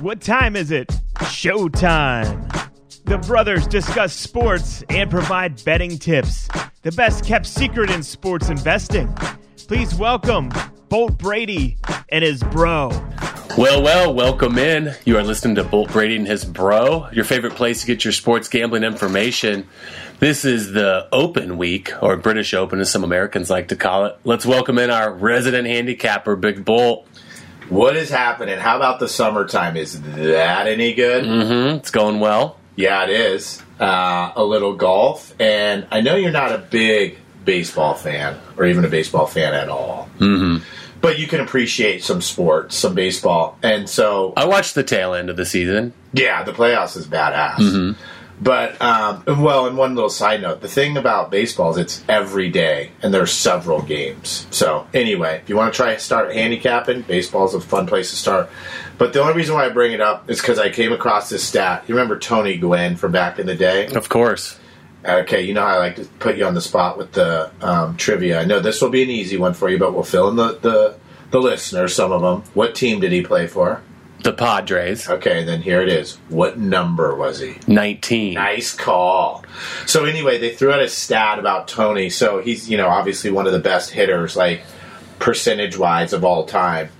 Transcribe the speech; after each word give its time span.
What 0.00 0.20
time 0.20 0.54
is 0.54 0.70
it? 0.70 0.86
Showtime. 1.16 2.70
The 3.06 3.18
brothers 3.18 3.66
discuss 3.66 4.14
sports 4.14 4.84
and 4.90 5.10
provide 5.10 5.64
betting 5.64 5.98
tips. 5.98 6.48
The 6.82 6.92
best 6.92 7.24
kept 7.24 7.46
secret 7.46 7.90
in 7.90 8.04
sports 8.04 8.48
investing. 8.48 9.12
Please 9.66 9.96
welcome 9.96 10.52
Bolt 10.88 11.18
Brady 11.18 11.78
and 12.10 12.22
his 12.22 12.44
bro. 12.44 12.90
Well, 13.56 13.82
well, 13.82 14.14
welcome 14.14 14.56
in. 14.56 14.94
You 15.04 15.18
are 15.18 15.24
listening 15.24 15.56
to 15.56 15.64
Bolt 15.64 15.90
Brady 15.90 16.14
and 16.14 16.28
his 16.28 16.44
bro, 16.44 17.08
your 17.10 17.24
favorite 17.24 17.54
place 17.54 17.80
to 17.80 17.88
get 17.88 18.04
your 18.04 18.12
sports 18.12 18.46
gambling 18.46 18.84
information. 18.84 19.66
This 20.20 20.44
is 20.44 20.70
the 20.70 21.08
Open 21.10 21.58
Week, 21.58 21.90
or 22.00 22.16
British 22.16 22.54
Open, 22.54 22.78
as 22.78 22.88
some 22.88 23.02
Americans 23.02 23.50
like 23.50 23.68
to 23.68 23.76
call 23.76 24.04
it. 24.06 24.16
Let's 24.22 24.46
welcome 24.46 24.78
in 24.78 24.90
our 24.90 25.12
resident 25.12 25.66
handicapper, 25.66 26.36
Big 26.36 26.64
Bolt. 26.64 27.07
What 27.68 27.96
is 27.96 28.10
happening? 28.10 28.58
How 28.58 28.76
about 28.76 28.98
the 29.00 29.08
summertime? 29.08 29.76
Is 29.76 30.00
that 30.00 30.66
any 30.66 30.94
good? 30.94 31.24
Mm-hmm. 31.24 31.76
It's 31.76 31.90
going 31.90 32.20
well. 32.20 32.56
Yeah, 32.76 33.04
it 33.04 33.10
is. 33.10 33.62
Uh, 33.80 34.32
a 34.34 34.44
little 34.44 34.74
golf, 34.74 35.34
and 35.40 35.86
I 35.90 36.00
know 36.00 36.16
you're 36.16 36.30
not 36.30 36.52
a 36.52 36.58
big 36.58 37.18
baseball 37.44 37.94
fan, 37.94 38.36
or 38.56 38.66
even 38.66 38.84
a 38.84 38.88
baseball 38.88 39.26
fan 39.26 39.54
at 39.54 39.68
all. 39.68 40.08
Mm-hmm. 40.18 40.64
But 41.00 41.18
you 41.18 41.28
can 41.28 41.40
appreciate 41.40 42.02
some 42.02 42.20
sports, 42.20 42.74
some 42.76 42.94
baseball, 42.94 43.56
and 43.62 43.88
so 43.88 44.32
I 44.36 44.46
watched 44.46 44.74
the 44.74 44.82
tail 44.82 45.14
end 45.14 45.30
of 45.30 45.36
the 45.36 45.46
season. 45.46 45.92
yeah, 46.12 46.42
the 46.42 46.52
playoffs 46.52 46.96
is 46.96 47.06
badass. 47.06 47.56
Mm-hmm. 47.56 48.02
But 48.40 48.80
um, 48.80 49.24
well, 49.26 49.66
and 49.66 49.76
one 49.76 49.94
little 49.94 50.10
side 50.10 50.42
note: 50.42 50.60
the 50.60 50.68
thing 50.68 50.96
about 50.96 51.30
baseball 51.30 51.70
is 51.72 51.78
it's 51.78 52.04
every 52.08 52.50
day, 52.50 52.92
and 53.02 53.12
there's 53.12 53.32
several 53.32 53.82
games. 53.82 54.46
So 54.50 54.86
anyway, 54.94 55.40
if 55.42 55.48
you 55.48 55.56
want 55.56 55.72
to 55.72 55.76
try 55.76 55.94
to 55.94 56.00
start 56.00 56.32
handicapping, 56.32 57.02
baseball's 57.02 57.54
a 57.54 57.60
fun 57.60 57.86
place 57.86 58.10
to 58.10 58.16
start. 58.16 58.48
But 58.96 59.12
the 59.12 59.20
only 59.20 59.34
reason 59.34 59.54
why 59.54 59.66
I 59.66 59.68
bring 59.70 59.92
it 59.92 60.00
up 60.00 60.30
is 60.30 60.40
because 60.40 60.58
I 60.58 60.70
came 60.70 60.92
across 60.92 61.28
this 61.28 61.44
stat. 61.44 61.84
You 61.88 61.94
remember 61.94 62.18
Tony 62.18 62.56
Gwynn 62.56 62.96
from 62.96 63.12
back 63.12 63.38
in 63.38 63.46
the 63.46 63.56
day? 63.56 63.86
Of 63.86 64.08
course. 64.08 64.58
Okay, 65.04 65.42
you 65.42 65.54
know 65.54 65.62
how 65.62 65.74
I 65.74 65.78
like 65.78 65.96
to 65.96 66.04
put 66.04 66.36
you 66.36 66.44
on 66.44 66.54
the 66.54 66.60
spot 66.60 66.98
with 66.98 67.12
the 67.12 67.50
um, 67.60 67.96
trivia. 67.96 68.40
I 68.40 68.44
know 68.44 68.60
this 68.60 68.82
will 68.82 68.90
be 68.90 69.02
an 69.02 69.10
easy 69.10 69.36
one 69.36 69.54
for 69.54 69.68
you, 69.68 69.78
but 69.78 69.94
we'll 69.94 70.02
fill 70.02 70.28
in 70.28 70.36
the, 70.36 70.58
the 70.58 70.96
the 71.30 71.40
listeners 71.40 71.94
some 71.94 72.12
of 72.12 72.22
them. 72.22 72.42
What 72.54 72.74
team 72.74 73.00
did 73.00 73.12
he 73.12 73.22
play 73.22 73.46
for? 73.46 73.82
The 74.22 74.32
Padres. 74.32 75.08
Okay, 75.08 75.44
then 75.44 75.62
here 75.62 75.80
it 75.80 75.88
is. 75.88 76.16
What 76.28 76.58
number 76.58 77.14
was 77.14 77.38
he? 77.38 77.56
19. 77.66 78.34
Nice 78.34 78.74
call. 78.74 79.44
So 79.86 80.04
anyway, 80.04 80.38
they 80.38 80.54
threw 80.54 80.72
out 80.72 80.80
a 80.80 80.88
stat 80.88 81.38
about 81.38 81.68
Tony. 81.68 82.10
So 82.10 82.40
he's, 82.40 82.68
you 82.68 82.76
know, 82.76 82.88
obviously 82.88 83.30
one 83.30 83.46
of 83.46 83.52
the 83.52 83.60
best 83.60 83.90
hitters, 83.90 84.36
like 84.36 84.62
percentage 85.18 85.76
wise 85.78 86.12
of 86.12 86.24
all 86.24 86.46
time. 86.46 86.90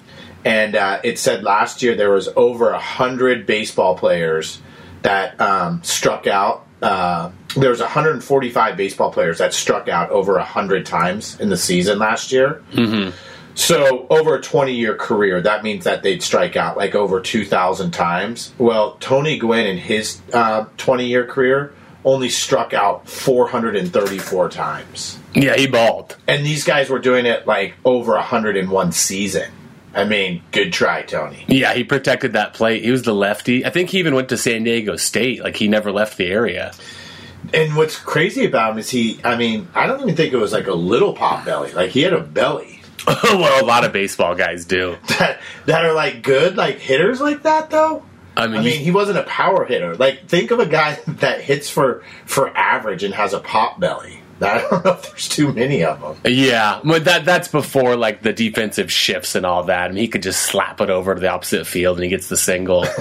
And 0.44 0.76
uh, 0.76 1.00
it 1.02 1.18
said 1.18 1.42
last 1.42 1.82
year 1.82 1.96
there 1.96 2.10
was 2.10 2.28
over 2.36 2.70
a 2.70 2.78
hundred 2.78 3.46
baseball 3.46 3.96
players 3.96 4.60
that 5.02 5.40
um, 5.40 5.82
struck 5.82 6.26
out. 6.26 6.66
Uh, 6.80 7.30
there 7.56 7.70
was 7.70 7.80
145 7.80 8.76
baseball 8.76 9.12
players 9.12 9.38
that 9.38 9.52
struck 9.52 9.88
out 9.88 10.10
over 10.10 10.36
a 10.36 10.44
hundred 10.44 10.86
times 10.86 11.38
in 11.40 11.48
the 11.48 11.56
season 11.56 11.98
last 11.98 12.30
year. 12.30 12.62
Mm-hmm. 12.72 13.10
So 13.58 14.06
over 14.08 14.36
a 14.36 14.40
20 14.40 14.72
year 14.72 14.94
career, 14.94 15.40
that 15.40 15.64
means 15.64 15.84
that 15.84 16.04
they'd 16.04 16.22
strike 16.22 16.56
out 16.56 16.76
like 16.76 16.94
over 16.94 17.20
2,000 17.20 17.90
times. 17.90 18.52
Well, 18.56 18.96
Tony 19.00 19.36
Gwynn 19.36 19.66
in 19.66 19.78
his 19.78 20.20
uh, 20.32 20.66
20 20.76 21.06
year 21.06 21.26
career 21.26 21.74
only 22.04 22.28
struck 22.28 22.72
out 22.72 23.08
434 23.08 24.48
times. 24.48 25.18
Yeah, 25.34 25.56
he 25.56 25.66
balled. 25.66 26.16
And 26.28 26.46
these 26.46 26.64
guys 26.64 26.88
were 26.88 27.00
doing 27.00 27.26
it 27.26 27.48
like 27.48 27.74
over 27.84 28.12
101 28.12 28.92
season. 28.92 29.50
I 29.92 30.04
mean, 30.04 30.42
good 30.52 30.72
try, 30.72 31.02
Tony. 31.02 31.44
Yeah, 31.48 31.74
he 31.74 31.82
protected 31.82 32.34
that 32.34 32.54
plate. 32.54 32.84
He 32.84 32.92
was 32.92 33.02
the 33.02 33.14
lefty. 33.14 33.66
I 33.66 33.70
think 33.70 33.90
he 33.90 33.98
even 33.98 34.14
went 34.14 34.28
to 34.28 34.36
San 34.36 34.62
Diego 34.62 34.94
State. 34.94 35.42
Like, 35.42 35.56
he 35.56 35.66
never 35.66 35.90
left 35.90 36.16
the 36.16 36.26
area. 36.26 36.72
And 37.52 37.74
what's 37.74 37.98
crazy 37.98 38.44
about 38.44 38.72
him 38.72 38.78
is 38.78 38.90
he, 38.90 39.18
I 39.24 39.36
mean, 39.36 39.66
I 39.74 39.86
don't 39.86 40.00
even 40.02 40.14
think 40.14 40.32
it 40.32 40.36
was 40.36 40.52
like 40.52 40.68
a 40.68 40.74
little 40.74 41.14
pop 41.14 41.44
belly. 41.44 41.72
Like, 41.72 41.90
he 41.90 42.02
had 42.02 42.12
a 42.12 42.20
belly. 42.20 42.77
well, 43.24 43.64
a 43.64 43.66
lot 43.66 43.84
of 43.84 43.92
baseball 43.92 44.34
guys 44.34 44.64
do. 44.64 44.96
That, 45.08 45.40
that 45.66 45.84
are 45.84 45.92
like 45.92 46.22
good, 46.22 46.56
like 46.56 46.78
hitters 46.78 47.20
like 47.20 47.42
that, 47.42 47.70
though. 47.70 48.02
I 48.36 48.46
mean, 48.46 48.60
I 48.60 48.62
mean, 48.62 48.80
he 48.80 48.90
wasn't 48.90 49.18
a 49.18 49.24
power 49.24 49.64
hitter. 49.64 49.96
Like, 49.96 50.28
think 50.28 50.50
of 50.50 50.60
a 50.60 50.66
guy 50.66 50.98
that 51.06 51.40
hits 51.40 51.68
for 51.68 52.04
for 52.24 52.56
average 52.56 53.02
and 53.02 53.14
has 53.14 53.32
a 53.32 53.40
pop 53.40 53.80
belly. 53.80 54.22
I 54.42 54.60
don't 54.60 54.84
know 54.84 54.92
if 54.92 55.02
there's 55.02 55.28
too 55.28 55.52
many 55.52 55.84
of 55.84 56.00
them. 56.00 56.32
Yeah, 56.32 56.80
but 56.84 57.04
that 57.06 57.24
that's 57.24 57.48
before 57.48 57.96
like 57.96 58.22
the 58.22 58.32
defensive 58.32 58.90
shifts 58.92 59.34
and 59.34 59.44
all 59.44 59.64
that. 59.64 59.90
I 59.90 59.92
mean, 59.92 60.02
he 60.02 60.08
could 60.08 60.22
just 60.22 60.42
slap 60.42 60.80
it 60.80 60.90
over 60.90 61.14
to 61.14 61.20
the 61.20 61.28
opposite 61.28 61.66
field 61.66 61.96
and 61.96 62.04
he 62.04 62.10
gets 62.10 62.28
the 62.28 62.36
single. 62.36 62.86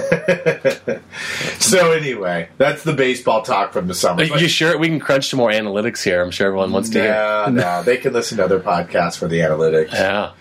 So 1.60 1.92
anyway, 1.92 2.48
that's 2.56 2.82
the 2.82 2.92
baseball 2.92 3.42
talk 3.42 3.72
from 3.72 3.88
the 3.88 3.94
summer. 3.94 4.22
Are 4.22 4.38
you 4.38 4.48
sure 4.48 4.78
we 4.78 4.88
can 4.88 5.00
crunch 5.00 5.28
some 5.28 5.38
more 5.38 5.50
analytics 5.50 6.02
here? 6.02 6.22
I'm 6.22 6.30
sure 6.30 6.46
everyone 6.46 6.72
wants 6.72 6.88
to 6.90 7.00
hear. 7.02 7.12
no, 7.12 7.48
no, 7.50 7.82
they 7.82 7.98
can 7.98 8.12
listen 8.12 8.38
to 8.38 8.44
other 8.44 8.60
podcasts 8.60 9.18
for 9.18 9.28
the 9.28 9.40
analytics. 9.40 9.92
Yeah. 9.92 10.32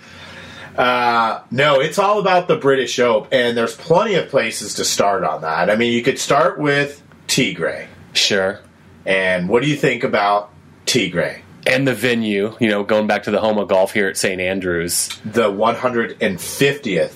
Uh, 0.77 1.41
no, 1.49 1.79
it's 1.79 1.97
all 1.97 2.19
about 2.19 2.47
the 2.47 2.55
British 2.55 2.99
Open, 2.99 3.27
and 3.31 3.57
there's 3.57 3.75
plenty 3.75 4.15
of 4.15 4.29
places 4.29 4.75
to 4.75 4.85
start 4.85 5.23
on 5.23 5.41
that. 5.41 5.69
I 5.69 5.75
mean, 5.75 5.91
you 5.91 6.03
could 6.03 6.19
start 6.19 6.59
with 6.59 7.01
Tigray. 7.27 7.87
Sure. 8.13 8.59
And 9.05 9.49
what 9.49 9.63
do 9.63 9.69
you 9.69 9.75
think 9.75 10.03
about 10.03 10.51
Tigray? 10.87 11.41
And 11.65 11.85
the 11.87 11.93
venue, 11.93 12.55
you 12.59 12.69
know, 12.69 12.83
going 12.83 13.07
back 13.07 13.23
to 13.23 13.31
the 13.31 13.39
home 13.41 13.57
of 13.57 13.67
golf 13.67 13.93
here 13.93 14.07
at 14.07 14.17
St. 14.17 14.39
Andrews. 14.39 15.09
The 15.25 15.51
150th 15.51 17.13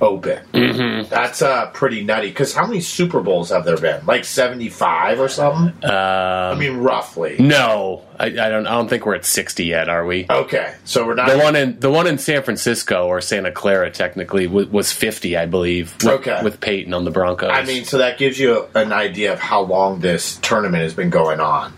Open. 0.00 0.42
Mm-hmm. 0.54 1.10
That's 1.10 1.42
uh, 1.42 1.66
pretty 1.72 2.02
nutty. 2.02 2.28
Because 2.28 2.54
how 2.54 2.66
many 2.66 2.80
Super 2.80 3.20
Bowls 3.20 3.50
have 3.50 3.66
there 3.66 3.76
been? 3.76 4.06
Like 4.06 4.24
75 4.24 5.20
or 5.20 5.28
something? 5.28 5.84
Um, 5.84 5.90
I 5.92 6.54
mean, 6.54 6.78
roughly. 6.78 7.36
no, 7.38 8.02
I, 8.18 8.26
I 8.26 8.30
don't. 8.30 8.66
I 8.66 8.72
don't 8.72 8.88
think 8.88 9.04
we're 9.04 9.16
at 9.16 9.26
60 9.26 9.64
yet, 9.64 9.90
are 9.90 10.06
we? 10.06 10.26
Okay, 10.30 10.74
so 10.84 11.06
we're 11.06 11.14
not. 11.14 11.28
The 11.28 11.38
one 11.38 11.54
in 11.54 11.78
the 11.80 11.90
one 11.90 12.06
in 12.06 12.16
San 12.16 12.42
Francisco 12.42 13.08
or 13.08 13.20
Santa 13.20 13.52
Clara 13.52 13.90
technically 13.90 14.46
was, 14.46 14.68
was 14.68 14.90
50, 14.90 15.36
I 15.36 15.44
believe. 15.44 15.94
With, 16.02 16.06
Okay. 16.20 16.40
with 16.42 16.60
Peyton 16.60 16.94
on 16.94 17.04
the 17.04 17.10
Broncos. 17.10 17.50
I 17.52 17.64
mean, 17.64 17.84
so 17.84 17.98
that 17.98 18.16
gives 18.16 18.38
you 18.38 18.68
an 18.74 18.92
idea 18.92 19.34
of 19.34 19.38
how 19.38 19.60
long 19.60 20.00
this 20.00 20.36
tournament 20.36 20.82
has 20.82 20.94
been 20.94 21.10
going 21.10 21.40
on. 21.40 21.74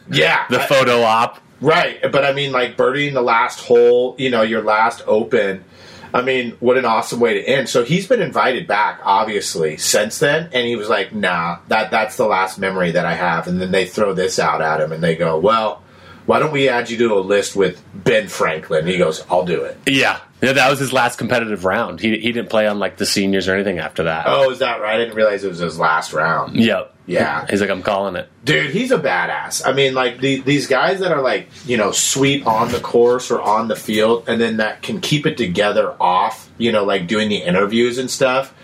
yeah, 0.09 0.47
the 0.51 0.61
photo 0.61 1.03
op. 1.03 1.41
Right, 1.63 2.01
but 2.03 2.25
I 2.25 2.33
mean, 2.33 2.51
like 2.51 2.77
birdieing 2.77 3.15
the 3.15 3.23
last 3.23 3.61
hole, 3.61 4.17
you 4.19 4.31
know, 4.31 4.43
your 4.43 4.63
last 4.63 5.03
open. 5.07 5.65
I 6.13 6.21
mean, 6.21 6.57
what 6.61 6.77
an 6.77 6.85
awesome 6.85 7.21
way 7.21 7.35
to 7.35 7.43
end. 7.43 7.69
So 7.69 7.85
he's 7.85 8.07
been 8.07 8.21
invited 8.21 8.67
back, 8.67 9.01
obviously, 9.05 9.77
since 9.79 10.19
then, 10.19 10.51
and 10.53 10.67
he 10.67 10.77
was 10.77 10.89
like, 10.89 11.15
"Nah, 11.15 11.59
that 11.69 11.91
that's 11.91 12.17
the 12.17 12.27
last 12.27 12.59
memory 12.59 12.91
that 12.91 13.07
I 13.07 13.15
have." 13.15 13.47
And 13.47 13.61
then 13.61 13.71
they 13.71 13.87
throw 13.87 14.13
this 14.13 14.39
out 14.39 14.61
at 14.61 14.81
him, 14.81 14.93
and 14.93 15.03
they 15.03 15.15
go, 15.15 15.39
"Well, 15.39 15.83
why 16.27 16.41
don't 16.41 16.53
we 16.53 16.69
add 16.69 16.91
you 16.91 16.99
to 16.99 17.15
a 17.15 17.21
list 17.21 17.57
with 17.57 17.83
Ben 17.95 18.29
Franklin?" 18.29 18.87
He 18.87 18.99
goes, 18.99 19.25
"I'll 19.31 19.47
do 19.47 19.63
it." 19.63 19.79
Yeah, 19.87 20.19
yeah, 20.43 20.53
that 20.53 20.69
was 20.69 20.81
his 20.81 20.93
last 20.93 21.19
competitive 21.19 21.65
round. 21.65 22.01
He 22.01 22.19
he 22.19 22.33
didn't 22.33 22.51
play 22.51 22.67
on 22.67 22.79
like 22.79 22.97
the 22.97 23.07
seniors 23.07 23.49
or 23.49 23.55
anything 23.55 23.79
after 23.79 24.05
that. 24.05 24.25
Oh, 24.27 24.51
is 24.51 24.59
that 24.59 24.81
right? 24.81 24.97
I 24.97 24.99
didn't 24.99 25.15
realize 25.15 25.45
it 25.45 25.49
was 25.49 25.61
his 25.61 25.79
last 25.79 26.13
round. 26.13 26.57
Yep. 26.57 26.95
Yeah. 27.07 27.47
He's 27.49 27.61
like, 27.61 27.71
I'm 27.71 27.83
calling 27.83 28.17
it. 28.17 28.29
Dude, 28.45 28.71
he's 28.71 28.91
a 28.91 28.99
badass. 28.99 29.67
I 29.67 29.73
mean, 29.73 29.95
like 29.95 30.21
the, 30.21 30.41
these 30.41 30.67
guys 30.67 31.01
that 31.01 31.13
are 31.13 31.21
like, 31.21 31.49
you 31.67 31.77
know, 31.77 31.91
sweet 31.93 32.47
on 32.47 32.71
the 32.71 32.81
course 32.81 33.31
or 33.31 33.41
on 33.41 33.69
the 33.69 33.77
field, 33.77 34.29
and 34.29 34.41
then 34.41 34.59
that 34.59 34.83
can 34.83 35.01
keep 35.01 35.27
it 35.27 35.37
together 35.37 35.95
off, 36.01 36.51
you 36.59 36.73
know, 36.73 36.85
like 36.85 37.07
doing 37.07 37.29
the 37.29 37.37
interviews 37.37 37.99
and 37.99 38.11
stuff. 38.11 38.55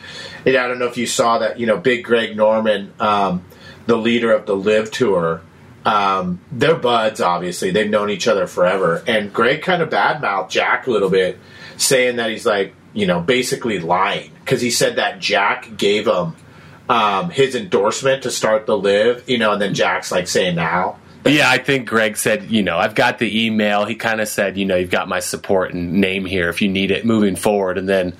And 0.47 0.57
I 0.57 0.69
don't 0.69 0.79
know 0.79 0.87
if 0.87 0.97
you 0.97 1.07
saw 1.07 1.39
that, 1.39 1.59
you 1.59 1.67
know, 1.67 1.77
Big 1.77 2.05
Greg 2.05 2.37
Norman, 2.37 2.93
um, 3.01 3.45
the 3.87 3.97
leader 3.97 4.33
of 4.33 4.47
the 4.47 4.55
LIV 4.55 4.91
Tour, 4.91 5.43
um, 5.89 6.41
they're 6.53 6.77
buds, 6.77 7.21
obviously. 7.21 7.71
They've 7.71 7.89
known 7.89 8.11
each 8.11 8.29
other 8.29 8.47
forever. 8.47 9.03
And 9.07 9.33
Greg 9.33 9.63
kind 9.63 9.81
of 9.81 9.89
badmouthed 9.89 10.51
Jack 10.51 10.87
a 10.87 10.91
little 10.91 11.09
bit, 11.09 11.39
saying 11.79 12.17
that 12.17 12.31
he's 12.31 12.45
like, 12.45 12.75
you 12.93 13.07
know, 13.07 13.21
basically 13.21 13.79
lying. 13.79 14.31
Because 14.45 14.61
he 14.61 14.71
said 14.71 14.97
that 14.97 15.19
Jack 15.19 15.79
gave 15.79 16.07
him 16.07 16.37
um, 16.91 17.31
his 17.31 17.55
endorsement 17.55 18.25
to 18.25 18.31
start 18.31 18.67
the 18.67 18.77
LIV, 18.77 19.31
you 19.31 19.39
know, 19.39 19.53
and 19.53 19.63
then 19.63 19.73
Jack's 19.73 20.13
like 20.13 20.29
saying 20.29 20.57
now. 20.57 20.99
Yeah, 21.25 21.51
I 21.51 21.59
think 21.59 21.89
Greg 21.89 22.17
said, 22.17 22.51
you 22.51 22.63
know, 22.63 22.79
I've 22.79 22.95
got 22.95 23.19
the 23.19 23.47
email. 23.47 23.85
He 23.85 23.95
kind 23.95 24.21
of 24.21 24.29
said, 24.29 24.57
you 24.57 24.65
know, 24.67 24.77
you've 24.77 24.91
got 24.91 25.09
my 25.09 25.21
support 25.21 25.73
and 25.73 25.95
name 25.95 26.27
here 26.27 26.49
if 26.51 26.61
you 26.61 26.69
need 26.69 26.91
it 26.91 27.05
moving 27.05 27.35
forward. 27.35 27.79
And 27.79 27.89
then 27.89 28.15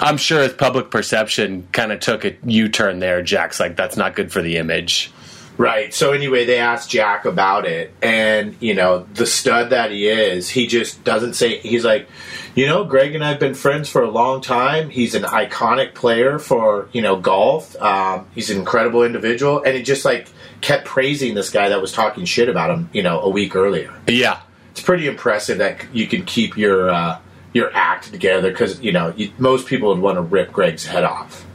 I'm 0.00 0.16
sure 0.16 0.42
his 0.42 0.52
public 0.52 0.90
perception 0.90 1.66
kind 1.72 1.92
of 1.92 2.00
took 2.00 2.24
a 2.24 2.36
U 2.44 2.68
turn 2.68 2.98
there. 2.98 3.22
Jack's 3.22 3.60
like, 3.60 3.76
that's 3.76 3.96
not 3.96 4.14
good 4.16 4.32
for 4.32 4.42
the 4.42 4.56
image. 4.56 5.12
Right. 5.56 5.94
So 5.94 6.12
anyway, 6.12 6.44
they 6.44 6.58
asked 6.58 6.90
Jack 6.90 7.24
about 7.24 7.64
it, 7.64 7.92
and 8.02 8.56
you 8.60 8.74
know, 8.74 9.06
the 9.14 9.26
stud 9.26 9.70
that 9.70 9.92
he 9.92 10.08
is, 10.08 10.48
he 10.48 10.66
just 10.66 11.04
doesn't 11.04 11.34
say. 11.34 11.58
He's 11.58 11.84
like, 11.84 12.08
you 12.54 12.66
know, 12.66 12.84
Greg 12.84 13.14
and 13.14 13.24
I've 13.24 13.38
been 13.38 13.54
friends 13.54 13.88
for 13.88 14.02
a 14.02 14.10
long 14.10 14.40
time. 14.40 14.90
He's 14.90 15.14
an 15.14 15.22
iconic 15.22 15.94
player 15.94 16.38
for 16.38 16.88
you 16.92 17.02
know 17.02 17.16
golf. 17.16 17.80
Um, 17.80 18.26
he's 18.34 18.50
an 18.50 18.58
incredible 18.58 19.04
individual, 19.04 19.62
and 19.62 19.76
he 19.76 19.82
just 19.82 20.04
like 20.04 20.28
kept 20.60 20.86
praising 20.86 21.34
this 21.34 21.50
guy 21.50 21.68
that 21.68 21.80
was 21.80 21.92
talking 21.92 22.24
shit 22.24 22.48
about 22.48 22.70
him, 22.70 22.88
you 22.92 23.02
know, 23.02 23.20
a 23.20 23.28
week 23.28 23.54
earlier. 23.54 23.92
Yeah. 24.08 24.40
It's 24.72 24.80
pretty 24.80 25.06
impressive 25.06 25.58
that 25.58 25.84
you 25.92 26.06
can 26.08 26.24
keep 26.24 26.56
your 26.56 26.90
uh, 26.90 27.20
your 27.52 27.70
act 27.74 28.10
together 28.10 28.50
because 28.50 28.80
you 28.80 28.90
know 28.90 29.14
you, 29.16 29.30
most 29.38 29.68
people 29.68 29.90
would 29.90 30.00
want 30.00 30.16
to 30.16 30.22
rip 30.22 30.52
Greg's 30.52 30.84
head 30.84 31.04
off. 31.04 31.46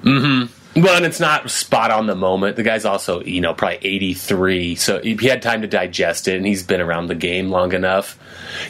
Well, 0.75 0.95
and 0.95 1.05
it's 1.05 1.19
not 1.19 1.49
spot 1.49 1.91
on 1.91 2.05
the 2.05 2.15
moment. 2.15 2.55
The 2.55 2.63
guy's 2.63 2.85
also, 2.85 3.21
you 3.23 3.41
know, 3.41 3.53
probably 3.53 3.79
83, 3.81 4.75
so 4.75 5.01
he 5.01 5.15
had 5.27 5.41
time 5.41 5.61
to 5.61 5.67
digest 5.67 6.27
it, 6.27 6.37
and 6.37 6.45
he's 6.45 6.63
been 6.63 6.79
around 6.79 7.07
the 7.07 7.15
game 7.15 7.49
long 7.49 7.73
enough. 7.73 8.19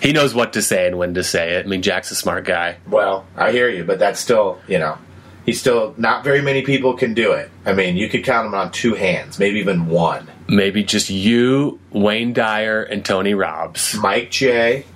He 0.02 0.14
knows 0.14 0.34
what 0.34 0.54
to 0.54 0.62
say 0.62 0.88
and 0.88 0.98
when 0.98 1.14
to 1.16 1.24
say 1.24 1.56
it. 1.56 1.66
I 1.66 1.70
mean, 1.70 1.82
Jack's 1.82 2.10
a 2.12 2.16
smart 2.16 2.46
guy. 2.46 2.78
Well, 2.88 3.26
I 3.36 3.52
hear 3.52 3.70
you, 3.70 3.84
but 3.84 4.00
that's 4.00 4.20
still, 4.20 4.60
you 4.68 4.80
know, 4.80 4.98
he's 5.46 5.60
still 5.60 5.94
not 5.98 6.24
very 6.24 6.42
many 6.42 6.62
people 6.62 6.94
can 6.94 7.14
do 7.14 7.34
it. 7.34 7.52
I 7.66 7.74
mean, 7.74 7.98
you 7.98 8.08
could 8.08 8.24
count 8.24 8.46
them 8.46 8.54
on 8.60 8.72
two 8.72 8.94
hands, 8.96 9.38
maybe 9.38 9.60
even 9.60 9.88
one. 9.88 10.30
Maybe 10.48 10.84
just 10.84 11.10
you, 11.10 11.80
Wayne 11.92 12.34
Dyer, 12.34 12.82
and 12.82 13.06
Tony 13.06 13.34
Robbs. 13.34 13.96
Mike 13.96 14.32
J. 14.32 14.86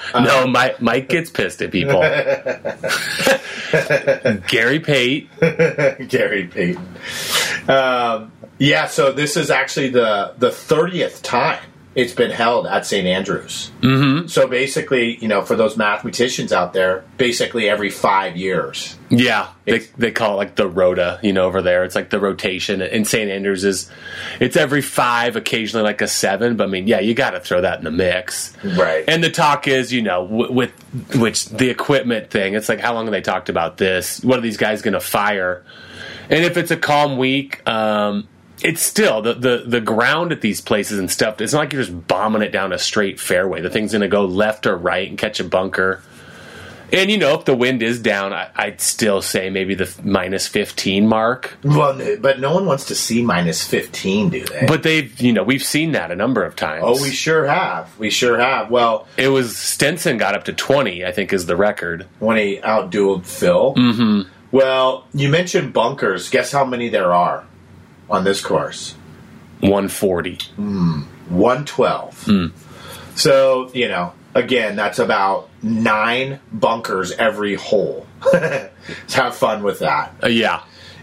no, 0.14 0.46
Mike, 0.46 0.80
Mike 0.80 1.08
gets 1.08 1.30
pissed 1.30 1.62
at 1.62 1.70
people. 1.70 2.00
Gary 4.48 4.80
Pate. 4.80 5.28
Gary 6.08 6.46
Payton. 6.46 6.88
Um, 7.68 8.32
yeah, 8.58 8.86
so 8.86 9.12
this 9.12 9.36
is 9.36 9.50
actually 9.50 9.90
the 9.90 10.34
the 10.38 10.50
thirtieth 10.50 11.22
time 11.22 11.62
it's 11.98 12.14
been 12.14 12.30
held 12.30 12.64
at 12.64 12.86
St. 12.86 13.08
Andrews. 13.08 13.72
Mm-hmm. 13.80 14.28
So 14.28 14.46
basically, 14.46 15.16
you 15.16 15.26
know, 15.26 15.42
for 15.42 15.56
those 15.56 15.76
mathematicians 15.76 16.52
out 16.52 16.72
there, 16.72 17.02
basically 17.16 17.68
every 17.68 17.90
five 17.90 18.36
years. 18.36 18.96
Yeah, 19.10 19.48
they, 19.64 19.78
they 19.96 20.12
call 20.12 20.34
it 20.34 20.36
like 20.36 20.54
the 20.54 20.68
rota, 20.68 21.18
you 21.24 21.32
know, 21.32 21.46
over 21.46 21.60
there. 21.60 21.82
It's 21.82 21.96
like 21.96 22.10
the 22.10 22.20
rotation. 22.20 22.82
In 22.82 23.04
St. 23.04 23.28
Andrews 23.28 23.64
is, 23.64 23.90
it's 24.38 24.56
every 24.56 24.80
five, 24.80 25.34
occasionally 25.34 25.82
like 25.82 26.00
a 26.00 26.06
seven. 26.06 26.56
But 26.56 26.68
I 26.68 26.70
mean, 26.70 26.86
yeah, 26.86 27.00
you 27.00 27.14
got 27.14 27.30
to 27.30 27.40
throw 27.40 27.62
that 27.62 27.78
in 27.78 27.84
the 27.84 27.90
mix. 27.90 28.56
Right. 28.62 29.04
And 29.08 29.24
the 29.24 29.30
talk 29.30 29.66
is, 29.66 29.92
you 29.92 30.02
know, 30.02 30.24
w- 30.24 30.52
with 30.52 30.70
which 31.16 31.46
the 31.46 31.68
equipment 31.68 32.30
thing, 32.30 32.54
it's 32.54 32.68
like, 32.68 32.78
how 32.78 32.94
long 32.94 33.06
have 33.06 33.12
they 33.12 33.22
talked 33.22 33.48
about 33.48 33.76
this? 33.76 34.22
What 34.22 34.38
are 34.38 34.42
these 34.42 34.56
guys 34.56 34.82
going 34.82 34.94
to 34.94 35.00
fire? 35.00 35.64
And 36.30 36.44
if 36.44 36.56
it's 36.56 36.70
a 36.70 36.76
calm 36.76 37.16
week, 37.18 37.68
um, 37.68 38.28
it's 38.62 38.82
still 38.82 39.22
the, 39.22 39.34
the 39.34 39.64
the 39.66 39.80
ground 39.80 40.32
at 40.32 40.40
these 40.40 40.60
places 40.60 40.98
and 40.98 41.10
stuff. 41.10 41.40
It's 41.40 41.52
not 41.52 41.60
like 41.60 41.72
you're 41.72 41.82
just 41.82 42.08
bombing 42.08 42.42
it 42.42 42.50
down 42.50 42.72
a 42.72 42.78
straight 42.78 43.20
fairway. 43.20 43.60
The 43.60 43.70
thing's 43.70 43.92
going 43.92 44.02
to 44.02 44.08
go 44.08 44.24
left 44.24 44.66
or 44.66 44.76
right 44.76 45.08
and 45.08 45.18
catch 45.18 45.40
a 45.40 45.44
bunker. 45.44 46.02
And 46.90 47.10
you 47.10 47.18
know, 47.18 47.34
if 47.34 47.44
the 47.44 47.54
wind 47.54 47.82
is 47.82 48.00
down, 48.00 48.32
I, 48.32 48.50
I'd 48.56 48.80
still 48.80 49.20
say 49.20 49.50
maybe 49.50 49.74
the 49.74 49.94
minus 50.02 50.48
fifteen 50.48 51.06
mark. 51.06 51.58
Well, 51.62 52.16
but 52.18 52.40
no 52.40 52.54
one 52.54 52.64
wants 52.64 52.86
to 52.86 52.94
see 52.94 53.22
minus 53.22 53.66
fifteen, 53.66 54.30
do 54.30 54.44
they? 54.44 54.64
But 54.66 54.82
they've, 54.82 55.20
you 55.20 55.34
know, 55.34 55.42
we've 55.42 55.62
seen 55.62 55.92
that 55.92 56.10
a 56.10 56.16
number 56.16 56.42
of 56.44 56.56
times. 56.56 56.84
oh, 56.86 57.02
we 57.02 57.10
sure 57.10 57.46
have. 57.46 57.96
We 57.98 58.08
sure 58.08 58.38
have. 58.38 58.70
Well, 58.70 59.06
it 59.18 59.28
was 59.28 59.56
Stenson 59.56 60.16
got 60.16 60.34
up 60.34 60.44
to 60.44 60.54
twenty, 60.54 61.04
I 61.04 61.12
think, 61.12 61.32
is 61.34 61.44
the 61.44 61.56
record. 61.56 62.06
when 62.20 62.38
he 62.38 62.56
outdueled 62.58 63.26
Phil. 63.26 63.74
Mm-hmm. 63.74 64.30
Well, 64.50 65.06
you 65.12 65.28
mentioned 65.28 65.74
bunkers. 65.74 66.30
Guess 66.30 66.52
how 66.52 66.64
many 66.64 66.88
there 66.88 67.12
are 67.12 67.44
on 68.10 68.24
this 68.24 68.40
course? 68.40 68.94
One 69.60 69.88
forty. 69.88 70.38
112. 71.28 72.26
So, 73.16 73.70
you 73.74 73.88
know, 73.88 74.12
again, 74.34 74.76
that's 74.76 74.98
about 74.98 75.48
nine 75.62 76.40
bunkers 76.52 77.12
every 77.12 77.54
hole. 77.54 78.06
Have 79.12 79.34
fun 79.34 79.62
with 79.62 79.80
that. 79.80 80.14
Uh, 80.22 80.28
yeah. 80.28 80.62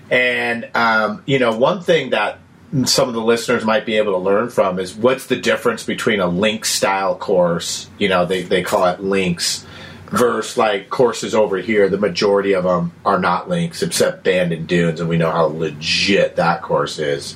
And, 0.10 0.69
um, 0.74 1.24
you 1.25 1.40
know, 1.40 1.57
one 1.57 1.81
thing 1.81 2.12
that 2.12 2.40
some 2.86 3.07
of 3.07 3.13
the 3.13 3.22
listeners 3.22 3.63
might 3.66 3.86
be 3.86 3.98
able 3.98 4.13
to 4.13 4.19
learn 4.19 4.50
from 4.50 4.80
is 4.80 4.96
what's 4.96 5.28
the 5.28 5.36
difference 5.36 5.84
between 5.84 6.19
a 6.19 6.28
link 6.28 6.66
style 6.66 7.16
course, 7.16 7.90
you 7.98 8.10
know, 8.10 8.25
they, 8.25 8.42
they 8.44 8.63
call 8.63 8.86
it 8.86 9.02
links, 9.02 9.66
versus 10.07 10.57
like 10.57 10.90
courses 10.90 11.34
over 11.36 11.57
here. 11.57 11.90
The 11.90 11.98
majority 11.98 12.54
of 12.54 12.63
them 12.63 12.94
are 13.06 13.19
not 13.19 13.50
links 13.50 13.81
except 13.81 14.24
Bandon 14.24 14.66
Dunes, 14.66 15.00
and 15.00 15.10
we 15.10 15.18
know 15.18 15.31
how 15.31 15.46
legit 15.46 16.35
that 16.38 16.62
course 16.62 17.00
is. 17.00 17.35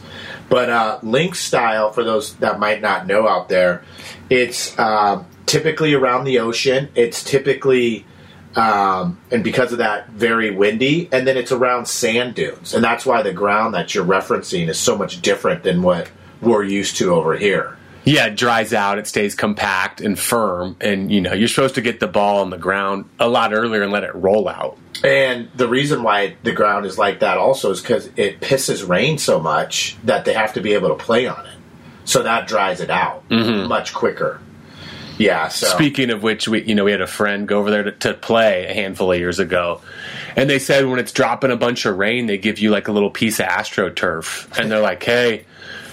But 0.50 0.70
uh, 0.70 1.00
link 1.04 1.36
style, 1.36 1.92
for 1.92 2.04
those 2.04 2.36
that 2.38 2.60
might 2.60 2.82
not 2.82 3.06
know 3.06 3.28
out 3.28 3.50
there, 3.50 3.84
it's 4.30 4.78
um, 4.80 5.26
typically 5.46 5.94
around 5.94 6.26
the 6.26 6.40
ocean. 6.40 6.90
It's 6.96 7.24
typically 7.24 8.06
um, 8.56 9.20
and 9.32 9.44
because 9.44 9.72
of 9.72 9.78
that, 9.78 10.10
very 10.10 10.52
windy. 10.52 11.08
And 11.12 11.28
then 11.28 11.38
it's 11.38 11.52
around 11.52 11.88
sand 11.88 12.36
dunes, 12.36 12.74
and 12.74 12.84
that's 12.84 13.06
why 13.06 13.22
the 13.22 13.34
ground 13.34 13.74
that 13.74 13.94
you're 13.94 14.06
referencing 14.06 14.68
is 14.70 14.80
so 14.80 14.98
much 14.98 15.22
different 15.22 15.64
than 15.64 15.82
what 15.82 16.10
we're 16.42 16.64
used 16.64 16.98
to 16.98 17.14
over 17.14 17.38
here. 17.38 17.78
Yeah, 18.06 18.28
it 18.28 18.36
dries 18.36 18.74
out, 18.74 18.98
it 18.98 19.08
stays 19.08 19.36
compact 19.36 20.02
and 20.02 20.18
firm, 20.18 20.78
and 20.80 21.12
you 21.12 21.22
know, 21.22 21.34
you're 21.34 21.48
supposed 21.48 21.76
to 21.76 21.82
get 21.82 22.00
the 22.00 22.08
ball 22.08 22.42
on 22.42 22.50
the 22.50 22.58
ground 22.58 23.10
a 23.20 23.28
lot 23.28 23.54
earlier 23.54 23.84
and 23.84 23.92
let 23.92 24.04
it 24.04 24.16
roll 24.16 24.48
out. 24.48 24.78
And 25.04 25.50
the 25.56 25.68
reason 25.68 26.04
why 26.04 26.36
the 26.44 26.52
ground 26.52 26.86
is 26.86 26.98
like 26.98 27.20
that 27.20 27.38
also 27.38 27.72
is 27.72 27.82
because 27.82 28.10
it 28.16 28.40
pisses 28.40 28.88
rain 28.88 29.18
so 29.18 29.40
much 29.40 29.98
that 30.04 30.26
they 30.26 30.34
have 30.34 30.54
to 30.54 30.62
be 30.62 30.74
able 30.74 30.90
to 30.90 30.96
play 30.96 31.28
on 31.28 31.46
it. 31.46 31.56
So 32.06 32.24
that 32.24 32.48
dries 32.48 32.82
it 32.82 32.90
out 32.90 33.28
mm-hmm. 33.30 33.68
much 33.68 33.94
quicker. 33.94 34.42
Yeah. 35.20 35.50
So 35.50 35.68
Speaking 35.68 36.10
of 36.10 36.24
which, 36.24 36.48
we 36.48 36.64
you 36.64 36.74
know 36.74 36.86
we 36.86 36.92
had 36.92 37.02
a 37.02 37.08
friend 37.08 37.48
go 37.48 37.60
over 37.60 37.70
there 37.70 37.84
to, 37.84 37.92
to 37.92 38.14
play 38.14 38.66
a 38.66 38.74
handful 38.74 39.12
of 39.12 39.20
years 39.20 39.38
ago, 39.38 39.82
and 40.36 40.50
they 40.50 40.60
said 40.60 40.88
when 40.88 40.98
it's 40.98 41.12
dropping 41.12 41.52
a 41.52 41.58
bunch 41.58 41.86
of 41.86 41.98
rain, 41.98 42.26
they 42.26 42.38
give 42.38 42.58
you 42.60 42.72
like 42.72 42.88
a 42.88 42.92
little 42.92 43.12
piece 43.12 43.40
of 43.40 43.46
astroturf, 43.46 44.58
and 44.58 44.72
they're 44.72 44.80
like, 44.80 45.04
hey. 45.04 45.46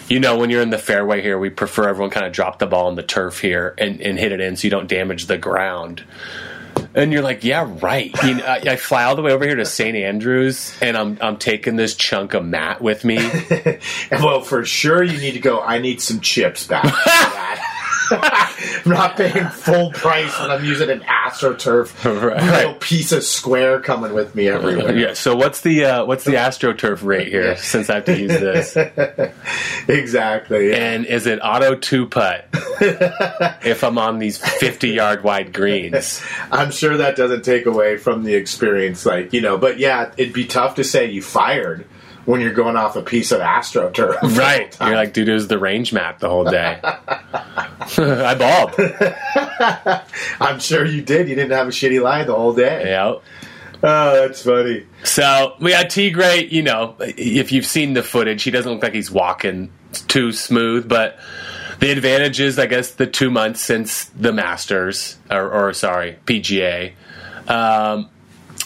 You 0.09 0.21
know, 0.21 0.39
when 0.39 0.51
you're 0.51 0.63
in 0.63 0.71
the 0.71 0.79
fairway 0.79 1.21
here, 1.21 1.39
we 1.39 1.51
prefer 1.51 1.89
everyone 1.89 2.11
kind 2.11 2.27
of 2.27 2.33
drop 2.33 2.59
the 2.59 2.67
ball 2.67 2.87
on 2.87 2.95
the 2.95 3.03
turf 3.03 3.41
here 3.41 3.75
and, 3.79 4.01
and 4.01 4.19
hit 4.19 4.33
it 4.33 4.41
in 4.41 4.57
so 4.57 4.67
you 4.67 4.71
don't 4.71 4.89
damage 4.89 5.27
the 5.27 5.39
ground. 5.39 6.05
And 6.95 7.13
you're 7.13 7.23
like, 7.23 7.43
yeah, 7.43 7.69
right. 7.81 8.15
You 8.23 8.35
know, 8.37 8.45
I, 8.45 8.57
I 8.57 8.77
fly 8.77 9.05
all 9.05 9.17
the 9.17 9.23
way 9.23 9.33
over 9.33 9.45
here 9.45 9.57
to 9.57 9.65
St. 9.65 9.97
Andrews, 9.97 10.75
and 10.81 10.97
I'm 10.97 11.19
I'm 11.21 11.37
taking 11.37 11.77
this 11.77 11.95
chunk 11.95 12.35
of 12.35 12.45
mat 12.45 12.81
with 12.81 13.05
me. 13.05 13.19
well, 14.11 14.43
for 14.43 14.65
sure, 14.65 15.03
you 15.03 15.19
need 15.19 15.33
to 15.33 15.41
go. 15.41 15.61
I 15.61 15.79
need 15.79 16.01
some 16.01 16.21
chips 16.21 16.67
back. 16.67 16.85
I'm 18.11 18.91
not 18.93 19.17
paying 19.17 19.49
full 19.49 19.91
price 19.93 20.39
when 20.41 20.51
I'm 20.51 20.65
using 20.65 20.91
an 20.91 21.01
AstroTurf 21.01 22.05
Right. 22.23 22.43
little 22.43 22.75
piece 22.75 23.13
of 23.13 23.23
square 23.25 23.81
coming 23.81 24.13
with 24.15 24.35
me 24.35 24.49
everywhere. 24.49 24.97
Yeah. 24.97 25.15
So 25.15 25.35
what's 25.37 25.61
the 25.63 25.85
uh, 25.85 26.05
what's 26.05 26.25
the 26.25 26.33
AstroTurf 26.35 27.05
rate 27.05 27.29
here? 27.29 27.57
Since 27.57 27.91
I 27.91 27.97
have 27.97 28.05
to 28.07 28.19
use 28.19 28.31
this, 28.33 28.77
Exactly. 29.89 30.71
yeah. 30.71 30.77
and 30.77 31.07
is 31.07 31.27
it 31.27 31.39
auto 31.43 31.75
two 31.75 32.07
putt 32.07 32.47
if 32.53 33.83
I'm 33.85 33.99
on 33.99 34.19
these 34.19 34.39
50 34.39 34.89
yard 34.91 35.23
wide 35.25 35.53
greens? 35.53 36.23
I'm 36.51 36.71
sure 36.71 36.97
that 36.99 37.17
doesn't 37.17 37.45
take 37.45 37.67
away 37.67 37.97
from 37.97 38.25
the 38.25 38.35
experience, 38.35 39.07
like 39.07 39.33
you 39.33 39.41
know. 39.41 39.59
But 39.59 39.79
yeah, 39.79 40.13
it'd 40.17 40.33
be 40.35 40.47
tough 40.47 40.77
to 40.77 40.85
say 40.85 41.11
you 41.11 41.23
fired 41.23 41.87
when 42.25 42.41
you're 42.41 42.53
going 42.53 42.75
off 42.77 42.97
a 42.97 43.03
piece 43.03 43.31
of 43.31 43.41
AstroTurf. 43.41 44.37
Right. 44.37 44.77
You're 44.81 44.97
like, 44.97 45.13
dude, 45.13 45.29
it 45.29 45.33
was 45.33 45.47
the 45.47 45.59
range 45.59 45.93
map 45.93 46.19
the 46.19 46.29
whole 46.29 46.45
day. 46.45 46.81
I 47.99 48.35
balled. 48.35 48.75
I'm 50.41 50.61
sure 50.61 50.85
you 50.85 51.03
did. 51.03 51.29
You 51.29 51.35
didn't 51.35 51.53
have 51.53 51.69
a 51.69 51.71
shitty 51.71 52.03
line 52.03 52.27
the 52.27 52.35
whole 52.35 52.55
day. 52.55 52.85
Yeah. 52.87 53.19
Oh, 53.83 54.15
that's 54.15 54.43
funny. 54.43 54.87
So 55.05 55.55
we 55.61 55.71
got 55.71 55.87
Tigray. 55.87 56.51
You 56.51 56.63
know, 56.63 56.97
if 57.01 57.53
you've 57.53 57.67
seen 57.67 57.95
the 57.95 58.03
footage, 58.03 58.43
he 58.43 58.51
doesn't 58.51 58.71
look 58.71 58.83
like 58.83 58.95
he's 58.95 59.11
walking 59.11 59.71
too 60.09 60.33
smooth. 60.33 60.89
But 60.89 61.19
the 61.79 61.91
advantage 61.91 62.41
is, 62.41 62.59
I 62.59 62.67
guess, 62.67 62.93
the 62.93 63.07
two 63.07 63.31
months 63.31 63.61
since 63.61 64.05
the 64.07 64.33
Masters, 64.33 65.17
or, 65.31 65.51
or 65.51 65.73
sorry, 65.75 66.19
PGA, 66.25 66.95
um, 67.49 68.09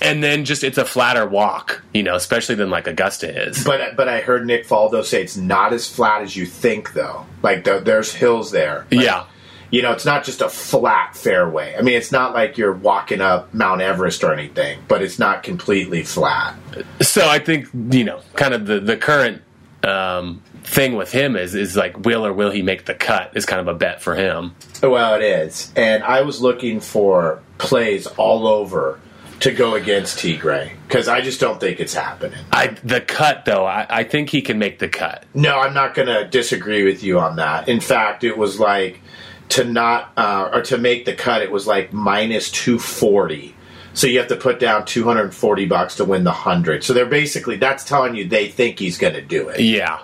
and 0.00 0.22
then 0.22 0.44
just 0.44 0.64
it's 0.64 0.78
a 0.78 0.84
flatter 0.84 1.26
walk. 1.26 1.82
You 1.94 2.02
know, 2.02 2.14
especially 2.14 2.54
than 2.54 2.70
like 2.70 2.86
Augusta 2.86 3.48
is. 3.48 3.64
But 3.64 3.96
but 3.96 4.08
I 4.08 4.20
heard 4.20 4.46
Nick 4.46 4.66
Faldo 4.66 5.04
say 5.04 5.22
it's 5.22 5.36
not 5.36 5.72
as 5.72 5.88
flat 5.88 6.22
as 6.22 6.36
you 6.36 6.46
think, 6.46 6.92
though. 6.92 7.26
Like 7.42 7.64
the, 7.64 7.80
there's 7.80 8.12
hills 8.12 8.50
there. 8.50 8.86
Like, 8.90 9.04
yeah. 9.04 9.26
You 9.70 9.82
know, 9.82 9.92
it's 9.92 10.04
not 10.04 10.24
just 10.24 10.40
a 10.40 10.48
flat 10.48 11.16
fairway. 11.16 11.76
I 11.78 11.82
mean, 11.82 11.94
it's 11.94 12.10
not 12.10 12.34
like 12.34 12.58
you're 12.58 12.72
walking 12.72 13.20
up 13.20 13.54
Mount 13.54 13.80
Everest 13.80 14.24
or 14.24 14.32
anything, 14.32 14.80
but 14.88 15.00
it's 15.00 15.16
not 15.16 15.44
completely 15.44 16.02
flat. 16.02 16.56
So 17.00 17.28
I 17.28 17.38
think 17.38 17.68
you 17.90 18.04
know, 18.04 18.20
kind 18.34 18.52
of 18.52 18.66
the 18.66 18.80
the 18.80 18.96
current 18.96 19.42
um, 19.84 20.42
thing 20.64 20.96
with 20.96 21.12
him 21.12 21.36
is 21.36 21.54
is 21.54 21.76
like 21.76 22.04
will 22.04 22.26
or 22.26 22.32
will 22.32 22.50
he 22.50 22.62
make 22.62 22.86
the 22.86 22.94
cut 22.94 23.32
is 23.34 23.46
kind 23.46 23.60
of 23.60 23.68
a 23.68 23.74
bet 23.74 24.02
for 24.02 24.14
him. 24.14 24.54
Well, 24.82 25.14
it 25.14 25.22
is. 25.22 25.72
And 25.76 26.02
I 26.02 26.22
was 26.22 26.40
looking 26.40 26.80
for 26.80 27.40
plays 27.58 28.06
all 28.06 28.46
over 28.46 28.98
to 29.40 29.52
go 29.52 29.74
against 29.74 30.18
T 30.18 30.36
Gray 30.36 30.72
because 30.86 31.08
I 31.08 31.20
just 31.20 31.40
don't 31.40 31.58
think 31.58 31.80
it's 31.80 31.94
happening. 31.94 32.38
I 32.52 32.68
the 32.84 33.00
cut 33.00 33.44
though, 33.44 33.64
I, 33.64 33.86
I 33.88 34.04
think 34.04 34.30
he 34.30 34.42
can 34.42 34.58
make 34.58 34.78
the 34.78 34.88
cut. 34.88 35.24
No, 35.34 35.58
I'm 35.58 35.74
not 35.74 35.94
going 35.94 36.08
to 36.08 36.28
disagree 36.28 36.84
with 36.84 37.02
you 37.02 37.18
on 37.18 37.36
that. 37.36 37.68
In 37.68 37.80
fact, 37.80 38.22
it 38.22 38.36
was 38.36 38.60
like 38.60 39.00
to 39.50 39.64
not 39.64 40.12
uh, 40.16 40.50
or 40.52 40.62
to 40.62 40.78
make 40.78 41.06
the 41.06 41.14
cut. 41.14 41.42
It 41.42 41.50
was 41.50 41.66
like 41.66 41.92
minus 41.92 42.50
two 42.50 42.78
forty. 42.78 43.54
So 43.92 44.06
you 44.06 44.18
have 44.18 44.28
to 44.28 44.36
put 44.36 44.60
down 44.60 44.84
two 44.84 45.04
hundred 45.04 45.24
and 45.24 45.34
forty 45.34 45.66
bucks 45.66 45.96
to 45.96 46.04
win 46.04 46.24
the 46.24 46.32
hundred. 46.32 46.84
So 46.84 46.92
they're 46.92 47.06
basically 47.06 47.56
that's 47.56 47.82
telling 47.82 48.14
you 48.14 48.28
they 48.28 48.48
think 48.48 48.78
he's 48.78 48.98
going 48.98 49.14
to 49.14 49.22
do 49.22 49.48
it. 49.48 49.60
Yeah. 49.60 50.00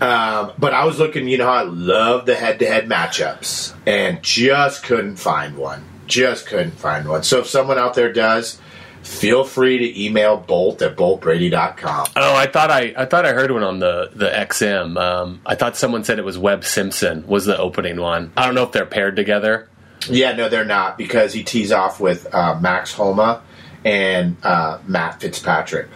Um, 0.00 0.52
but 0.58 0.72
I 0.72 0.84
was 0.84 0.98
looking. 0.98 1.28
You 1.28 1.38
know 1.38 1.48
I 1.48 1.62
love 1.62 2.26
the 2.26 2.34
head-to-head 2.34 2.88
matchups, 2.88 3.74
and 3.86 4.22
just 4.22 4.82
couldn't 4.82 5.16
find 5.16 5.56
one. 5.56 5.84
Just 6.06 6.46
couldn't 6.46 6.72
find 6.72 7.08
one. 7.08 7.22
So 7.22 7.40
if 7.40 7.46
someone 7.46 7.78
out 7.78 7.94
there 7.94 8.12
does, 8.12 8.60
feel 9.02 9.44
free 9.44 9.78
to 9.78 10.04
email 10.04 10.36
Bolt 10.36 10.82
at 10.82 10.96
boltbrady.com. 10.96 12.06
Oh, 12.16 12.34
I 12.34 12.46
thought 12.46 12.70
I 12.70 12.94
I 12.96 13.04
thought 13.04 13.24
I 13.26 13.32
heard 13.32 13.50
one 13.50 13.62
on 13.62 13.78
the 13.78 14.10
the 14.14 14.28
XM. 14.28 14.98
Um, 15.00 15.40
I 15.46 15.54
thought 15.54 15.76
someone 15.76 16.04
said 16.04 16.18
it 16.18 16.24
was 16.24 16.38
Webb 16.38 16.64
Simpson 16.64 17.26
was 17.26 17.46
the 17.46 17.58
opening 17.58 18.00
one. 18.00 18.32
I 18.36 18.46
don't 18.46 18.54
know 18.54 18.64
if 18.64 18.72
they're 18.72 18.86
paired 18.86 19.16
together. 19.16 19.68
Yeah, 20.08 20.32
no, 20.32 20.48
they're 20.48 20.64
not 20.64 20.98
because 20.98 21.32
he 21.32 21.44
tees 21.44 21.70
off 21.70 22.00
with 22.00 22.32
uh, 22.34 22.58
Max 22.60 22.92
Homa 22.92 23.42
and 23.84 24.36
uh, 24.42 24.78
Matt 24.86 25.20
Fitzpatrick. 25.20 25.88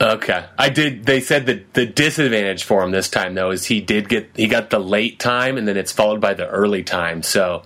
Okay, 0.00 0.44
I 0.58 0.68
did. 0.68 1.06
They 1.06 1.20
said 1.20 1.46
that 1.46 1.74
the 1.74 1.86
disadvantage 1.86 2.64
for 2.64 2.82
him 2.82 2.90
this 2.90 3.08
time 3.08 3.34
though 3.34 3.52
is 3.52 3.66
he 3.66 3.80
did 3.80 4.08
get 4.08 4.30
he 4.34 4.48
got 4.48 4.70
the 4.70 4.80
late 4.80 5.20
time 5.20 5.56
and 5.56 5.68
then 5.68 5.76
it's 5.76 5.92
followed 5.92 6.20
by 6.20 6.34
the 6.34 6.48
early 6.48 6.82
time. 6.82 7.22
So, 7.22 7.62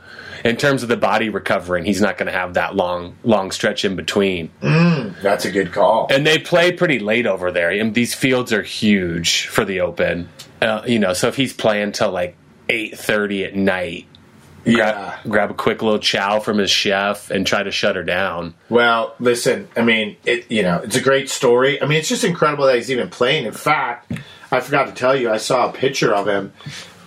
in 0.47 0.57
terms 0.57 0.83
of 0.83 0.89
the 0.89 0.97
body 0.97 1.29
recovering, 1.29 1.85
he's 1.85 2.01
not 2.01 2.17
going 2.17 2.27
to 2.27 2.33
have 2.33 2.55
that 2.55 2.77
long 2.77 3.17
long 3.25 3.51
stretch 3.51 3.85
in 3.85 3.97
between. 3.97 4.51
That's 4.61 5.45
a 5.45 5.51
good 5.51 5.73
call. 5.73 6.07
And 6.11 6.27
they 6.27 6.39
play 6.39 6.73
pretty 6.73 6.99
late 7.01 7.27
over 7.27 7.51
there. 7.51 7.71
And 7.71 7.95
these 7.95 8.15
fields 8.15 8.53
are 8.53 8.63
huge 8.63 9.47
for 9.47 9.65
the 9.65 9.81
Open. 9.81 10.29
Uh, 10.63 10.83
you 10.87 10.99
know, 10.99 11.13
so 11.13 11.29
if 11.29 11.37
he's 11.37 11.53
playing 11.53 11.93
till 11.93 12.11
like 12.11 12.37
eight 12.69 12.97
thirty 12.97 13.45
at 13.45 13.55
night, 13.57 14.07
yeah. 14.65 15.19
grab, 15.23 15.33
grab 15.33 15.51
a 15.51 15.55
quick 15.55 15.83
little 15.83 15.99
chow 15.99 16.41
from 16.41 16.59
his 16.59 16.71
chef 16.71 17.31
and 17.31 17.47
try 17.47 17.63
to 17.63 17.71
shut 17.71 17.97
her 17.97 18.05
down. 18.05 18.55
Well, 18.69 19.15
listen, 19.19 19.69
I 19.77 19.83
mean, 19.83 20.17
it 20.25 20.51
you 20.51 20.63
know, 20.63 20.81
it's 20.83 20.97
a 20.97 21.03
great 21.03 21.29
story. 21.29 21.83
I 21.83 21.87
mean, 21.87 21.99
it's 21.99 22.09
just 22.09 22.25
incredible 22.25 22.67
that 22.67 22.77
he's 22.77 22.91
even 22.91 23.11
playing. 23.11 23.47
In 23.47 23.53
fact, 23.53 24.13
I 24.51 24.61
forgot 24.61 24.87
to 24.87 24.93
tell 24.93 25.17
you, 25.17 25.31
I 25.31 25.39
saw 25.39 25.69
a 25.69 25.73
picture 25.73 26.15
of 26.15 26.29
him 26.29 26.53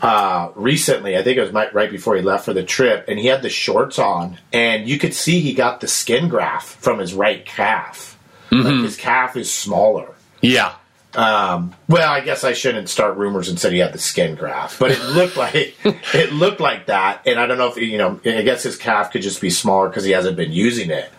uh, 0.02 0.52
recently. 0.56 1.18
I 1.18 1.24
think 1.24 1.38
it 1.38 1.42
was 1.42 1.52
my, 1.52 1.70
right 1.72 1.92
before 1.92 2.16
he 2.16 2.22
left 2.22 2.46
for 2.46 2.54
the 2.54 2.64
trip, 2.64 3.06
and 3.08 3.20
he 3.20 3.28
had 3.28 3.42
the 3.42 3.50
shorts 3.50 4.00
on, 4.00 4.38
and 4.54 4.88
you 4.88 4.98
could 4.98 5.14
see 5.14 5.40
he 5.40 5.54
got 5.54 5.82
the 5.82 5.88
skin 5.88 6.30
graft 6.30 6.68
from 6.68 7.00
his 7.00 7.14
right 7.14 7.46
calf. 7.46 8.18
Like 8.64 8.84
his 8.84 8.98
calf 8.98 9.38
is 9.38 9.54
smaller. 9.54 10.14
Yeah. 10.42 10.74
Um, 11.14 11.74
well, 11.88 12.12
I 12.12 12.22
guess 12.22 12.44
I 12.44 12.54
shouldn't 12.54 12.88
start 12.90 13.18
rumors 13.18 13.50
and 13.50 13.60
said 13.60 13.74
he 13.74 13.80
had 13.80 13.94
the 13.94 14.00
skin 14.00 14.36
graft, 14.36 14.80
but 14.80 14.92
it 14.92 15.02
looked 15.04 15.38
like 15.38 15.76
it 15.84 16.32
looked 16.32 16.60
like 16.60 16.86
that. 16.86 17.22
And 17.26 17.40
I 17.40 17.48
don't 17.48 17.58
know 17.58 17.68
if 17.68 17.78
you 17.78 17.98
know. 17.98 18.20
I 18.26 18.42
guess 18.44 18.64
his 18.64 18.78
calf 18.78 19.12
could 19.12 19.22
just 19.22 19.42
be 19.42 19.50
smaller 19.50 19.90
because 19.90 20.04
he 20.04 20.12
hasn't 20.12 20.38
been 20.38 20.52
using 20.52 20.92
it. 20.92 21.10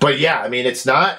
But 0.00 0.18
yeah, 0.18 0.40
I 0.40 0.48
mean, 0.48 0.66
it's 0.66 0.84
not. 0.84 1.18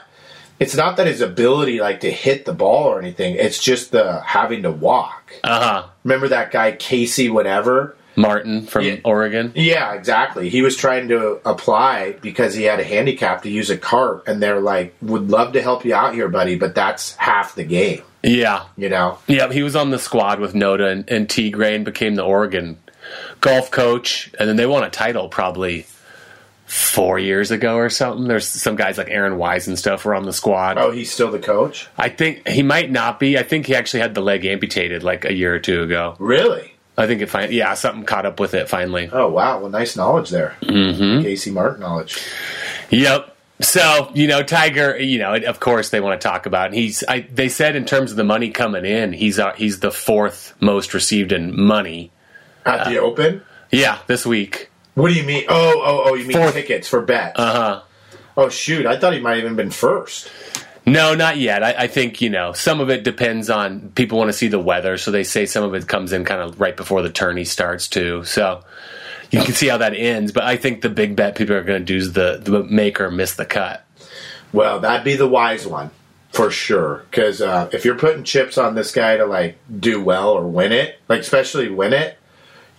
It's 0.60 0.76
not 0.76 0.98
that 0.98 1.08
his 1.08 1.22
ability 1.22 1.80
like 1.80 2.02
to 2.02 2.12
hit 2.12 2.44
the 2.44 2.54
ball 2.54 2.86
or 2.86 3.00
anything. 3.00 3.36
It's 3.36 3.60
just 3.60 3.92
the 3.92 4.20
having 4.22 4.64
to 4.64 4.72
walk. 4.72 5.34
Uh 5.44 5.62
huh. 5.62 5.89
Remember 6.04 6.28
that 6.30 6.52
guy 6.52 6.72
Casey? 6.74 7.30
Whatever. 7.30 7.96
Martin 8.16 8.64
from 8.66 8.84
Yeah. 8.86 8.98
Oregon. 9.06 9.52
Yeah, 9.56 9.94
exactly. 9.94 10.50
He 10.50 10.62
was 10.62 10.76
trying 10.76 11.08
to 11.08 11.40
apply 11.46 12.16
because 12.22 12.54
he 12.54 12.64
had 12.64 12.80
a 12.80 12.84
handicap 12.84 13.44
to 13.44 13.50
use 13.50 13.70
a 13.70 13.78
cart, 13.78 14.24
and 14.28 14.42
they're 14.44 14.60
like, 14.60 14.94
"Would 15.02 15.30
love 15.30 15.54
to 15.54 15.62
help 15.62 15.86
you 15.86 15.94
out 15.96 16.14
here, 16.14 16.28
buddy, 16.28 16.56
but 16.56 16.76
that's 16.76 17.16
half 17.16 17.56
the 17.56 17.64
game." 17.64 18.02
Yeah. 18.24 18.64
You 18.76 18.90
know. 18.90 19.20
Yeah, 19.28 19.50
he 19.52 19.64
was 19.64 19.76
on 19.76 19.92
the 19.92 20.00
squad 20.00 20.40
with 20.42 20.54
Notah 20.54 20.92
and, 20.92 21.10
and 21.10 21.30
T. 21.30 21.50
Gray 21.50 21.76
and 21.76 21.86
became 21.86 22.16
the 22.16 22.24
Oregon 22.24 22.78
golf 23.40 23.72
coach. 23.72 24.32
And 24.38 24.50
then 24.50 24.58
they 24.58 24.66
won 24.66 24.84
a 24.84 24.90
title 24.90 25.30
probably 25.30 25.86
four 26.70 27.18
years 27.18 27.50
ago 27.50 27.78
or 27.78 27.90
something. 27.90 28.28
There's 28.28 28.48
some 28.48 28.76
guys 28.76 28.98
like 28.98 29.10
Aaron 29.10 29.38
Wise 29.38 29.68
and 29.68 29.78
stuff 29.78 30.06
were 30.06 30.14
on 30.14 30.26
the 30.26 30.34
squad. 30.34 30.78
Oh, 30.78 30.92
he's 30.92 31.12
still 31.12 31.32
the 31.32 31.40
coach. 31.40 31.88
I 31.98 32.10
think 32.10 32.48
he 32.48 32.62
might 32.62 32.92
not 32.92 33.20
be. 33.20 33.40
I 33.40 33.44
think 33.44 33.66
he 33.66 33.74
actually 33.74 34.02
had 34.02 34.14
the 34.14 34.22
leg 34.22 34.46
amputated 34.46 35.04
like 35.04 35.26
a 35.26 35.34
year 35.34 35.54
or 35.54 35.60
two 35.60 35.82
ago. 35.82 36.16
Really? 36.20 36.76
I 36.96 37.08
think 37.08 37.22
it 37.22 37.30
fin- 37.30 37.52
yeah, 37.52 37.74
something 37.74 38.04
caught 38.04 38.28
up 38.28 38.40
with 38.40 38.54
it 38.54 38.70
finally. 38.70 39.10
Oh 39.12 39.30
wow, 39.30 39.60
well, 39.60 39.70
nice 39.70 39.96
knowledge 39.96 40.30
there. 40.30 40.56
Mm-hmm. 40.62 41.24
Casey 41.24 41.50
Martin 41.50 41.80
knowledge. 41.80 42.22
Yep. 42.92 43.36
So 43.62 44.12
you 44.14 44.28
know, 44.28 44.44
Tiger. 44.44 44.96
You 45.00 45.18
know, 45.18 45.36
of 45.36 45.60
course 45.60 45.90
they 45.90 46.02
want 46.02 46.22
to 46.22 46.28
talk 46.28 46.46
about. 46.46 46.74
He's. 46.74 47.04
I, 47.08 47.22
they 47.22 47.50
said 47.50 47.76
in 47.76 47.86
terms 47.86 48.12
of 48.12 48.18
the 48.18 48.24
money 48.24 48.52
coming 48.52 48.86
in, 48.86 49.14
he's 49.14 49.40
uh, 49.40 49.54
he's 49.54 49.80
the 49.80 49.92
fourth 49.92 50.54
most 50.60 50.94
received 50.94 51.32
in 51.32 51.60
money. 51.60 52.12
At 52.64 52.90
the 52.90 53.00
Open. 53.00 53.42
Yeah, 53.72 53.98
this 54.06 54.26
week. 54.26 54.70
What 54.96 55.10
do 55.10 55.14
you 55.14 55.24
mean? 55.24 55.46
Oh, 55.48 55.82
oh, 55.84 56.04
oh! 56.06 56.14
You 56.16 56.26
mean 56.26 56.38
Fourth. 56.38 56.54
tickets 56.54 56.88
for 56.88 57.02
bet? 57.02 57.34
Uh 57.40 57.54
huh. 57.54 57.82
oh 58.38 58.50
shoot! 58.50 58.86
I 58.86 58.98
thought 58.98 59.14
he 59.14 59.20
might 59.20 59.36
have 59.36 59.46
even 59.46 59.56
been 59.56 59.72
first. 59.72 60.30
No, 60.86 61.14
not 61.14 61.38
yet. 61.38 61.64
I, 61.64 61.84
I 61.84 61.88
think 61.88 62.22
you 62.22 62.30
know 62.30 62.54
some 62.54 62.80
of 62.80 62.90
it 62.90 63.04
depends 63.04 63.50
on 63.50 63.90
people 63.92 64.18
want 64.18 64.30
to 64.30 64.34
see 64.34 64.48
the 64.48 64.60
weather, 64.60 64.98
so 64.98 65.12
they 65.12 65.24
say 65.24 65.46
some 65.46 65.64
of 65.64 65.74
it 65.76 65.88
comes 65.88 66.12
in 66.12 66.26
kind 66.26 66.42
of 66.42 66.60
right 66.60 66.76
before 66.76 67.02
the 67.02 67.10
tourney 67.12 67.46
starts 67.46 67.88
too. 67.88 68.24
So 68.26 68.64
you 69.32 69.42
can 69.42 69.54
see 69.54 69.68
how 69.68 69.78
that 69.78 69.94
ends. 69.94 70.32
But 70.32 70.44
I 70.44 70.58
think 70.58 70.82
the 70.82 70.90
big 70.90 71.16
bet 71.16 71.36
people 71.36 71.56
are 71.56 71.64
going 71.64 71.82
to 71.82 71.86
do 71.86 71.98
is 71.98 72.14
the 72.14 72.40
the 72.42 72.64
make 72.64 73.00
or 73.00 73.12
miss 73.12 73.36
the 73.36 73.46
cut. 73.46 73.86
Well, 74.52 74.80
that'd 74.80 75.06
be 75.06 75.16
the 75.16 75.28
wise 75.28 75.68
one 75.68 75.92
for 76.32 76.50
sure. 76.52 77.06
Because 77.10 77.42
uh, 77.42 77.70
if 77.72 77.86
you're 77.86 77.98
putting 77.98 78.24
chips 78.24 78.58
on 78.58 78.76
this 78.76 78.92
guy 78.92 79.18
to 79.18 79.26
like 79.26 79.58
do 79.80 80.04
well 80.04 80.30
or 80.30 80.48
win 80.48 80.72
it, 80.72 81.00
like 81.08 81.22
especially 81.22 81.70
win 81.70 81.94
it, 81.94 82.18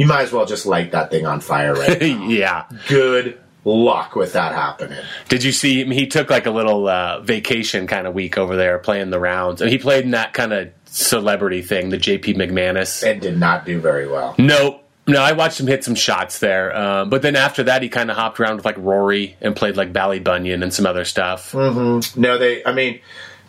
you 0.00 0.06
might 0.06 0.22
as 0.22 0.32
well 0.32 0.46
just 0.46 0.64
light 0.64 0.92
that 0.92 1.10
thing 1.10 1.26
on 1.26 1.40
fire 1.40 1.74
right 1.74 2.00
now. 2.00 2.26
yeah. 2.26 2.64
Good 2.88 3.38
luck 3.66 4.16
with 4.16 4.32
that 4.32 4.52
happening. 4.54 4.98
Did 5.28 5.44
you 5.44 5.52
see 5.52 5.82
him? 5.82 5.90
He 5.90 6.06
took 6.06 6.30
like 6.30 6.46
a 6.46 6.50
little 6.50 6.88
uh, 6.88 7.20
vacation 7.20 7.86
kind 7.86 8.06
of 8.06 8.14
week 8.14 8.38
over 8.38 8.56
there 8.56 8.78
playing 8.78 9.10
the 9.10 9.20
rounds. 9.20 9.60
And 9.60 9.70
he 9.70 9.76
played 9.76 10.04
in 10.06 10.12
that 10.12 10.32
kind 10.32 10.54
of 10.54 10.70
celebrity 10.86 11.60
thing, 11.60 11.90
the 11.90 11.98
JP 11.98 12.36
McManus. 12.36 13.06
And 13.06 13.20
did 13.20 13.38
not 13.38 13.66
do 13.66 13.78
very 13.78 14.08
well. 14.08 14.34
Nope. 14.38 14.82
No, 15.06 15.20
I 15.20 15.32
watched 15.32 15.60
him 15.60 15.66
hit 15.66 15.84
some 15.84 15.94
shots 15.94 16.38
there. 16.38 16.74
Uh, 16.74 17.04
but 17.04 17.20
then 17.20 17.36
after 17.36 17.64
that, 17.64 17.82
he 17.82 17.90
kind 17.90 18.10
of 18.10 18.16
hopped 18.16 18.40
around 18.40 18.56
with 18.56 18.64
like 18.64 18.78
Rory 18.78 19.36
and 19.42 19.54
played 19.54 19.76
like 19.76 19.92
Ballybunion 19.92 20.62
and 20.62 20.72
some 20.72 20.86
other 20.86 21.04
stuff. 21.04 21.52
No, 21.54 22.00
they. 22.38 22.64
I 22.64 22.72
mean, 22.72 23.00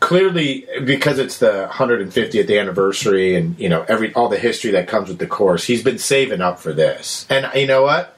clearly 0.01 0.67
because 0.83 1.17
it's 1.17 1.37
the 1.37 1.69
150th 1.71 2.59
anniversary, 2.59 3.35
and 3.35 3.57
you 3.57 3.69
know 3.69 3.85
every 3.87 4.13
all 4.13 4.27
the 4.27 4.37
history 4.37 4.71
that 4.71 4.89
comes 4.89 5.07
with 5.07 5.19
the 5.19 5.27
course. 5.27 5.63
He's 5.63 5.83
been 5.83 5.99
saving 5.99 6.41
up 6.41 6.59
for 6.59 6.73
this, 6.73 7.25
and 7.29 7.49
you 7.55 7.67
know 7.67 7.83
what? 7.83 8.17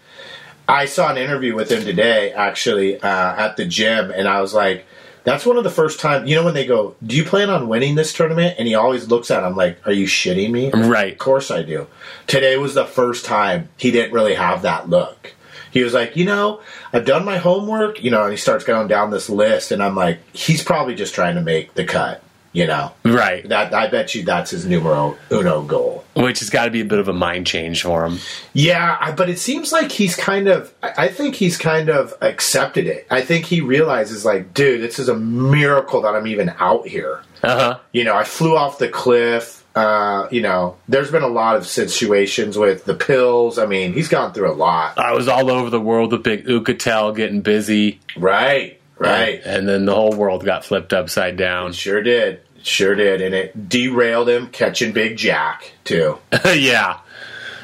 I 0.67 0.85
saw 0.85 1.11
an 1.11 1.17
interview 1.17 1.55
with 1.55 1.69
him 1.69 1.83
today, 1.83 2.31
actually, 2.31 2.99
uh, 2.99 3.35
at 3.35 3.57
the 3.57 3.65
gym, 3.65 4.11
and 4.11 4.29
I 4.29 4.39
was 4.39 4.53
like, 4.53 4.85
that's 5.23 5.45
one 5.45 5.57
of 5.57 5.63
the 5.63 5.69
first 5.69 5.99
time, 5.99 6.25
you 6.25 6.35
know, 6.35 6.43
when 6.43 6.53
they 6.53 6.65
go, 6.65 6.95
Do 7.05 7.15
you 7.15 7.23
plan 7.23 7.49
on 7.49 7.67
winning 7.67 7.95
this 7.95 8.13
tournament? 8.13 8.55
And 8.57 8.67
he 8.67 8.75
always 8.75 9.07
looks 9.07 9.31
at 9.31 9.43
him 9.43 9.55
like, 9.55 9.85
Are 9.85 9.91
you 9.91 10.05
shitting 10.05 10.51
me? 10.51 10.71
Right. 10.71 11.13
Of 11.13 11.19
course 11.19 11.51
I 11.51 11.63
do. 11.63 11.87
Today 12.27 12.57
was 12.57 12.73
the 12.73 12.85
first 12.85 13.25
time 13.25 13.69
he 13.77 13.91
didn't 13.91 14.13
really 14.13 14.35
have 14.35 14.61
that 14.63 14.89
look. 14.89 15.33
He 15.73 15.83
was 15.83 15.93
like, 15.93 16.15
You 16.15 16.25
know, 16.25 16.61
I've 16.93 17.05
done 17.05 17.25
my 17.25 17.37
homework, 17.37 18.01
you 18.03 18.11
know, 18.11 18.23
and 18.23 18.31
he 18.31 18.37
starts 18.37 18.63
going 18.63 18.87
down 18.87 19.11
this 19.11 19.29
list, 19.29 19.71
and 19.71 19.81
I'm 19.83 19.95
like, 19.95 20.19
He's 20.33 20.63
probably 20.63 20.95
just 20.95 21.13
trying 21.15 21.35
to 21.35 21.41
make 21.41 21.73
the 21.73 21.83
cut, 21.83 22.23
you 22.53 22.67
know? 22.67 22.93
Right. 23.03 23.47
That 23.49 23.73
I 23.73 23.87
bet 23.87 24.13
you 24.13 24.23
that's 24.23 24.51
his 24.51 24.65
numero 24.65 25.17
uno 25.31 25.63
goal. 25.63 26.05
Which 26.15 26.39
has 26.41 26.51
got 26.51 26.65
to 26.65 26.71
be 26.71 26.81
a 26.81 26.85
bit 26.85 26.99
of 26.99 27.07
a 27.07 27.13
mind 27.13 27.47
change 27.47 27.81
for 27.81 28.05
him. 28.05 28.19
Yeah, 28.53 28.97
I, 29.01 29.11
but 29.13 29.27
it 29.27 29.39
seems 29.39 29.71
like 29.71 29.91
he's 29.91 30.15
kind 30.15 30.47
of. 30.47 30.71
I 30.83 31.07
think 31.07 31.33
he's 31.33 31.57
kind 31.57 31.89
of 31.89 32.13
accepted 32.21 32.85
it. 32.85 33.07
I 33.09 33.21
think 33.21 33.45
he 33.45 33.61
realizes, 33.61 34.23
like, 34.23 34.53
dude, 34.53 34.81
this 34.81 34.99
is 34.99 35.09
a 35.09 35.15
miracle 35.15 36.01
that 36.03 36.13
I'm 36.13 36.27
even 36.27 36.53
out 36.59 36.87
here. 36.87 37.23
Uh 37.41 37.57
huh. 37.59 37.79
You 37.91 38.03
know, 38.03 38.15
I 38.15 38.23
flew 38.25 38.55
off 38.55 38.77
the 38.77 38.89
cliff. 38.89 39.62
Uh, 39.75 40.27
you 40.29 40.41
know, 40.41 40.77
there's 40.87 41.09
been 41.09 41.23
a 41.23 41.27
lot 41.27 41.55
of 41.55 41.65
situations 41.65 42.57
with 42.57 42.85
the 42.85 42.93
pills. 42.93 43.57
I 43.57 43.65
mean, 43.65 43.93
he's 43.93 44.07
gone 44.07 44.33
through 44.33 44.51
a 44.51 44.53
lot. 44.53 44.99
I 44.99 45.13
was 45.13 45.27
all 45.27 45.49
over 45.49 45.69
the 45.69 45.79
world 45.79 46.11
with 46.11 46.23
Big 46.23 46.45
Uchitel 46.45 47.15
getting 47.15 47.41
busy. 47.41 47.99
Right, 48.15 48.79
right. 48.99 49.41
And 49.43 49.67
then 49.67 49.85
the 49.85 49.95
whole 49.95 50.13
world 50.13 50.45
got 50.45 50.63
flipped 50.63 50.93
upside 50.93 51.37
down. 51.37 51.73
Sure 51.73 52.03
did. 52.03 52.41
Sure 52.61 52.93
did. 52.93 53.21
And 53.21 53.33
it 53.33 53.67
derailed 53.67 54.29
him 54.29 54.47
catching 54.47 54.91
Big 54.91 55.17
Jack, 55.17 55.73
too. 55.83 56.19
yeah. 56.45 56.99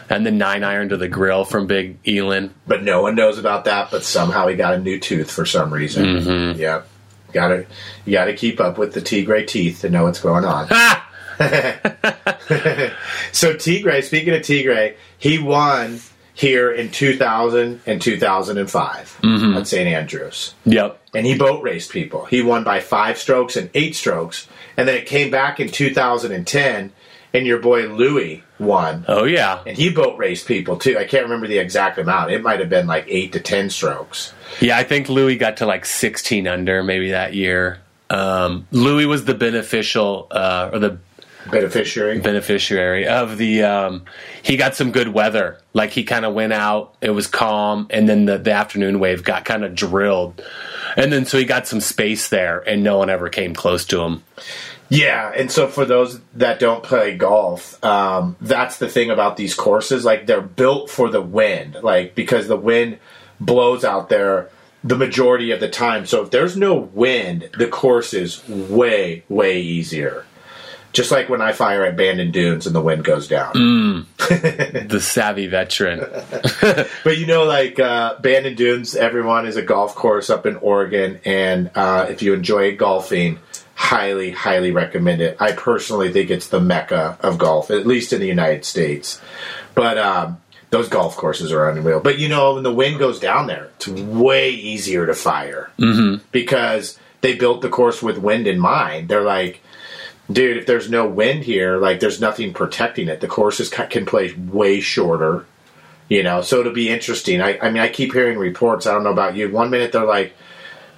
And 0.09 0.25
the 0.25 0.31
nine 0.31 0.63
iron 0.63 0.89
to 0.89 0.97
the 0.97 1.07
grill 1.07 1.45
from 1.45 1.67
Big 1.67 1.99
Elin. 2.07 2.53
But 2.65 2.83
no 2.83 3.03
one 3.03 3.13
knows 3.13 3.37
about 3.37 3.65
that, 3.65 3.91
but 3.91 4.03
somehow 4.03 4.47
he 4.47 4.55
got 4.55 4.73
a 4.73 4.79
new 4.79 4.99
tooth 4.99 5.29
for 5.29 5.45
some 5.45 5.71
reason. 5.71 6.05
Mm-hmm. 6.05 6.59
Yep. 6.59 6.87
Gotta, 7.31 7.67
you 8.05 8.13
gotta 8.13 8.33
keep 8.33 8.59
up 8.59 8.79
with 8.79 8.93
the 8.95 9.01
Tigray 9.01 9.45
teeth 9.45 9.81
to 9.81 9.91
know 9.91 10.05
what's 10.05 10.19
going 10.19 10.45
on. 10.45 10.67
So 13.31 13.53
Tigray, 13.53 14.03
speaking 14.03 14.33
of 14.33 14.41
Tigray, 14.41 14.95
he 15.17 15.37
won 15.37 15.99
here 16.33 16.71
in 16.71 16.89
2000 16.89 17.81
and 17.85 18.01
2005 18.01 19.19
Mm-hmm. 19.21 19.57
at 19.57 19.67
St. 19.67 19.87
Andrews. 19.87 20.55
Yep. 20.65 20.99
And 21.13 21.25
he 21.25 21.37
boat 21.37 21.61
raced 21.63 21.91
people. 21.91 22.25
He 22.25 22.41
won 22.41 22.63
by 22.63 22.79
five 22.79 23.17
strokes 23.17 23.55
and 23.55 23.69
eight 23.73 23.95
strokes. 23.95 24.47
And 24.77 24.87
then 24.87 24.95
it 24.95 25.05
came 25.05 25.29
back 25.29 25.59
in 25.59 25.69
2010, 25.69 26.91
and 27.33 27.45
your 27.45 27.59
boy 27.59 27.87
Louis 27.87 28.43
won. 28.57 29.05
Oh, 29.07 29.25
yeah. 29.25 29.61
And 29.67 29.77
he 29.77 29.89
boat 29.91 30.17
raced 30.17 30.47
people 30.47 30.77
too. 30.77 30.97
I 30.97 31.03
can't 31.05 31.23
remember 31.23 31.47
the 31.47 31.59
exact 31.59 31.97
amount. 31.99 32.31
It 32.31 32.41
might 32.41 32.59
have 32.59 32.69
been 32.69 32.87
like 32.87 33.05
eight 33.07 33.33
to 33.33 33.39
ten 33.39 33.69
strokes. 33.69 34.33
Yeah, 34.61 34.77
I 34.77 34.83
think 34.83 35.09
Louis 35.09 35.35
got 35.37 35.57
to 35.57 35.65
like 35.65 35.85
16 35.85 36.47
under 36.47 36.81
maybe 36.83 37.11
that 37.11 37.33
year. 37.33 37.79
Um, 38.09 38.65
Louis 38.71 39.05
was 39.05 39.25
the 39.25 39.35
beneficial, 39.35 40.27
uh, 40.31 40.71
or 40.73 40.79
the 40.79 40.97
Beneficiary. 41.51 42.19
beneficiary 42.19 43.07
of 43.07 43.37
the 43.37 43.63
um 43.63 44.05
he 44.41 44.57
got 44.57 44.75
some 44.75 44.91
good 44.91 45.09
weather 45.09 45.59
like 45.73 45.91
he 45.91 46.03
kind 46.03 46.25
of 46.25 46.33
went 46.33 46.53
out 46.53 46.95
it 47.01 47.11
was 47.11 47.27
calm 47.27 47.87
and 47.89 48.07
then 48.07 48.25
the, 48.25 48.37
the 48.37 48.51
afternoon 48.51 48.99
wave 48.99 49.23
got 49.23 49.45
kind 49.45 49.63
of 49.63 49.75
drilled 49.75 50.41
and 50.95 51.11
then 51.11 51.25
so 51.25 51.37
he 51.37 51.45
got 51.45 51.67
some 51.67 51.79
space 51.81 52.29
there 52.29 52.59
and 52.59 52.83
no 52.83 52.97
one 52.97 53.09
ever 53.09 53.29
came 53.29 53.53
close 53.53 53.85
to 53.85 54.01
him 54.01 54.23
Yeah, 54.91 55.31
and 55.35 55.51
so 55.51 55.67
for 55.67 55.85
those 55.85 56.19
that 56.33 56.59
don't 56.59 56.81
play 56.81 57.15
golf, 57.15 57.81
um, 57.85 58.35
that's 58.41 58.77
the 58.77 58.89
thing 58.89 59.11
about 59.11 59.37
these 59.37 59.53
courses. 59.53 60.03
Like 60.03 60.25
they're 60.25 60.41
built 60.41 60.89
for 60.89 61.09
the 61.11 61.21
wind, 61.21 61.77
like 61.83 62.15
because 62.15 62.47
the 62.47 62.57
wind 62.57 62.97
blows 63.39 63.85
out 63.85 64.09
there 64.09 64.49
the 64.83 64.95
majority 64.97 65.51
of 65.51 65.59
the 65.59 65.69
time. 65.69 66.07
So 66.07 66.23
if 66.23 66.31
there's 66.31 66.57
no 66.57 66.73
wind, 66.75 67.49
the 67.57 67.67
course 67.67 68.15
is 68.15 68.47
way, 68.49 69.23
way 69.29 69.61
easier. 69.61 70.25
Just 70.91 71.11
like 71.11 71.29
when 71.29 71.41
I 71.41 71.53
fire 71.53 71.85
at 71.85 71.95
Bandon 71.95 72.31
Dunes 72.31 72.65
and 72.65 72.75
the 72.75 72.81
wind 72.81 73.03
goes 73.03 73.27
down. 73.27 73.53
the 74.17 74.99
savvy 75.01 75.47
veteran 75.47 75.99
But 77.03 77.17
you 77.17 77.27
know, 77.27 77.43
like 77.43 77.79
uh, 77.79 78.17
Bandon 78.19 78.55
Dunes, 78.55 78.95
everyone 78.95 79.47
is 79.47 79.55
a 79.55 79.61
golf 79.61 79.95
course 79.95 80.29
up 80.29 80.45
in 80.45 80.55
Oregon, 80.57 81.19
and 81.25 81.69
uh, 81.75 82.07
if 82.09 82.21
you 82.21 82.33
enjoy 82.33 82.75
golfing, 82.75 83.39
highly, 83.75 84.31
highly 84.31 84.71
recommend 84.71 85.21
it. 85.21 85.37
I 85.39 85.53
personally 85.53 86.11
think 86.11 86.29
it's 86.29 86.47
the 86.49 86.59
mecca 86.59 87.17
of 87.21 87.37
golf, 87.37 87.71
at 87.71 87.87
least 87.87 88.11
in 88.11 88.19
the 88.19 88.27
United 88.27 88.65
States. 88.65 89.21
But 89.73 89.97
um, 89.97 90.41
those 90.69 90.89
golf 90.89 91.15
courses 91.15 91.51
are 91.51 91.69
unreal. 91.69 91.99
But 92.01 92.19
you 92.19 92.27
know, 92.27 92.55
when 92.55 92.63
the 92.63 92.73
wind 92.73 92.99
goes 92.99 93.19
down 93.19 93.47
there, 93.47 93.69
it's 93.75 93.87
way 93.87 94.51
easier 94.51 95.05
to 95.05 95.13
fire 95.13 95.71
mm-hmm. 95.79 96.23
because 96.31 96.99
they 97.21 97.35
built 97.35 97.61
the 97.61 97.69
course 97.69 98.01
with 98.01 98.17
wind 98.17 98.47
in 98.47 98.59
mind. 98.59 99.09
They're 99.09 99.21
like. 99.23 99.61
Dude, 100.31 100.57
if 100.57 100.65
there's 100.65 100.89
no 100.89 101.07
wind 101.07 101.43
here, 101.43 101.77
like 101.77 101.99
there's 101.99 102.21
nothing 102.21 102.53
protecting 102.53 103.07
it. 103.07 103.19
The 103.19 103.27
courses 103.27 103.69
can 103.69 104.05
play 104.05 104.33
way 104.33 104.79
shorter 104.79 105.45
you 106.09 106.23
know? 106.23 106.41
So 106.41 106.59
it'll 106.59 106.73
be 106.73 106.89
interesting. 106.89 107.39
I, 107.41 107.57
I 107.59 107.69
mean 107.69 107.81
i 107.81 107.87
keep 107.87 108.11
hearing 108.11 108.37
reports 108.37 108.87
i 108.87 108.91
don't 108.91 109.03
know 109.03 109.11
about 109.11 109.35
you 109.35 109.49
one 109.49 109.69
minute 109.69 109.91
they're 109.91 110.05
like 110.05 110.33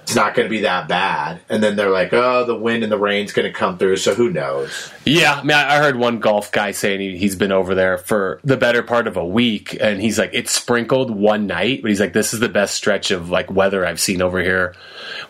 it's 0.02 0.16
not 0.16 0.34
going 0.34 0.46
to 0.46 0.50
be 0.50 0.62
that 0.62 0.88
bad 0.88 1.40
and 1.48 1.62
then 1.62 1.76
they're 1.76 1.90
like 1.90 2.12
oh 2.12 2.44
the 2.44 2.56
wind 2.56 2.82
and 2.82 2.90
the 2.90 2.98
rain's 2.98 3.32
going 3.32 3.46
to 3.46 3.56
come 3.56 3.78
through 3.78 3.96
so 3.96 4.14
who 4.14 4.30
knows? 4.30 4.90
Yeah 5.04 5.34
i 5.34 5.42
mean 5.42 5.56
i 5.56 5.78
heard 5.78 5.96
one 5.96 6.18
golf 6.18 6.50
guy 6.50 6.72
saying 6.72 7.00
he, 7.00 7.18
he's 7.18 7.36
been 7.36 7.52
over 7.52 7.74
there 7.74 7.98
for 7.98 8.40
the 8.42 8.56
better 8.56 8.82
part 8.82 9.06
of 9.06 9.16
a 9.16 9.24
week 9.24 9.76
and 9.80 10.00
he's 10.00 10.18
like 10.18 10.30
it's 10.32 10.50
sprinkled 10.50 11.10
one 11.10 11.46
night 11.46 11.82
but 11.82 11.90
he's 11.90 12.00
like 12.00 12.14
this 12.14 12.32
is 12.32 12.40
the 12.40 12.48
best 12.48 12.74
stretch 12.74 13.10
of 13.10 13.28
like 13.28 13.50
weather 13.50 13.86
i've 13.86 14.00
seen 14.00 14.22
over 14.22 14.40
here 14.42 14.74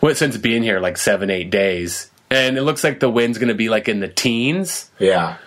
well, 0.01 0.15
since 0.15 0.37
being 0.37 0.63
here 0.63 0.79
like 0.79 0.97
seven 0.97 1.29
eight 1.29 1.49
days 1.49 2.09
and 2.33 2.57
it 2.57 2.63
looks 2.63 2.83
like 2.83 2.99
the 2.99 3.09
wind's 3.09 3.37
going 3.37 3.49
to 3.49 3.53
be 3.53 3.69
like 3.69 3.87
in 3.87 3.99
the 3.99 4.07
teens. 4.07 4.89
Yeah. 4.99 5.37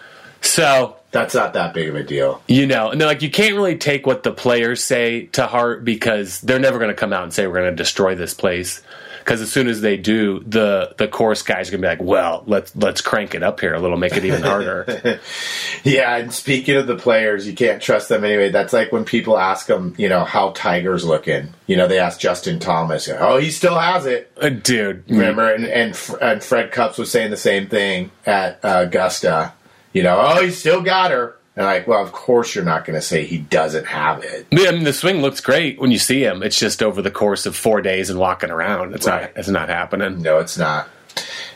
So 0.41 0.97
that's 1.17 1.35
not 1.35 1.55
that 1.55 1.73
big 1.73 1.89
of 1.89 1.95
a 1.95 2.03
deal. 2.03 2.43
You 2.47 2.67
know, 2.67 2.91
and 2.91 3.01
they're 3.01 3.09
like, 3.09 3.23
you 3.23 3.31
can't 3.31 3.55
really 3.55 3.79
take 3.79 4.07
what 4.07 4.23
the 4.23 4.33
players 4.33 4.85
say 4.85 5.27
to 5.29 5.47
heart 5.47 5.85
because 5.85 6.41
they're 6.43 6.59
never 6.59 6.79
going 6.79 6.91
to 6.91 6.95
come 6.95 7.13
out 7.13 7.23
and 7.23 7.33
say 7.33 7.47
we're 7.47 7.55
going 7.55 7.71
to 7.71 7.77
destroy 7.77 8.15
this 8.15 8.35
place. 8.35 8.83
Because 9.21 9.41
as 9.41 9.51
soon 9.51 9.67
as 9.67 9.81
they 9.81 9.97
do, 9.97 10.39
the 10.47 10.95
the 10.99 11.09
course 11.09 11.43
guys 11.43 11.69
are 11.69 11.73
going 11.73 11.83
to 11.83 11.87
be 11.87 11.89
like, 11.89 12.01
well, 12.01 12.45
let's 12.47 12.77
let's 12.77 13.01
crank 13.01 13.35
it 13.35 13.43
up 13.43 13.59
here 13.59 13.75
a 13.75 13.81
little, 13.81 13.97
make 13.97 14.17
it 14.17 14.25
even 14.25 14.43
harder. 14.43 15.19
yeah 15.85 16.17
and 16.17 16.33
speaking 16.33 16.77
of 16.77 16.87
the 16.87 16.95
players 16.95 17.45
you 17.47 17.53
can't 17.53 17.83
trust 17.83 18.09
them 18.09 18.23
anyway. 18.23 18.51
That's 18.51 18.73
like 18.73 18.93
when 18.93 19.05
people 19.05 19.37
ask 19.37 19.67
them 19.67 19.95
you 19.99 20.09
know 20.09 20.23
how 20.25 20.51
tiger's 20.51 21.05
looking. 21.05 21.49
You 21.67 21.77
know 21.77 21.89
they 21.89 21.99
ask 21.99 22.21
justin 22.21 22.61
thomas 22.61 23.09
oh 23.09 23.39
he 23.39 23.51
still 23.51 23.77
has 23.77 24.07
it. 24.07 24.31
Uh, 24.41 24.51
Dude, 24.51 25.03
remember? 25.09 25.53
and 25.53 25.65
and, 25.65 25.99
and 26.23 26.45
fred 26.45 26.71
cups 26.71 26.97
was 26.97 27.11
saying 27.11 27.33
the 27.33 27.37
same 27.37 27.67
thing 27.67 28.13
at 28.27 28.65
uh, 28.65 28.85
augusta 28.87 29.55
you 29.97 30.03
know 30.03 30.17
oh 30.21 30.43
he 30.45 30.51
still 30.51 30.83
got 30.83 31.11
her 31.11 31.37
and 31.57 31.65
like 31.65 31.87
well 31.89 32.03
of 32.03 32.13
course 32.13 32.55
you're 32.55 32.65
not 32.65 32.85
going 32.85 32.95
to 32.99 33.01
say 33.03 33.25
he 33.25 33.39
doesn't 33.39 33.87
have 33.87 34.23
it 34.23 34.47
Yeah, 34.51 34.69
I 34.69 34.73
mean, 34.73 34.85
the 34.85 34.93
swing 34.93 35.23
looks 35.23 35.41
great 35.41 35.81
when 35.81 35.91
you 35.91 35.99
see 35.99 36.23
him. 36.23 36.43
It's 36.43 36.59
just 36.59 36.83
over 36.83 37.01
the 37.01 37.11
course 37.11 37.47
of 37.47 37.57
four 37.57 37.81
days 37.81 38.11
and 38.11 38.19
walking 38.19 38.51
around. 38.51 38.95
It's 38.95 39.07
Right. 39.07 39.23
not. 39.23 39.33
It's 39.37 39.49
not 39.49 39.69
happening. 39.71 40.21
no 40.23 40.39
it's 40.39 40.59
not 40.59 40.89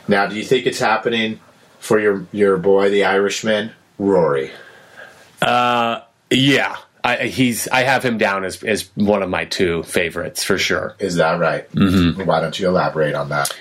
now 0.07 0.25
do 0.25 0.35
you 0.35 0.43
think 0.43 0.65
it's 0.65 0.79
happening 0.79 1.39
for 1.79 1.99
your 1.99 2.25
your 2.31 2.57
boy 2.57 2.89
the 2.89 3.03
irishman 3.05 3.71
rory 3.99 4.49
Uh, 5.41 6.01
Yeah, 6.31 6.75
I, 7.03 7.27
he's. 7.27 7.67
I 7.67 7.81
have 7.83 8.03
him 8.03 8.17
down 8.17 8.43
as 8.45 8.63
as 8.63 8.89
one 8.95 9.21
of 9.23 9.29
my 9.29 9.45
two 9.45 9.83
favorites 9.83 10.43
for 10.43 10.57
sure. 10.57 10.95
is 10.99 11.15
that 11.15 11.39
right 11.39 11.69
mm-hmm. 11.73 12.25
why 12.25 12.39
don't 12.39 12.57
you 12.59 12.67
elaborate 12.67 13.13
on 13.15 13.29
that 13.29 13.55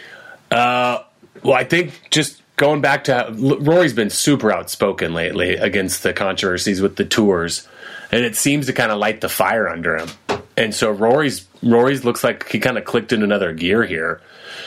Uh, 0.50 1.02
Well, 1.42 1.54
I 1.54 1.64
think 1.64 2.00
just 2.10 2.39
going 2.60 2.82
back 2.82 3.04
to 3.04 3.34
Rory's 3.38 3.94
been 3.94 4.10
super 4.10 4.52
outspoken 4.52 5.14
lately 5.14 5.56
against 5.56 6.02
the 6.02 6.12
controversies 6.12 6.82
with 6.82 6.96
the 6.96 7.06
tours, 7.06 7.66
and 8.12 8.22
it 8.22 8.36
seems 8.36 8.66
to 8.66 8.74
kind 8.74 8.92
of 8.92 8.98
light 8.98 9.22
the 9.22 9.30
fire 9.30 9.66
under 9.66 9.96
him. 9.96 10.10
And 10.58 10.74
so 10.74 10.90
Rory's 10.90 11.46
Rory's 11.62 12.04
looks 12.04 12.22
like 12.22 12.46
he 12.50 12.58
kind 12.58 12.76
of 12.76 12.84
clicked 12.84 13.14
in 13.14 13.22
another 13.22 13.54
gear 13.54 13.84
here. 13.84 14.20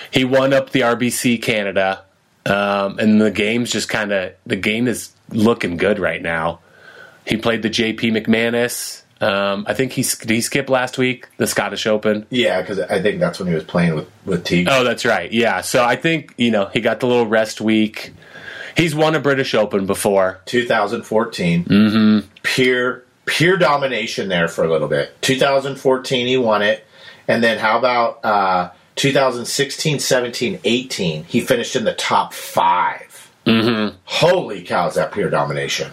He 0.09 0.25
won 0.25 0.53
up 0.53 0.71
the 0.71 0.79
RBC 0.79 1.43
Canada, 1.43 2.03
um, 2.47 2.97
and 2.97 3.21
the 3.21 3.29
game's 3.29 3.71
just 3.71 3.89
kind 3.89 4.11
of 4.11 4.33
the 4.47 4.55
game 4.55 4.87
is 4.87 5.11
looking 5.29 5.77
good 5.77 5.99
right 5.99 6.21
now. 6.21 6.61
He 7.27 7.37
played 7.37 7.61
the 7.61 7.69
JP 7.69 8.25
McManus. 8.25 9.03
Um, 9.21 9.65
I 9.67 9.73
think 9.73 9.93
he 9.93 10.03
did 10.03 10.29
he 10.31 10.41
skip 10.41 10.69
last 10.69 10.97
week 10.97 11.27
the 11.37 11.47
Scottish 11.47 11.87
Open. 11.87 12.25
yeah 12.29 12.59
because 12.61 12.79
i 12.79 13.01
think 13.01 13.19
that's 13.21 13.39
when 13.39 13.47
he 13.47 13.53
was 13.53 13.63
playing 13.63 13.95
with 13.95 14.09
with 14.25 14.43
teague 14.43 14.67
Oh, 14.69 14.83
that's 14.83 15.05
right. 15.05 15.31
Yeah. 15.31 15.61
So 15.61 15.83
I 15.83 15.95
think, 15.95 16.33
you 16.37 16.51
know, 16.51 16.65
he 16.73 16.81
got 16.81 16.99
the 16.99 17.07
little 17.07 17.27
rest 17.27 17.61
week. 17.61 18.11
He's 18.75 18.93
won 18.95 19.15
a 19.15 19.19
British 19.19 19.53
Open 19.53 19.85
before. 19.85 20.41
2014. 20.45 21.65
Mm-hmm. 21.65 22.27
Pure 22.41 23.03
pure 23.25 23.57
domination 23.57 24.27
there 24.29 24.47
for 24.49 24.65
a 24.65 24.69
little 24.69 24.87
bit. 24.89 25.21
2014 25.21 26.27
he 26.27 26.37
won 26.37 26.61
it, 26.61 26.85
and 27.27 27.41
then 27.43 27.57
how 27.59 27.77
about 27.77 28.25
uh, 28.25 28.71
2016, 28.95 29.99
17, 29.99 30.59
18? 30.63 31.23
He 31.23 31.39
finished 31.39 31.75
in 31.75 31.83
the 31.85 31.93
top 31.93 32.33
5 32.33 33.09
Mm-hmm. 33.45 33.97
Holy 34.05 34.63
cow! 34.63 34.87
Is 34.87 34.95
that 34.95 35.11
pure 35.11 35.29
domination? 35.29 35.91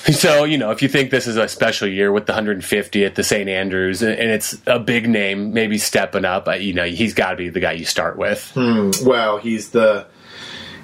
So, 0.12 0.44
you 0.44 0.58
know, 0.58 0.70
if 0.70 0.80
you 0.82 0.88
think 0.88 1.10
this 1.10 1.26
is 1.26 1.36
a 1.36 1.48
special 1.48 1.86
year 1.88 2.10
with 2.10 2.26
the 2.26 2.32
150 2.32 3.04
at 3.04 3.14
the 3.14 3.22
St. 3.22 3.48
Andrews 3.48 4.02
and 4.02 4.12
it's 4.18 4.56
a 4.66 4.78
big 4.78 5.08
name, 5.08 5.52
maybe 5.52 5.76
stepping 5.78 6.24
up, 6.24 6.48
uh, 6.48 6.52
you 6.52 6.72
know, 6.72 6.84
he's 6.84 7.14
got 7.14 7.30
to 7.32 7.36
be 7.36 7.48
the 7.50 7.60
guy 7.60 7.72
you 7.72 7.84
start 7.84 8.16
with. 8.16 8.52
Well, 9.04 9.38
he's 9.38 9.70
the 9.70 10.06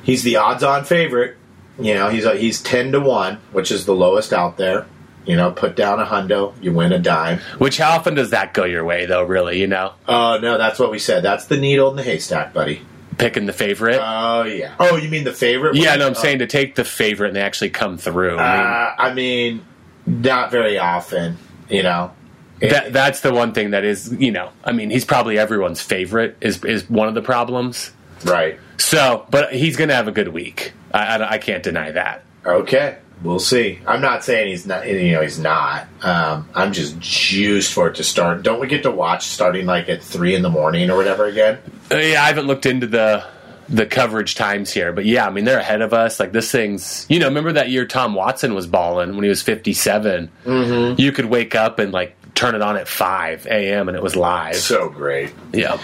he's 0.03 0.22
the 0.24 0.37
odds-on 0.37 0.85
favorite. 0.85 1.37
You 1.79 1.94
know, 1.94 2.09
he's 2.09 2.24
a, 2.24 2.37
he's 2.37 2.62
ten 2.62 2.92
to 2.92 3.00
one, 3.00 3.37
which 3.53 3.72
is 3.72 3.87
the 3.87 3.94
lowest 3.94 4.33
out 4.33 4.57
there. 4.57 4.87
You 5.27 5.37
know, 5.37 5.50
put 5.53 5.74
down 5.74 6.00
a 6.00 6.05
hundo, 6.05 6.53
you 6.62 6.72
win 6.72 6.92
a 6.92 6.98
dime. 6.98 7.40
Which, 7.59 7.79
how 7.79 7.96
often 7.96 8.14
does 8.14 8.31
that 8.31 8.53
go 8.53 8.64
your 8.64 8.85
way, 8.85 9.07
though, 9.07 9.22
really, 9.22 9.59
you 9.59 9.66
know? 9.66 9.94
Oh 10.07 10.38
no, 10.40 10.59
that's 10.59 10.79
what 10.79 10.90
we 10.90 10.98
said. 10.98 11.22
That's 11.24 11.46
the 11.46 11.57
needle 11.57 11.88
in 11.90 11.96
the 11.96 12.03
haystack, 12.03 12.53
buddy. 12.53 12.83
Picking 13.18 13.46
the 13.46 13.53
favorite? 13.53 14.00
Oh 14.03 14.42
yeah. 14.44 14.74
Oh, 14.81 14.96
you 14.96 15.09
mean 15.09 15.24
the 15.24 15.33
favorite? 15.33 15.77
yeah, 15.77 15.90
one? 15.90 15.98
no, 16.00 16.07
I'm 16.09 16.11
Oh, 16.12 16.14
saying 16.20 16.38
to 16.40 16.46
take 16.46 16.74
the 16.74 16.85
favorite 16.85 17.29
and 17.29 17.37
they 17.37 17.42
actually 17.42 17.70
come 17.70 17.96
through. 17.98 18.38
I 18.38 18.57
mean, 18.57 18.66
Uh, 18.66 18.94
I 18.98 19.14
mean, 19.14 19.64
not 20.07 20.50
very 20.50 20.79
often. 20.79 21.38
You 21.68 21.83
know. 21.83 22.12
It- 22.61 22.70
that 22.70 22.92
that's 22.92 23.20
the 23.20 23.33
one 23.33 23.53
thing 23.53 23.70
that 23.72 23.85
is 23.85 24.14
you 24.18 24.31
know 24.31 24.48
i 24.64 24.70
mean 24.70 24.88
he's 24.88 25.05
probably 25.05 25.38
everyone's 25.38 25.83
favorite 25.83 26.37
is 26.40 26.62
is 26.64 26.88
one 26.88 27.09
of 27.09 27.14
the 27.14 27.20
problems 27.20 27.90
right. 28.24 28.61
so 28.79 29.27
but 29.29 29.53
he's 29.53 29.77
gonna 29.77 29.92
have 29.94 30.07
a 30.07 30.12
good 30.12 30.29
week 30.29 30.72
i 30.94 31.16
i, 31.18 31.31
I 31.33 31.38
can't 31.38 31.64
deny 31.64 31.90
that 31.90 32.22
Okay, 32.46 32.98
we'll 33.22 33.38
see. 33.38 33.81
I'm 33.87 34.03
not 34.03 34.22
saying 34.22 34.48
he's 34.48 34.66
not. 34.66 34.87
You 34.87 35.12
know, 35.12 35.22
he's 35.22 35.38
not. 35.38 35.87
Um, 36.03 36.46
I'm 36.55 36.74
just 36.74 37.00
juiced 37.00 37.72
for 37.72 37.88
it 37.88 37.94
to 37.94 38.05
start. 38.05 38.42
Don't 38.42 38.61
we 38.61 38.66
get 38.66 38.83
to 38.83 38.90
watch 38.90 39.29
starting 39.29 39.64
like 39.64 39.88
at 39.88 40.03
three 40.03 40.35
in 40.35 40.42
the 40.42 40.50
morning 40.50 40.90
or 40.90 40.96
whatever 40.98 41.24
again? 41.24 41.57
Uh, 41.90 41.97
yeah 41.97 42.23
i 42.23 42.27
haven't 42.27 42.47
looked 42.47 42.66
into 42.66 42.87
the 42.87 43.25
the 43.68 43.87
coverage 43.87 44.35
times 44.35 44.73
here 44.73 44.92
but 44.92 45.05
yeah 45.05 45.27
i 45.27 45.31
mean 45.31 45.44
they're 45.44 45.59
ahead 45.59 45.81
of 45.81 45.92
us 45.94 46.20
like 46.20 46.33
this 46.33 46.51
thing's 46.51 47.07
you 47.09 47.18
know 47.18 47.27
remember 47.27 47.53
that 47.53 47.70
year 47.70 47.87
tom 47.87 48.14
watson 48.14 48.55
was 48.55 48.66
balling 48.66 49.14
when 49.14 49.23
he 49.23 49.29
was 49.29 49.40
57 49.42 50.31
mm-hmm. 50.44 51.01
you 51.01 51.12
could 51.12 51.27
wake 51.27 51.55
up 51.55 51.79
and 51.79 51.92
like 51.92 52.14
turn 52.35 52.55
it 52.55 52.62
on 52.62 52.77
at 52.77 52.88
5 52.88 53.47
a.m 53.47 53.88
and 53.88 53.97
it 53.97 54.03
was 54.03 54.16
live 54.16 54.57
So 54.57 54.88
great. 54.90 55.33
yeah 55.53 55.81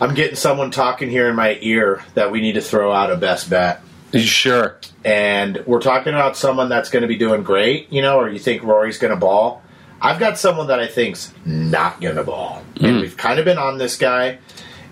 I'm 0.00 0.14
getting 0.14 0.36
someone 0.36 0.70
talking 0.70 1.10
here 1.10 1.28
in 1.28 1.34
my 1.34 1.58
ear 1.60 2.04
that 2.14 2.30
we 2.30 2.40
need 2.40 2.52
to 2.52 2.60
throw 2.60 2.92
out 2.92 3.10
a 3.10 3.16
best 3.16 3.50
bet. 3.50 3.80
sure 4.14 4.78
And 5.04 5.62
we're 5.66 5.80
talking 5.80 6.14
about 6.14 6.36
someone 6.36 6.68
that's 6.68 6.88
going 6.90 7.02
to 7.02 7.08
be 7.08 7.16
doing 7.16 7.42
great, 7.42 7.92
you 7.92 8.00
know, 8.02 8.20
or 8.20 8.28
you 8.28 8.38
think 8.38 8.62
Rory's 8.62 8.98
going 8.98 9.12
to 9.12 9.18
ball. 9.18 9.62
I've 10.00 10.20
got 10.20 10.38
someone 10.38 10.68
that 10.68 10.78
I 10.78 10.86
think's 10.86 11.32
not 11.44 12.00
going 12.00 12.14
to 12.16 12.22
ball. 12.22 12.62
And 12.80 13.00
we've 13.00 13.16
kind 13.16 13.40
of 13.40 13.44
been 13.44 13.58
on 13.58 13.78
this 13.78 13.96
guy. 13.96 14.38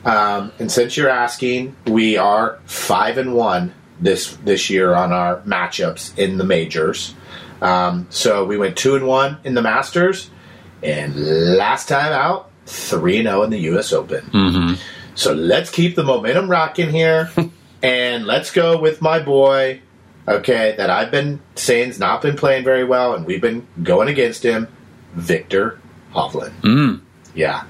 Um, 0.06 0.52
and 0.60 0.70
since 0.70 0.96
you're 0.96 1.10
asking, 1.10 1.74
we 1.86 2.16
are 2.16 2.58
five 2.64 3.18
and 3.18 3.34
one 3.34 3.74
this 4.00 4.36
this 4.44 4.70
year 4.70 4.94
on 4.94 5.12
our 5.12 5.40
matchups 5.40 6.16
in 6.16 6.38
the 6.38 6.44
majors. 6.44 7.14
Um, 7.60 8.06
so 8.10 8.44
we 8.44 8.56
went 8.56 8.76
two 8.76 8.94
and 8.94 9.06
one 9.06 9.38
in 9.44 9.54
the 9.54 9.62
Masters, 9.62 10.30
and 10.82 11.16
last 11.56 11.88
time 11.88 12.12
out, 12.12 12.50
three 12.66 13.18
and 13.18 13.26
zero 13.26 13.42
in 13.42 13.50
the 13.50 13.58
U.S. 13.72 13.92
Open. 13.92 14.78
So 15.14 15.32
let's 15.32 15.70
keep 15.70 15.96
the 15.96 16.04
momentum 16.04 16.48
rocking 16.50 16.90
here, 16.90 17.30
and 17.82 18.26
let's 18.26 18.50
go 18.52 18.78
with 18.78 19.02
my 19.02 19.18
boy. 19.18 19.80
Okay, 20.28 20.74
that 20.76 20.90
I've 20.90 21.10
been 21.10 21.40
saying's 21.54 21.98
not 21.98 22.20
been 22.22 22.36
playing 22.36 22.64
very 22.64 22.84
well, 22.84 23.14
and 23.14 23.24
we've 23.26 23.40
been 23.40 23.66
going 23.82 24.08
against 24.08 24.42
him, 24.44 24.68
Viktor 25.14 25.78
Hovland. 26.12 26.52
mm. 26.62 27.00
Yeah. 27.34 27.64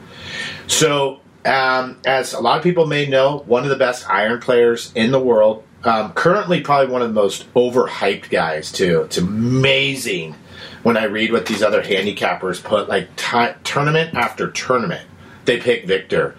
So, 0.66 1.20
um, 1.46 1.98
as 2.04 2.32
a 2.32 2.40
lot 2.40 2.58
of 2.58 2.62
people 2.62 2.86
may 2.86 3.06
know, 3.06 3.38
one 3.46 3.62
of 3.62 3.70
the 3.70 3.76
best 3.76 4.08
iron 4.08 4.40
players 4.40 4.92
in 4.94 5.12
the 5.12 5.20
world. 5.20 5.64
Um, 5.84 6.12
currently, 6.12 6.60
probably 6.60 6.92
one 6.92 7.02
of 7.02 7.08
the 7.08 7.14
most 7.14 7.52
overhyped 7.54 8.28
guys 8.28 8.72
too. 8.72 9.02
It's 9.02 9.18
amazing 9.18 10.34
when 10.82 10.96
I 10.96 11.04
read 11.04 11.32
what 11.32 11.46
these 11.46 11.62
other 11.62 11.82
handicappers 11.82 12.62
put, 12.62 12.88
like 12.88 13.14
ti 13.16 13.48
tournament 13.64 14.14
after 14.14 14.50
tournament, 14.50 15.06
they 15.44 15.58
pick 15.58 15.84
Viktor, 15.84 16.36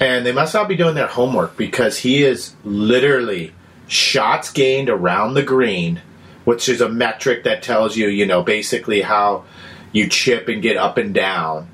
and 0.00 0.24
they 0.24 0.32
must 0.32 0.54
not 0.54 0.68
be 0.68 0.76
doing 0.76 0.94
their 0.94 1.06
homework 1.06 1.56
because 1.56 1.98
he 1.98 2.22
is 2.22 2.54
literally 2.64 3.52
shots 3.86 4.50
gained 4.52 4.90
around 4.90 5.34
the 5.34 5.42
green, 5.42 6.02
which 6.44 6.68
is 6.68 6.80
a 6.80 6.88
metric 6.88 7.44
that 7.44 7.62
tells 7.62 7.96
you, 7.96 8.08
you 8.08 8.26
know, 8.26 8.42
basically 8.42 9.00
how 9.00 9.44
you 9.92 10.08
chip 10.08 10.48
and 10.48 10.62
get 10.62 10.76
up 10.76 10.98
and 10.98 11.14
down. 11.14 11.68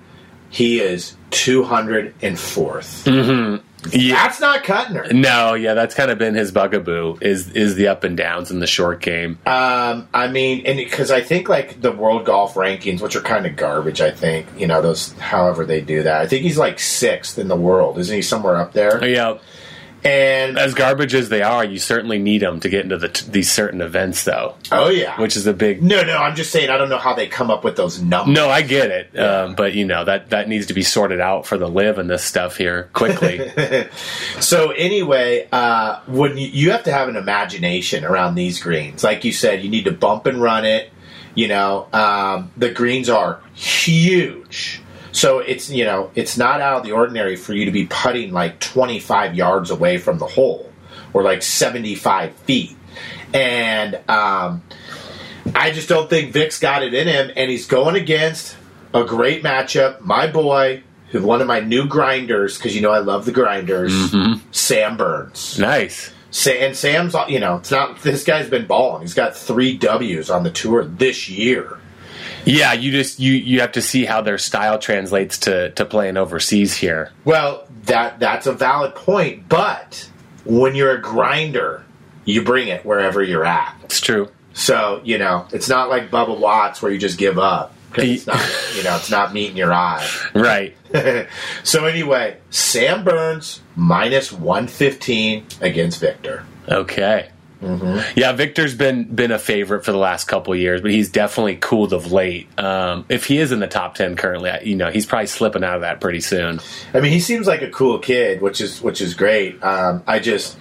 He 0.55 0.81
is 0.81 1.17
204th. 1.33 3.61
yeah 3.93 4.15
That's 4.15 4.41
not 4.41 4.65
cutting 4.65 4.97
her. 4.97 5.13
no 5.13 5.55
yeah 5.55 5.75
that's 5.75 5.95
kind 5.95 6.11
of 6.11 6.17
been 6.17 6.35
his 6.35 6.53
bugaboo 6.53 7.19
is 7.21 7.51
is 7.51 7.75
the 7.75 7.89
up 7.89 8.03
and 8.05 8.17
downs 8.17 8.51
in 8.51 8.61
the 8.61 8.67
short 8.67 9.03
game 9.03 9.39
Um, 9.47 10.09
I 10.15 10.29
mean, 10.29 10.65
and 10.65 10.79
because 10.79 11.11
I 11.11 11.21
think 11.21 11.49
like 11.49 11.81
the 11.81 11.93
world 11.93 12.25
golf 12.25 12.55
rankings, 12.55 13.03
which 13.03 13.15
are 13.17 13.21
kind 13.21 13.45
of 13.47 13.57
garbage, 13.57 14.01
I 14.01 14.11
think 14.11 14.47
you 14.57 14.67
know 14.67 14.81
those. 14.81 15.13
However, 15.15 15.67
they 15.67 15.81
do 15.83 16.05
that. 16.05 16.23
I 16.23 16.27
think 16.27 16.45
he's 16.45 16.57
like 16.57 16.79
sixth 16.79 17.39
in 17.39 17.49
the 17.49 17.57
world, 17.57 17.99
isn't 17.99 18.15
he? 18.15 18.23
Somewhere 18.23 18.57
up 18.57 18.73
there. 18.73 19.05
yeah 19.05 19.39
And 20.05 20.59
as 20.59 20.75
garbage 20.75 21.15
as 21.15 21.31
they 21.31 21.41
are, 21.41 21.65
you 21.65 21.79
certainly 21.79 22.19
need 22.19 22.43
them 22.43 22.61
to 22.61 22.69
get 22.69 22.83
into 22.83 22.99
the 22.99 23.09
t- 23.09 23.27
these 23.31 23.51
certain 23.51 23.81
events, 23.81 24.25
though, 24.25 24.55
oh 24.71 24.91
yeah, 24.91 25.19
which 25.19 25.35
is 25.35 25.47
a 25.47 25.55
big. 25.55 25.83
no, 25.83 26.03
no. 26.03 26.19
I'm 26.19 26.37
just 26.37 26.53
saying 26.53 26.69
I 26.69 26.77
don't 26.77 26.91
know 26.91 26.99
how 26.99 27.15
they 27.15 27.27
come 27.27 27.51
up 27.51 27.65
with 27.65 27.77
those 27.77 28.03
numbers. 28.03 28.35
No, 28.35 28.51
I 28.51 28.61
get 28.61 28.91
it, 28.91 29.19
um, 29.19 29.55
but 29.55 29.73
you 29.73 29.87
know 29.87 30.05
that 30.05 30.29
that 30.31 30.47
needs 30.49 30.67
to 30.67 30.75
be 30.75 30.83
sorted 30.83 31.21
out 31.21 31.47
for 31.47 31.57
the 31.57 31.69
LIV 31.69 31.99
and 31.99 32.11
this 32.11 32.23
stuff 32.23 32.57
here 32.59 32.91
quickly. 32.93 33.51
So 34.41 34.71
anyway, 34.73 35.49
uh, 35.51 36.01
when 36.07 36.37
you, 36.37 36.49
you 36.49 36.71
have 36.73 36.83
to 36.85 36.93
have 36.93 37.09
an 37.09 37.17
imagination 37.17 38.05
around 38.05 38.35
these 38.35 38.61
greens, 38.63 39.03
like 39.03 39.25
you 39.25 39.33
said, 39.33 39.63
you 39.63 39.71
need 39.71 39.85
to 39.85 39.93
bump 39.93 40.27
and 40.27 40.41
run 40.41 40.65
it. 40.65 40.91
You 41.35 41.49
know, 41.49 41.89
um, 41.93 42.53
the 42.57 42.71
greens 42.71 43.09
are 43.09 43.41
huge, 43.55 44.81
so 45.15 45.39
it's 45.39 45.71
you 45.71 45.85
know 45.85 46.11
it's 46.15 46.37
not 46.37 46.61
out 46.61 46.79
of 46.79 46.83
the 46.85 46.93
ordinary 46.93 47.37
for 47.37 47.55
you 47.55 47.65
to 47.65 47.71
be 47.71 47.87
putting 47.87 48.33
like 48.33 48.59
25 48.61 49.35
yards 49.35 49.71
away 49.71 49.97
from 49.97 50.19
the 50.19 50.27
hole 50.27 50.71
or 51.13 51.23
like 51.23 51.43
75 51.43 52.35
feet, 52.35 52.77
and 53.33 53.95
um, 54.09 54.63
I 55.55 55.71
just 55.71 55.89
don't 55.89 56.11
think 56.11 56.33
Vic's 56.33 56.59
got 56.59 56.83
it 56.83 56.93
in 56.93 57.07
him, 57.07 57.31
and 57.37 57.51
he's 57.51 57.67
going 57.67 57.95
against 57.97 58.57
a 58.93 59.05
great 59.05 59.43
matchup. 59.43 60.01
My 60.01 60.27
boy, 60.27 60.83
who 61.11 61.23
one 61.23 61.41
of 61.41 61.47
my 61.47 61.61
new 61.61 61.87
grinders, 61.87 62.57
because 62.59 62.75
you 62.75 62.83
know 62.83 62.91
I 62.91 62.99
love 62.99 63.25
the 63.25 63.33
grinders, 63.33 63.93
Sam 64.51 64.97
Burns. 64.97 65.59
nice. 65.59 66.11
Sa- 66.31 66.51
and 66.51 66.77
Sam's, 66.77 67.15
you 67.29 67.39
know, 67.39 67.59
it's 67.59 67.71
not 67.71 68.03
this 68.03 68.25
guy's 68.25 68.51
been 68.51 68.67
balling. 68.67 69.03
He's 69.03 69.15
got 69.15 69.37
three 69.37 69.77
W's 69.79 70.31
on 70.31 70.43
the 70.43 70.51
tour 70.51 70.85
this 70.85 71.29
year. 71.29 71.79
Yeah, 72.45 72.73
you 72.73 72.91
just 72.93 73.21
you 73.21 73.33
you 73.33 73.61
have 73.61 73.73
to 73.73 73.83
see 73.83 74.05
how 74.05 74.21
their 74.21 74.39
style 74.39 74.79
translates 74.79 75.39
to 75.41 75.71
to 75.71 75.85
playing 75.85 76.17
overseas 76.17 76.75
here. 76.75 77.11
Well, 77.25 77.67
that 77.85 78.21
that's 78.21 78.47
a 78.47 78.53
valid 78.53 78.95
point, 78.95 79.49
but 79.49 80.09
when 80.45 80.75
you're 80.75 80.93
a 80.93 81.01
grinder, 81.01 81.85
you 82.25 82.43
bring 82.43 82.69
it 82.69 82.85
wherever 82.85 83.23
you're 83.23 83.45
at. 83.45 83.77
It's 83.85 84.01
true. 84.01 84.31
So 84.53 85.01
you 85.05 85.19
know, 85.19 85.47
it's 85.53 85.69
not 85.69 85.89
like 85.89 86.11
Bubba 86.11 86.39
Watts 86.39 86.83
where 86.83 86.93
you 86.93 86.99
just 86.99 87.19
give 87.19 87.39
up 87.39 87.75
it's 87.99 88.27
not, 88.27 88.41
you 88.77 88.83
know, 88.83 88.97
it's 88.97 89.11
not 89.11 89.33
meeting 89.33 89.57
your 89.57 89.73
eye. 89.73 90.07
Right. 90.35 90.77
so 91.63 91.87
anyway, 91.87 92.39
Sam 92.51 93.05
Burns 93.05 93.61
minus 93.77 94.33
one 94.33 94.67
fifteen 94.67 95.47
against 95.61 96.01
Viktor. 96.01 96.45
Okay. 96.69 97.29
Yeah, 98.17 98.33
Viktor's 98.33 98.75
been 98.75 99.05
been 99.05 99.31
a 99.31 99.39
favorite 99.39 99.85
for 99.85 99.93
the 99.93 99.99
last 99.99 100.25
couple 100.25 100.55
years, 100.55 100.81
but 100.81 100.91
he's 100.91 101.09
definitely 101.11 101.57
cooled 101.57 101.93
of 101.93 102.13
late. 102.13 102.49
Um, 102.59 103.05
if 103.09 103.27
he 103.27 103.39
is 103.39 103.53
in 103.53 103.61
the 103.61 103.67
top 103.67 103.95
ten 103.95 104.17
currently, 104.17 104.51
you 104.65 104.77
know, 104.77 104.91
he's 104.91 105.07
probably 105.07 105.27
slipping 105.27 105.65
out 105.65 105.77
of 105.77 105.81
that 105.83 106.01
pretty 106.01 106.21
soon. 106.21 106.61
I 106.93 107.01
mean, 107.01 107.13
he 107.13 107.21
seems 107.21 107.47
like 107.47 107.63
a 107.63 107.71
cool 107.71 107.99
kid, 107.99 108.41
which 108.41 108.61
is 108.61 108.81
which 108.83 109.01
is 109.01 109.15
great. 109.15 109.63
Um, 109.63 110.03
I 110.07 110.19
just 110.19 110.57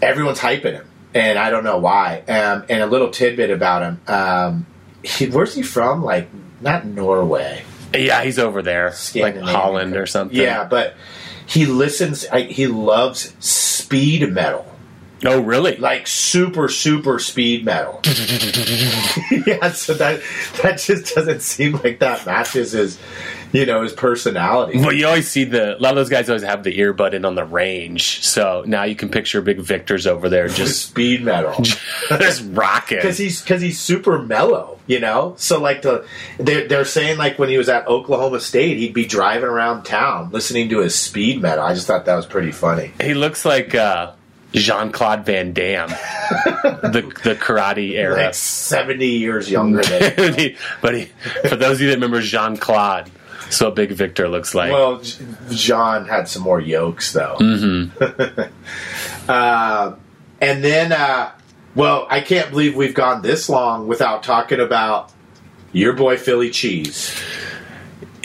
everyone's 0.00 0.38
hyping 0.38 0.74
him, 0.74 0.86
and 1.14 1.38
I 1.38 1.50
don't 1.50 1.64
know 1.64 1.78
why. 1.78 2.20
Um, 2.28 2.64
and 2.68 2.82
a 2.82 2.86
little 2.86 3.10
tidbit 3.10 3.50
about 3.50 3.82
him: 3.82 4.00
um, 4.06 4.66
he, 5.02 5.26
where's 5.28 5.54
he 5.54 5.62
from? 5.62 6.02
Like 6.02 6.28
not 6.60 6.86
Norway, 6.86 7.64
Yeah, 7.94 8.22
he's 8.22 8.38
over 8.38 8.62
there, 8.62 8.94
like 9.14 9.36
Holland 9.36 9.96
or 9.96 10.06
something. 10.06 10.36
Yeah, 10.36 10.64
but 10.64 10.94
he 11.46 11.66
listens. 11.66 12.26
I, 12.26 12.42
he 12.42 12.66
loves 12.66 13.34
speed 13.44 14.30
metal. 14.32 14.66
Oh, 15.24 15.40
really? 15.40 15.76
like 15.76 16.06
super 16.06 16.68
super 16.68 17.18
speed 17.18 17.64
metal. 17.64 18.00
yeah, 19.46 19.70
so 19.72 19.94
that 19.94 20.20
that 20.62 20.78
just 20.78 21.14
doesn't 21.14 21.42
seem 21.42 21.72
like 21.72 22.00
that 22.00 22.26
matches 22.26 22.72
his, 22.72 22.98
you 23.52 23.64
know, 23.66 23.82
his 23.82 23.92
personality. 23.92 24.78
Well, 24.78 24.92
you 24.92 25.06
always 25.06 25.28
see 25.28 25.44
the 25.44 25.76
a 25.76 25.78
lot 25.78 25.90
of 25.90 25.96
those 25.96 26.08
guys 26.08 26.28
always 26.28 26.42
have 26.42 26.64
the 26.64 26.76
earbud 26.78 27.12
in 27.14 27.24
on 27.24 27.34
the 27.34 27.44
range, 27.44 28.24
so 28.24 28.64
now 28.66 28.82
you 28.84 28.96
can 28.96 29.08
picture 29.08 29.40
big 29.42 29.58
Viktors 29.58 30.06
over 30.06 30.28
there 30.28 30.48
Just 30.48 30.88
speed 30.88 31.22
metal 31.22 31.62
just 32.08 32.42
rocking. 32.50 32.98
because 32.98 33.18
he's 33.18 33.40
because 33.40 33.60
he's 33.62 33.78
super 33.78 34.18
mellow, 34.20 34.78
you 34.86 34.98
know. 35.00 35.34
So 35.38 35.60
like 35.60 35.82
the 35.82 36.06
they're 36.38 36.66
they're 36.66 36.84
saying 36.84 37.18
like 37.18 37.38
when 37.38 37.48
he 37.48 37.58
was 37.58 37.68
at 37.68 37.86
Oklahoma 37.86 38.40
State, 38.40 38.78
he'd 38.78 38.94
be 38.94 39.06
driving 39.06 39.48
around 39.48 39.84
town 39.84 40.30
listening 40.30 40.68
to 40.70 40.80
his 40.80 40.94
speed 40.94 41.40
metal. 41.40 41.64
I 41.64 41.74
just 41.74 41.86
thought 41.86 42.06
that 42.06 42.16
was 42.16 42.26
pretty 42.26 42.52
funny. 42.52 42.92
He 43.00 43.14
looks 43.14 43.44
like 43.44 43.74
uh, 43.74 44.12
Jean 44.52 44.92
Claude 44.92 45.24
Van 45.24 45.52
Damme, 45.52 45.88
the 45.88 47.10
the 47.24 47.34
karate 47.34 47.92
era. 47.92 48.16
Like 48.26 48.34
seventy 48.34 49.08
years 49.18 49.50
younger 49.50 49.82
than. 49.82 50.34
He- 50.38 50.56
but 50.80 50.94
he, 50.94 51.04
for 51.48 51.56
those 51.56 51.76
of 51.76 51.80
you 51.82 51.88
that 51.88 51.94
remember 51.94 52.20
Jean 52.20 52.56
Claude, 52.56 53.10
so 53.50 53.70
big 53.70 53.92
Viktor 53.92 54.28
looks 54.28 54.54
like. 54.54 54.72
Well, 54.72 55.00
Jean 55.50 56.04
had 56.06 56.28
some 56.28 56.42
more 56.42 56.60
yolks 56.60 57.12
though. 57.12 57.36
Mm-hmm. 57.38 58.42
uh, 59.28 59.94
and 60.40 60.64
then, 60.64 60.92
uh, 60.92 61.30
well, 61.74 62.06
I 62.10 62.20
can't 62.20 62.50
believe 62.50 62.74
we've 62.76 62.94
gone 62.94 63.22
this 63.22 63.48
long 63.48 63.86
without 63.88 64.22
talking 64.22 64.60
about 64.60 65.12
your 65.72 65.92
boy 65.94 66.16
Philly 66.16 66.50
Cheese. 66.50 67.14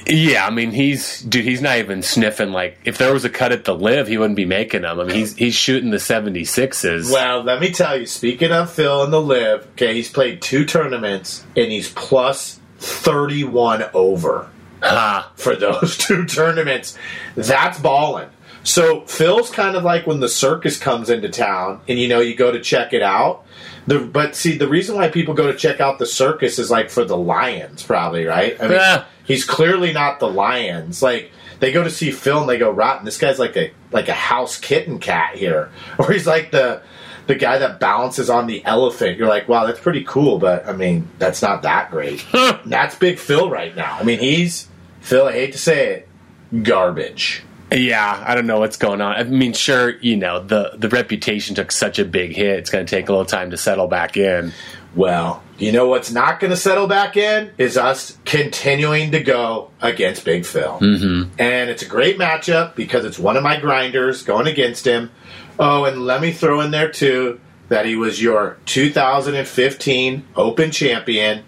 Yeah, 0.09 0.45
I 0.45 0.49
mean 0.51 0.71
he's 0.71 1.21
dude. 1.21 1.43
He's 1.45 1.61
not 1.61 1.77
even 1.77 2.01
sniffing. 2.01 2.51
Like 2.51 2.77
if 2.85 2.97
there 2.97 3.13
was 3.13 3.25
a 3.25 3.29
cut 3.29 3.51
at 3.51 3.65
the 3.65 3.75
LIV, 3.75 4.07
he 4.07 4.17
wouldn't 4.17 4.37
be 4.37 4.45
making 4.45 4.83
them. 4.83 4.99
I 4.99 5.03
mean 5.03 5.15
he's 5.15 5.35
he's 5.35 5.55
shooting 5.55 5.91
the 5.91 5.99
seventy 5.99 6.45
sixes. 6.45 7.11
Well, 7.11 7.43
let 7.43 7.59
me 7.59 7.71
tell 7.71 7.99
you. 7.99 8.05
Speaking 8.05 8.51
of 8.51 8.71
Phil 8.71 9.03
and 9.03 9.11
the 9.11 9.21
LIV, 9.21 9.67
okay, 9.71 9.93
he's 9.93 10.09
played 10.09 10.41
two 10.41 10.65
tournaments 10.65 11.43
and 11.55 11.71
he's 11.71 11.91
plus 11.91 12.59
thirty-one 12.79 13.85
over. 13.93 14.49
Ha. 14.83 15.31
for 15.35 15.55
those 15.55 15.97
two 15.97 16.25
tournaments. 16.25 16.97
That's 17.35 17.79
balling. 17.79 18.29
So 18.63 19.01
Phil's 19.05 19.49
kind 19.49 19.75
of 19.75 19.83
like 19.83 20.05
when 20.05 20.19
the 20.19 20.29
circus 20.29 20.77
comes 20.77 21.09
into 21.09 21.29
town, 21.29 21.81
and 21.87 21.97
you 21.97 22.07
know 22.07 22.19
you 22.19 22.35
go 22.35 22.51
to 22.51 22.59
check 22.59 22.93
it 22.93 23.01
out. 23.01 23.43
The, 23.87 23.99
but 23.99 24.35
see, 24.35 24.57
the 24.57 24.67
reason 24.67 24.95
why 24.95 25.07
people 25.07 25.33
go 25.33 25.49
to 25.51 25.57
check 25.57 25.79
out 25.79 25.97
the 25.99 26.05
circus 26.05 26.59
is 26.59 26.69
like 26.69 26.89
for 26.89 27.05
the 27.05 27.15
lions, 27.17 27.81
probably, 27.83 28.25
right? 28.25 28.57
I 28.59 28.63
mean, 28.63 28.71
Yeah. 28.73 29.05
He's 29.27 29.45
clearly 29.45 29.93
not 29.93 30.19
the 30.19 30.27
lions. 30.27 31.03
Like 31.03 31.31
they 31.59 31.71
go 31.71 31.83
to 31.83 31.91
see 31.91 32.09
Phil 32.09 32.39
and 32.39 32.49
they 32.49 32.57
go, 32.57 32.71
"Rotten, 32.71 33.05
this 33.05 33.17
guy's 33.17 33.37
like 33.37 33.55
a 33.55 33.71
like 33.91 34.07
a 34.07 34.13
house 34.13 34.57
kitten 34.57 34.97
cat 34.97 35.35
here," 35.35 35.69
or 35.99 36.11
he's 36.11 36.25
like 36.25 36.51
the 36.51 36.81
the 37.27 37.35
guy 37.35 37.57
that 37.59 37.79
balances 37.79 38.29
on 38.29 38.47
the 38.47 38.65
elephant. 38.65 39.17
You're 39.17 39.27
like, 39.27 39.47
"Wow, 39.47 39.67
that's 39.67 39.79
pretty 39.79 40.03
cool," 40.03 40.39
but 40.39 40.67
I 40.67 40.73
mean, 40.73 41.07
that's 41.19 41.41
not 41.41 41.61
that 41.61 41.91
great. 41.91 42.25
that's 42.65 42.95
Big 42.95 43.19
Phil 43.19 43.49
right 43.49 43.75
now. 43.75 43.97
I 43.99 44.03
mean, 44.03 44.19
he's 44.19 44.67
Phil. 45.01 45.27
I 45.27 45.33
hate 45.33 45.51
to 45.51 45.59
say 45.59 45.93
it, 45.93 46.63
garbage. 46.63 47.43
Yeah, 47.71 48.23
I 48.25 48.33
don't 48.35 48.47
know 48.47 48.59
what's 48.59 48.77
going 48.77 49.01
on. 49.01 49.15
I 49.15 49.23
mean, 49.23 49.53
sure, 49.53 49.97
you 49.97 50.15
know 50.15 50.41
the 50.41 50.71
the 50.77 50.89
reputation 50.89 51.55
took 51.55 51.71
such 51.71 51.99
a 51.99 52.05
big 52.05 52.35
hit. 52.35 52.59
It's 52.59 52.69
going 52.69 52.85
to 52.85 52.89
take 52.89 53.09
a 53.09 53.11
little 53.11 53.25
time 53.25 53.51
to 53.51 53.57
settle 53.57 53.87
back 53.87 54.15
in. 54.15 54.53
Well, 54.95 55.43
you 55.57 55.71
know 55.71 55.87
what's 55.87 56.11
not 56.11 56.39
going 56.39 56.51
to 56.51 56.57
settle 56.57 56.87
back 56.87 57.17
in 57.17 57.51
is 57.57 57.77
us 57.77 58.17
continuing 58.25 59.11
to 59.11 59.21
go 59.21 59.71
against 59.81 60.23
Big 60.23 60.45
Phil. 60.45 60.79
Mm-hmm. 60.79 61.31
And 61.39 61.69
it's 61.69 61.83
a 61.83 61.87
great 61.87 62.17
matchup 62.17 62.75
because 62.75 63.03
it's 63.03 63.19
one 63.19 63.35
of 63.35 63.43
my 63.43 63.59
grinders 63.59 64.23
going 64.23 64.47
against 64.47 64.87
him. 64.87 65.11
Oh, 65.59 65.83
and 65.83 66.05
let 66.05 66.21
me 66.21 66.31
throw 66.31 66.61
in 66.61 66.71
there 66.71 66.89
too 66.89 67.39
that 67.67 67.85
he 67.85 67.95
was 67.95 68.21
your 68.21 68.57
2015 68.65 70.25
Open 70.35 70.71
champion. 70.71 71.43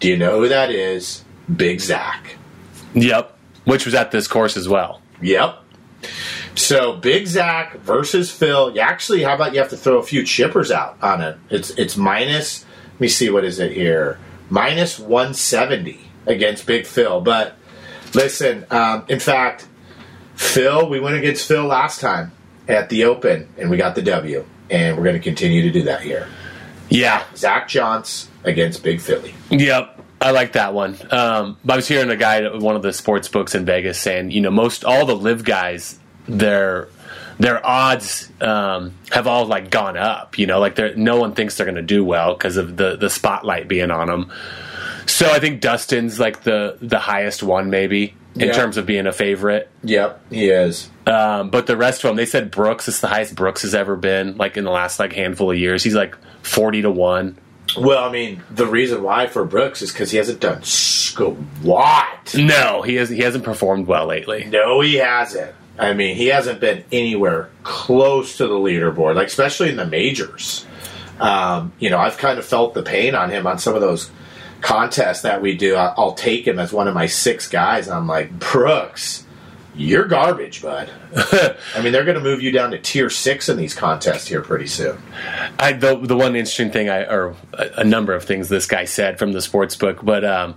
Do 0.00 0.08
you 0.08 0.16
know 0.16 0.40
who 0.40 0.48
that 0.48 0.70
is? 0.70 1.24
Big 1.54 1.80
Zach. 1.80 2.36
Yep, 2.94 3.36
which 3.64 3.84
was 3.84 3.94
at 3.94 4.10
this 4.10 4.26
course 4.26 4.56
as 4.56 4.68
well. 4.68 5.01
Yep. 5.22 5.58
So 6.54 6.96
Big 6.96 7.26
Zach 7.26 7.78
versus 7.78 8.30
Phil. 8.30 8.74
You 8.74 8.80
actually, 8.80 9.22
how 9.22 9.34
about 9.34 9.52
you 9.54 9.60
have 9.60 9.70
to 9.70 9.76
throw 9.76 9.98
a 9.98 10.02
few 10.02 10.22
chippers 10.22 10.70
out 10.70 11.02
on 11.02 11.20
it? 11.20 11.38
It's 11.50 11.70
it's 11.70 11.96
minus. 11.96 12.64
Let 12.94 13.00
me 13.00 13.08
see 13.08 13.30
what 13.30 13.44
is 13.44 13.58
it 13.58 13.72
here. 13.72 14.18
Minus 14.50 14.98
one 14.98 15.34
seventy 15.34 16.00
against 16.26 16.66
Big 16.66 16.86
Phil. 16.86 17.20
But 17.20 17.56
listen, 18.14 18.66
um, 18.70 19.04
in 19.08 19.20
fact, 19.20 19.66
Phil, 20.34 20.88
we 20.88 21.00
went 21.00 21.16
against 21.16 21.46
Phil 21.46 21.64
last 21.64 22.00
time 22.00 22.32
at 22.68 22.88
the 22.90 23.04
Open, 23.04 23.48
and 23.56 23.70
we 23.70 23.76
got 23.76 23.94
the 23.94 24.02
W. 24.02 24.44
And 24.70 24.96
we're 24.96 25.04
going 25.04 25.16
to 25.16 25.20
continue 25.20 25.62
to 25.62 25.70
do 25.70 25.82
that 25.82 26.00
here. 26.00 26.28
Yeah, 26.88 27.24
Zach 27.34 27.68
Johns 27.68 28.28
against 28.44 28.82
Big 28.82 29.00
Philly. 29.00 29.34
Yep. 29.50 30.01
I 30.22 30.30
like 30.30 30.52
that 30.52 30.72
one. 30.72 30.96
Um, 31.10 31.58
I 31.68 31.76
was 31.76 31.88
hearing 31.88 32.10
a 32.10 32.16
guy 32.16 32.42
at 32.42 32.58
one 32.58 32.76
of 32.76 32.82
the 32.82 32.92
sports 32.92 33.28
books 33.28 33.54
in 33.54 33.64
Vegas 33.64 33.98
saying, 33.98 34.30
you 34.30 34.40
know, 34.40 34.50
most 34.50 34.84
all 34.84 35.04
the 35.04 35.16
LIV 35.16 35.44
guys, 35.44 35.98
their 36.26 36.88
their 37.38 37.64
odds 37.66 38.30
um, 38.40 38.94
have 39.10 39.26
all 39.26 39.46
like 39.46 39.70
gone 39.70 39.96
up. 39.96 40.38
You 40.38 40.46
know, 40.46 40.60
like 40.60 40.78
no 40.96 41.16
one 41.18 41.34
thinks 41.34 41.56
they're 41.56 41.66
going 41.66 41.76
to 41.76 41.82
do 41.82 42.04
well 42.04 42.34
because 42.34 42.56
of 42.56 42.76
the 42.76 42.96
the 42.96 43.10
spotlight 43.10 43.68
being 43.68 43.90
on 43.90 44.06
them. 44.06 44.32
So 45.06 45.30
I 45.30 45.40
think 45.40 45.60
Dustin's 45.60 46.20
like 46.20 46.42
the 46.42 46.78
the 46.80 46.98
highest 46.98 47.42
one 47.42 47.70
maybe 47.70 48.14
in 48.34 48.52
terms 48.52 48.76
of 48.76 48.86
being 48.86 49.06
a 49.06 49.12
favorite. 49.12 49.68
Yep, 49.82 50.20
he 50.30 50.48
is. 50.48 50.88
Um, 51.06 51.50
but 51.50 51.66
the 51.66 51.76
rest 51.76 52.04
of 52.04 52.08
them, 52.08 52.16
they 52.16 52.26
said 52.26 52.50
Brooks 52.50 52.88
is 52.88 53.00
the 53.00 53.08
highest 53.08 53.34
Brooks 53.34 53.62
has 53.62 53.74
ever 53.74 53.96
been. 53.96 54.36
Like 54.36 54.56
in 54.56 54.64
the 54.64 54.70
last 54.70 54.98
like 54.98 55.12
handful 55.12 55.50
of 55.50 55.58
years, 55.58 55.82
he's 55.82 55.94
like 55.94 56.16
forty 56.42 56.82
to 56.82 56.90
one. 56.90 57.38
Well, 57.76 58.04
I 58.04 58.10
mean, 58.12 58.42
the 58.50 58.66
reason 58.66 59.02
why 59.02 59.26
for 59.26 59.44
Brooks 59.44 59.82
is 59.82 59.92
because 59.92 60.10
he 60.10 60.18
hasn't 60.18 60.40
done 60.40 60.62
squat. 60.62 62.34
No, 62.34 62.82
he 62.82 62.96
hasn't. 62.96 63.18
he 63.18 63.24
hasn't 63.24 63.44
performed 63.44 63.86
well 63.86 64.06
lately. 64.06 64.44
No, 64.44 64.80
he 64.80 64.94
hasn't. 64.96 65.54
I 65.78 65.94
mean, 65.94 66.16
he 66.16 66.26
hasn't 66.26 66.60
been 66.60 66.84
anywhere 66.92 67.50
close 67.62 68.36
to 68.36 68.46
the 68.46 68.54
leaderboard, 68.54 69.16
like 69.16 69.28
especially 69.28 69.70
in 69.70 69.76
the 69.76 69.86
majors. 69.86 70.66
Um, 71.18 71.72
you 71.78 71.88
know, 71.90 71.98
I've 71.98 72.18
kind 72.18 72.38
of 72.38 72.44
felt 72.44 72.74
the 72.74 72.82
pain 72.82 73.14
on 73.14 73.30
him 73.30 73.46
on 73.46 73.58
some 73.58 73.74
of 73.74 73.80
those 73.80 74.10
contests 74.60 75.22
that 75.22 75.40
we 75.40 75.56
do. 75.56 75.74
I'll 75.76 76.14
take 76.14 76.46
him 76.46 76.58
as 76.58 76.72
one 76.72 76.88
of 76.88 76.94
my 76.94 77.06
six 77.06 77.48
guys. 77.48 77.86
And 77.86 77.96
I'm 77.96 78.06
like, 78.06 78.38
Brooks, 78.38 79.24
you're 79.74 80.04
garbage, 80.04 80.62
bud. 80.62 80.90
I 81.16 81.82
mean, 81.82 81.92
they're 81.92 82.04
going 82.04 82.18
to 82.18 82.22
move 82.22 82.42
you 82.42 82.50
down 82.50 82.72
to 82.72 82.78
tier 82.78 83.08
six 83.08 83.48
in 83.48 83.56
these 83.56 83.74
contests 83.74 84.26
here 84.26 84.42
pretty 84.42 84.66
soon. 84.66 85.00
I 85.58 85.72
the 85.72 85.96
the 85.96 86.16
one 86.16 86.36
interesting 86.36 86.70
thing 86.70 86.88
I 86.90 87.04
or 87.04 87.34
a, 87.54 87.70
a 87.78 87.84
number 87.84 88.12
of 88.14 88.24
things 88.24 88.48
this 88.48 88.66
guy 88.66 88.84
said 88.84 89.18
from 89.18 89.32
the 89.32 89.40
sports 89.40 89.74
book, 89.76 90.04
but 90.04 90.24
um, 90.24 90.56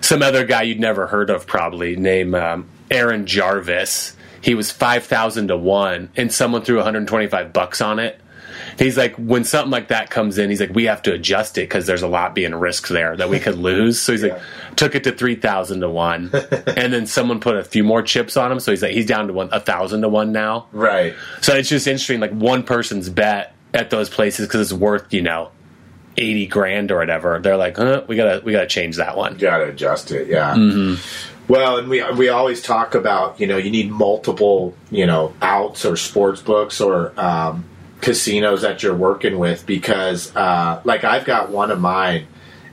some 0.00 0.22
other 0.22 0.44
guy 0.44 0.62
you'd 0.62 0.80
never 0.80 1.06
heard 1.06 1.30
of 1.30 1.46
probably 1.46 1.96
named 1.96 2.34
um, 2.34 2.68
Aaron 2.90 3.26
Jarvis. 3.26 4.16
He 4.40 4.54
was 4.54 4.70
five 4.70 5.04
thousand 5.04 5.48
to 5.48 5.56
one, 5.56 6.10
and 6.16 6.32
someone 6.32 6.62
threw 6.62 6.76
one 6.76 6.84
hundred 6.84 7.06
twenty 7.06 7.28
five 7.28 7.52
bucks 7.52 7.80
on 7.80 7.98
it. 7.98 8.20
He's 8.78 8.96
like, 8.96 9.14
when 9.16 9.44
something 9.44 9.70
like 9.70 9.88
that 9.88 10.10
comes 10.10 10.38
in, 10.38 10.50
he's 10.50 10.60
like, 10.60 10.74
we 10.74 10.84
have 10.84 11.02
to 11.02 11.12
adjust 11.12 11.56
it 11.58 11.62
because 11.62 11.86
there's 11.86 12.02
a 12.02 12.08
lot 12.08 12.34
being 12.34 12.54
risked 12.54 12.90
there 12.90 13.16
that 13.16 13.28
we 13.28 13.40
could 13.40 13.56
lose. 13.56 14.00
So 14.00 14.12
he's 14.12 14.22
like, 14.22 14.40
took 14.76 14.94
it 14.94 15.04
to 15.04 15.12
three 15.12 15.34
thousand 15.34 15.80
to 15.80 15.88
one, 15.88 16.30
and 16.32 16.92
then 16.92 17.06
someone 17.06 17.40
put 17.40 17.56
a 17.56 17.64
few 17.64 17.84
more 17.84 18.02
chips 18.02 18.36
on 18.36 18.52
him. 18.52 18.60
So 18.60 18.72
he's 18.72 18.82
like, 18.82 18.92
he's 18.92 19.06
down 19.06 19.28
to 19.28 19.32
one 19.32 19.48
a 19.52 19.60
thousand 19.60 20.02
to 20.02 20.08
one 20.08 20.32
now. 20.32 20.66
Right. 20.72 21.14
So 21.40 21.54
it's 21.54 21.68
just 21.68 21.86
interesting, 21.86 22.20
like 22.20 22.32
one 22.32 22.62
person's 22.62 23.08
bet 23.08 23.54
at 23.72 23.90
those 23.90 24.08
places 24.08 24.46
because 24.46 24.60
it's 24.60 24.78
worth 24.78 25.12
you 25.12 25.22
know 25.22 25.50
eighty 26.16 26.46
grand 26.46 26.90
or 26.90 26.98
whatever. 26.98 27.38
They're 27.38 27.56
like, 27.56 27.76
huh, 27.76 28.04
we 28.06 28.16
gotta 28.16 28.44
we 28.44 28.52
gotta 28.52 28.66
change 28.66 28.96
that 28.96 29.16
one. 29.16 29.36
Got 29.36 29.58
to 29.58 29.64
adjust 29.68 30.10
it, 30.10 30.28
yeah. 30.28 30.54
Well, 31.48 31.78
and 31.78 31.88
we 31.88 32.02
we 32.12 32.28
always 32.28 32.60
talk 32.60 32.94
about 32.94 33.38
you 33.40 33.46
know 33.46 33.56
you 33.56 33.70
need 33.70 33.90
multiple 33.90 34.74
you 34.90 35.06
know 35.06 35.32
outs 35.40 35.84
or 35.84 35.96
sports 35.96 36.42
books 36.42 36.80
or 36.80 37.18
um, 37.18 37.64
casinos 38.00 38.62
that 38.62 38.82
you're 38.82 38.94
working 38.94 39.38
with 39.38 39.66
because 39.66 40.34
uh, 40.36 40.80
like 40.84 41.04
I've 41.04 41.24
got 41.24 41.50
one 41.50 41.70
of 41.70 41.80
mine, 41.80 42.26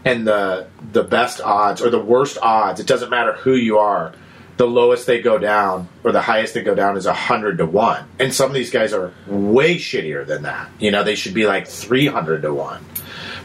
and 0.06 0.28
the 0.28 0.68
the 0.92 1.04
best 1.04 1.42
odds 1.42 1.82
or 1.82 1.90
the 1.90 2.00
worst 2.00 2.38
odds. 2.42 2.80
It 2.80 2.88
doesn't 2.88 3.10
matter 3.10 3.34
who 3.34 3.54
you 3.54 3.80
are. 3.80 4.14
The 4.56 4.68
lowest 4.68 5.08
they 5.08 5.20
go 5.20 5.40
down 5.40 5.90
or 6.04 6.12
the 6.12 6.22
highest 6.22 6.54
they 6.54 6.62
go 6.62 6.76
down 6.76 6.96
is 6.96 7.08
a 7.08 7.14
hundred 7.14 7.58
to 7.58 7.66
one, 7.66 8.06
and 8.20 8.34
some 8.34 8.50
of 8.50 8.54
these 8.54 8.70
guys 8.70 8.94
are 8.94 9.14
way 9.28 9.78
shittier 9.78 10.26
than 10.26 10.44
that. 10.44 10.70
You 10.80 10.92
know, 10.92 11.04
they 11.04 11.16
should 11.16 11.34
be 11.34 11.48
like 11.48 11.68
three 11.68 12.08
hundred 12.08 12.44
to 12.44 12.54
one. 12.54 12.86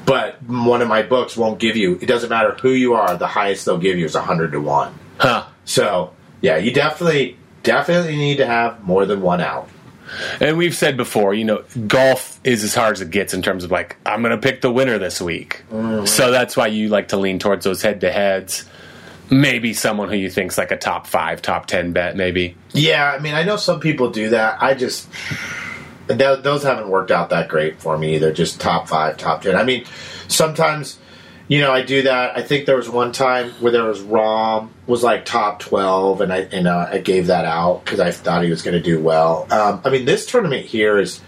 But 0.05 0.43
one 0.43 0.81
of 0.81 0.89
my 0.89 1.03
books 1.03 1.37
won't 1.37 1.59
give 1.59 1.77
you. 1.77 1.99
It 2.01 2.07
doesn't 2.07 2.31
matter 2.31 2.53
who 2.63 2.71
you 2.71 2.95
are. 2.95 3.17
The 3.17 3.27
highest 3.27 3.67
they'll 3.67 3.79
give 3.79 3.99
you 3.99 4.07
is 4.07 4.15
hundred 4.15 4.53
to 4.53 4.61
one. 4.61 4.99
Huh. 5.19 5.47
So 5.65 6.15
yeah, 6.41 6.57
you 6.57 6.73
definitely 6.73 7.37
definitely 7.63 8.17
need 8.17 8.37
to 8.39 8.47
have 8.47 8.83
more 8.85 9.07
than 9.07 9.21
one 9.23 9.41
out. 9.41 9.69
And 10.41 10.59
we've 10.59 10.75
said 10.75 10.97
before, 10.97 11.35
you 11.35 11.45
know, 11.45 11.65
golf 11.87 12.41
is 12.45 12.65
as 12.65 12.75
hard 12.75 12.95
as 12.95 13.01
it 13.01 13.11
gets 13.11 13.35
in 13.35 13.43
terms 13.43 13.65
of 13.65 13.71
like, 13.71 13.97
I'm 14.07 14.23
gonna 14.23 14.39
pick 14.39 14.61
the 14.61 14.73
winner 14.73 14.99
this 14.99 15.21
week. 15.21 15.63
Mm-hmm. 15.71 16.07
So 16.07 16.31
that's 16.31 16.57
why 16.57 16.69
you 16.69 16.89
like 16.89 17.09
to 17.09 17.17
lean 17.17 17.39
towards 17.39 17.65
those 17.65 17.83
head 17.83 18.01
to 18.03 18.11
heads. 18.13 18.65
Maybe 19.31 19.75
someone 19.75 20.09
who 20.09 20.17
you 20.17 20.31
think's 20.31 20.57
like 20.57 20.71
a 20.71 20.77
top 20.77 21.07
five, 21.07 21.43
top 21.43 21.67
ten 21.67 21.93
bet, 21.93 22.17
maybe. 22.17 22.57
Yeah, 22.73 23.13
I 23.13 23.19
mean, 23.19 23.35
I 23.35 23.43
know 23.43 23.57
some 23.57 23.79
people 23.79 24.11
do 24.11 24.31
that. 24.31 24.63
I 24.63 24.75
just 24.75 25.09
th- 26.09 26.43
those 26.43 26.63
haven't 26.63 26.89
worked 26.89 27.11
out 27.11 27.29
that 27.31 27.49
great 27.49 27.79
for 27.81 27.99
me 27.99 28.15
either. 28.15 28.33
Just 28.33 28.61
top 28.61 28.89
five, 28.89 29.19
top 29.19 29.43
ten. 29.43 29.55
I 29.55 29.65
mean, 29.65 29.85
sometimes 30.29 30.99
you 31.49 31.61
know 31.61 31.73
I 31.73 31.83
do 31.83 32.03
that. 32.03 32.37
I 32.37 32.43
think 32.43 32.67
there 32.67 32.77
was 32.77 32.89
one 32.89 33.13
time 33.13 33.51
where 33.61 33.73
there 33.73 33.85
was 33.85 34.01
Rahm 34.01 34.69
was 34.87 35.03
like 35.03 35.25
top 35.25 35.59
twelve, 35.59 36.21
and 36.21 36.33
I 36.33 36.41
and 36.41 36.69
uh, 36.69 36.89
I 36.93 36.99
gave 36.99 37.27
that 37.27 37.45
out 37.45 37.85
because 37.85 38.01
I 38.01 38.11
thought 38.11 38.45
he 38.45 38.51
was 38.51 38.63
going 38.63 38.75
to 38.75 38.83
do 38.83 39.01
well. 39.01 39.47
Um, 39.51 39.81
I 39.85 39.91
mean, 39.91 40.05
this 40.05 40.27
tournament 40.27 40.67
here 40.67 40.99
is, 40.99 41.21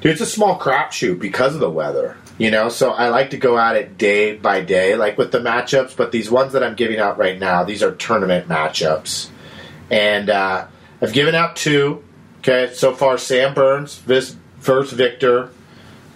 dude, 0.00 0.12
it's 0.12 0.20
a 0.20 0.26
small 0.26 0.58
crapshoot 0.58 1.18
because 1.18 1.54
of 1.54 1.60
the 1.60 1.70
weather. 1.70 2.16
You 2.38 2.52
know, 2.52 2.68
so 2.68 2.92
I 2.92 3.08
like 3.08 3.30
to 3.30 3.36
go 3.36 3.58
at 3.58 3.74
it 3.74 3.98
day 3.98 4.36
by 4.36 4.60
day, 4.60 4.94
like 4.94 5.18
with 5.18 5.32
the 5.32 5.40
matchups. 5.40 5.96
But 5.96 6.12
these 6.12 6.30
ones 6.30 6.52
that 6.52 6.62
I'm 6.62 6.76
giving 6.76 7.00
out 7.00 7.18
right 7.18 7.36
now, 7.36 7.64
these 7.64 7.82
are 7.82 7.92
tournament 7.92 8.48
matchups 8.48 9.30
and 9.90 10.30
uh, 10.30 10.66
I've 11.00 11.12
given 11.12 11.34
out 11.34 11.56
two. 11.56 12.04
Okay, 12.38 12.72
so 12.72 12.94
far 12.94 13.18
Sam 13.18 13.54
Burns 13.54 14.02
first 14.60 14.92
Viktor. 14.92 15.50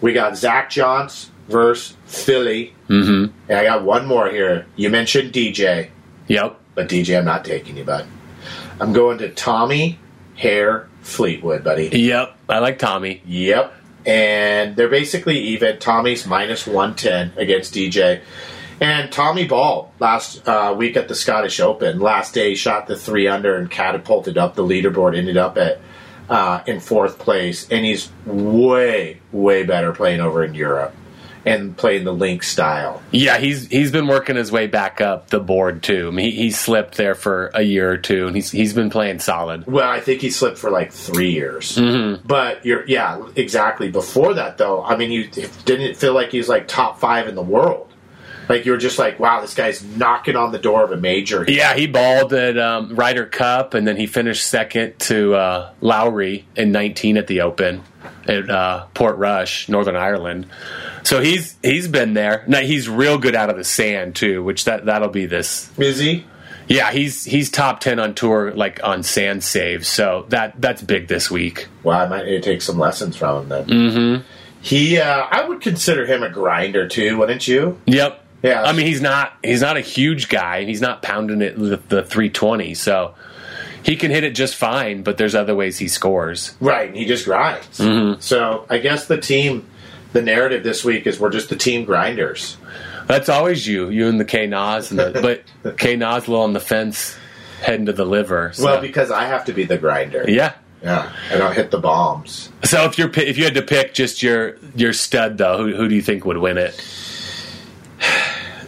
We 0.01 0.13
got 0.13 0.37
Zach 0.37 0.71
Johns 0.71 1.31
versus 1.53 1.97
Philly. 2.07 2.75
Mm-hmm. 2.89 3.33
And 3.49 3.59
I 3.59 3.65
got 3.65 3.85
one 3.85 4.07
more 4.07 4.29
here. 4.29 4.67
You 4.75 4.91
mentioned 4.91 5.33
DJ, 5.33 5.91
Yep. 6.27 6.59
but 6.75 6.89
DJ, 6.89 7.19
I'm 7.19 7.25
not 7.25 7.45
taking 7.45 7.77
you, 7.77 7.85
bud. 7.85 8.07
I'm 8.81 8.93
going 8.93 9.19
to 9.19 9.29
Tommy 9.29 10.01
Hare 10.35 10.89
Fleetwood, 11.03 11.63
buddy. 11.63 11.89
Yep. 11.93 12.37
I 12.49 12.59
like 12.59 12.79
Tommy. 12.79 13.23
Yep. 13.27 13.73
And 14.05 14.75
they're 14.75 14.89
basically 14.89 15.39
even. 15.39 15.79
Tommy's 15.79 16.27
minus 16.27 16.67
110 16.67 17.35
against 17.37 17.75
DJ. 17.75 18.23
And 18.81 19.13
Tommy 19.13 19.47
Ball 19.47 19.93
last 20.01 20.47
uh, 20.49 20.75
week 20.77 20.97
at 20.97 21.07
the 21.07 21.15
Scottish 21.15 21.61
Open, 21.61 22.01
last 22.01 22.35
day, 22.35 22.57
shot 22.57 22.89
the 22.89 22.97
three 22.97 23.29
under 23.29 23.57
and 23.57 23.71
catapulted 23.71 24.37
up 24.37 24.57
the 24.57 24.65
leaderboard, 24.65 25.17
ended 25.17 25.37
up 25.37 25.57
at 25.57 25.81
uh, 26.29 26.65
in 26.67 26.81
fourth 26.81 27.21
place. 27.21 27.69
And 27.71 27.85
he's 27.85 28.11
way, 28.27 29.21
way 29.31 29.63
better 29.63 29.93
playing 29.93 30.21
over 30.21 30.43
in 30.43 30.55
Europe 30.55 30.95
and 31.45 31.77
playing 31.77 32.05
the 32.05 32.13
link 32.13 32.43
style. 32.43 33.03
Yeah, 33.11 33.39
he's 33.39 33.67
he's 33.69 33.91
been 33.91 34.07
working 34.07 34.37
his 34.37 34.53
way 34.53 34.67
back 34.67 35.01
up 35.01 35.29
the 35.29 35.41
board 35.41 35.83
too. 35.83 36.09
I 36.09 36.11
mean, 36.11 36.31
he, 36.31 36.37
he 36.37 36.51
slipped 36.51 36.97
there 36.97 37.15
for 37.15 37.51
a 37.55 37.63
year 37.63 37.91
or 37.91 37.97
two, 37.97 38.27
and 38.27 38.37
he's 38.37 38.51
he's 38.51 38.73
been 38.73 38.91
playing 38.91 39.19
solid. 39.19 39.67
Well, 39.67 39.89
I 39.89 40.01
think 40.01 40.21
he 40.21 40.31
slipped 40.31 40.59
for 40.59 40.71
like 40.71 40.93
three 40.93 41.33
years. 41.33 41.79
But 42.25 42.65
you're, 42.65 42.87
yeah, 42.87 43.27
exactly. 43.37 43.91
Before 43.91 44.35
that, 44.35 44.59
though, 44.59 44.83
I 44.83 44.97
mean, 44.97 45.11
you 45.11 45.29
didn't 45.29 45.87
it 45.87 45.97
feel 45.97 46.15
like 46.15 46.31
he 46.31 46.39
was 46.39 46.49
like 46.49 46.69
top 46.69 47.01
five 47.01 47.29
in 47.29 47.35
the 47.35 47.43
world. 47.43 47.89
Like 48.49 48.67
you 48.67 48.73
were 48.73 48.79
just 48.79 48.99
like, 48.99 49.19
wow, 49.21 49.41
this 49.41 49.55
guy's 49.55 49.83
knocking 49.83 50.37
on 50.37 50.53
the 50.53 50.59
door 50.59 50.83
of 50.83 50.91
a 50.93 50.97
major. 50.97 51.45
Yeah, 51.49 51.75
he 51.75 51.87
balled 51.87 52.33
at 52.33 52.59
um, 52.59 52.95
Ryder 52.95 53.27
Cup, 53.27 53.75
and 53.75 53.87
then 53.87 53.97
he 53.97 54.07
finished 54.07 54.47
second 54.47 54.99
to 55.01 55.35
uh, 55.35 55.73
Lowry 55.81 56.45
in 56.57 56.73
19 56.73 57.17
at 57.17 57.29
the 57.29 57.41
Open 57.43 57.83
at 58.29 58.51
uh, 58.51 58.87
Portrush, 58.95 59.69
Northern 59.69 59.97
Ireland. 59.97 60.47
So 61.05 61.21
he's 61.21 61.57
he's 61.63 61.89
been 61.89 62.15
there. 62.15 62.45
Now 62.47 62.61
he's 62.61 62.89
real 62.89 63.19
good 63.19 63.35
out 63.35 63.51
of 63.51 63.57
the 63.57 63.65
sand 63.65 64.15
too, 64.17 64.43
which 64.43 64.65
that 64.65 64.85
that'll 64.87 65.09
be 65.09 65.27
this. 65.27 65.71
Is 65.79 65.99
he? 65.99 66.27
Yeah, 66.69 66.93
he's 66.93 67.25
he's 67.25 67.51
top 67.51 67.81
10 67.81 67.99
on 67.99 68.15
tour 68.15 68.53
like 68.53 68.81
on 68.85 69.03
sand 69.03 69.43
saves. 69.45 69.89
So 69.89 70.27
that 70.29 70.61
that's 70.61 70.83
big 70.83 71.09
this 71.09 71.31
week. 71.31 71.69
Well, 71.83 71.99
I 71.99 72.09
might 72.09 72.25
need 72.25 72.33
to 72.33 72.41
take 72.41 72.63
some 72.63 72.79
lessons 72.79 73.17
from 73.17 73.43
him 73.43 73.49
then. 73.49 73.67
Mm-hmm. 73.67 74.23
He, 74.63 74.99
uh, 74.99 75.27
I 75.29 75.45
would 75.45 75.61
consider 75.61 76.07
him 76.07 76.23
a 76.23 76.31
grinder 76.31 76.87
too, 76.87 77.19
wouldn't 77.19 77.49
you? 77.49 77.81
Yep. 77.87 78.25
Yeah. 78.45 78.63
I 78.63 78.73
mean, 78.73 78.87
he's 78.87 79.01
not 79.01 79.33
he's 79.43 79.61
not 79.61 79.77
a 79.77 79.81
huge 79.81 80.29
guy. 80.29 80.65
He's 80.65 80.81
not 80.81 81.03
pounding 81.03 81.43
it 81.43 81.59
with 81.59 81.89
the 81.89 82.03
320. 82.03 82.75
So 82.75 83.15
he 83.85 83.97
can 83.97 84.11
hit 84.11 84.25
it 84.25 84.35
just 84.35 84.57
fine, 84.57 85.03
but 85.03 85.19
there's 85.19 85.35
other 85.35 85.55
ways 85.55 85.79
he 85.79 85.89
scores. 85.89 86.55
Right, 86.61 86.89
and 86.89 86.97
he 86.97 87.05
just 87.05 87.25
grinds. 87.25 87.77
So 88.25 88.67
I 88.69 88.79
guess 88.79 89.07
the 89.07 89.19
team, 89.19 89.67
the 90.13 90.23
narrative 90.23 90.63
this 90.63 90.85
week 90.85 91.07
is 91.07 91.19
we're 91.19 91.31
just 91.31 91.49
the 91.49 91.57
team 91.57 91.85
grinders. 91.85 92.57
That's 93.07 93.29
always 93.29 93.67
you, 93.67 93.89
you 93.89 94.09
and 94.09 94.21
the 94.21 94.25
K 94.25 94.47
Nas, 94.47 94.91
and 94.91 95.01
the, 95.01 95.43
but 95.63 95.79
K 95.79 95.97
Nas 95.97 96.27
a 96.27 96.31
little 96.31 96.45
on 96.45 96.53
the 96.53 96.61
fence, 96.61 97.17
heading 97.61 97.87
to 97.87 97.93
the 97.93 98.05
liver. 98.05 98.53
So. 98.55 98.65
Well, 98.65 98.81
because 98.81 99.11
I 99.11 99.25
have 99.25 99.45
to 99.47 99.53
be 99.53 99.65
the 99.65 99.79
grinder. 99.79 100.25
yeah. 100.29 100.55
Yeah, 100.83 101.13
and 101.31 101.41
I 101.41 101.47
don't 101.47 101.55
hit 101.55 101.71
the 101.71 101.79
bombs. 101.79 102.51
So 102.65 102.87
if 102.87 102.99
you're 102.99 103.09
if 103.15 103.39
you 103.39 103.45
had 103.45 103.55
to 103.55 103.63
pick 103.63 103.95
just 103.95 104.21
your 104.21 104.57
your 104.75 104.93
stud 104.93 105.39
though, 105.39 105.59
who, 105.59 105.77
who 105.77 105.89
do 105.89 105.95
you 105.95 106.03
think 106.03 106.25
would 106.25 106.39
win 106.39 106.59
it? 106.59 106.75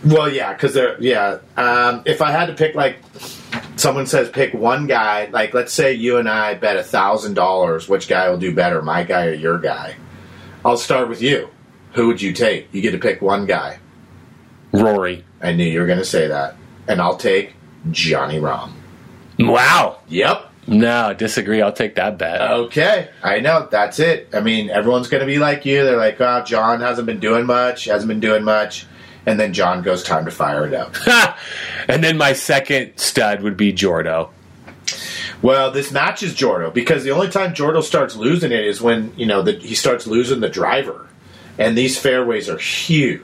Well, 0.04 0.30
yeah, 0.32 0.52
because 0.52 0.74
they're 0.74 1.00
yeah. 1.00 1.38
Um, 1.56 2.02
if 2.04 2.22
I 2.22 2.30
had 2.30 2.46
to 2.46 2.52
pick, 2.54 2.74
like, 2.74 2.98
someone 3.84 4.06
says 4.06 4.30
pick 4.30 4.54
one 4.54 4.86
guy, 4.86 5.26
like 5.26 5.52
let's 5.52 5.70
say 5.70 5.92
you 5.92 6.16
and 6.16 6.26
I 6.26 6.54
bet 6.54 6.78
a 6.78 6.82
thousand 6.82 7.34
dollars, 7.34 7.86
which 7.86 8.08
guy 8.08 8.30
will 8.30 8.38
do 8.38 8.54
better, 8.54 8.80
my 8.80 9.04
guy 9.04 9.26
or 9.26 9.34
your 9.34 9.58
guy? 9.58 9.96
I'll 10.64 10.78
start 10.78 11.10
with 11.10 11.20
you. 11.20 11.50
Who 11.92 12.06
would 12.06 12.22
you 12.22 12.32
take? 12.32 12.72
You 12.72 12.80
get 12.80 12.92
to 12.92 12.98
pick 12.98 13.20
one 13.20 13.44
guy. 13.44 13.78
Rory. 14.72 15.26
I 15.42 15.52
knew 15.52 15.66
you 15.66 15.80
were 15.80 15.86
going 15.86 15.98
to 15.98 16.04
say 16.04 16.28
that, 16.28 16.56
and 16.88 16.98
I'll 16.98 17.18
take 17.18 17.52
Johnny 17.90 18.40
Rahm. 18.40 18.72
Wow. 19.38 19.98
Yep. 20.08 20.50
No, 20.66 21.12
disagree. 21.12 21.60
I'll 21.60 21.70
take 21.70 21.96
that 21.96 22.16
bet. 22.16 22.40
Okay, 22.40 23.10
I 23.22 23.40
know 23.40 23.68
that's 23.70 23.98
it. 23.98 24.30
I 24.32 24.40
mean, 24.40 24.70
everyone's 24.70 25.08
going 25.08 25.20
to 25.20 25.26
be 25.26 25.38
like 25.38 25.66
you. 25.66 25.84
They're 25.84 25.98
like, 25.98 26.18
"Oh, 26.22 26.42
John 26.42 26.80
hasn't 26.80 27.04
been 27.04 27.20
doing 27.20 27.44
much. 27.44 27.84
Hasn't 27.84 28.08
been 28.08 28.20
doing 28.20 28.44
much," 28.44 28.86
and 29.26 29.38
then 29.38 29.52
John 29.52 29.82
goes, 29.82 30.02
"Time 30.02 30.24
to 30.24 30.30
fire 30.30 30.66
it 30.66 30.74
up." 30.74 30.94
and 31.88 32.02
then 32.02 32.16
my 32.16 32.32
second 32.32 32.92
stud 32.96 33.42
would 33.42 33.56
be 33.56 33.72
Jordo. 33.72 34.30
Well, 35.42 35.70
this 35.70 35.92
matches 35.92 36.34
Jordo 36.34 36.72
because 36.72 37.04
the 37.04 37.10
only 37.10 37.28
time 37.28 37.54
Jordo 37.54 37.82
starts 37.82 38.16
losing 38.16 38.52
it 38.52 38.64
is 38.64 38.80
when 38.80 39.12
you 39.16 39.26
know 39.26 39.42
that 39.42 39.62
he 39.62 39.74
starts 39.74 40.06
losing 40.06 40.40
the 40.40 40.48
driver, 40.48 41.06
and 41.58 41.76
these 41.76 41.98
fairways 41.98 42.48
are 42.48 42.58
huge. 42.58 43.22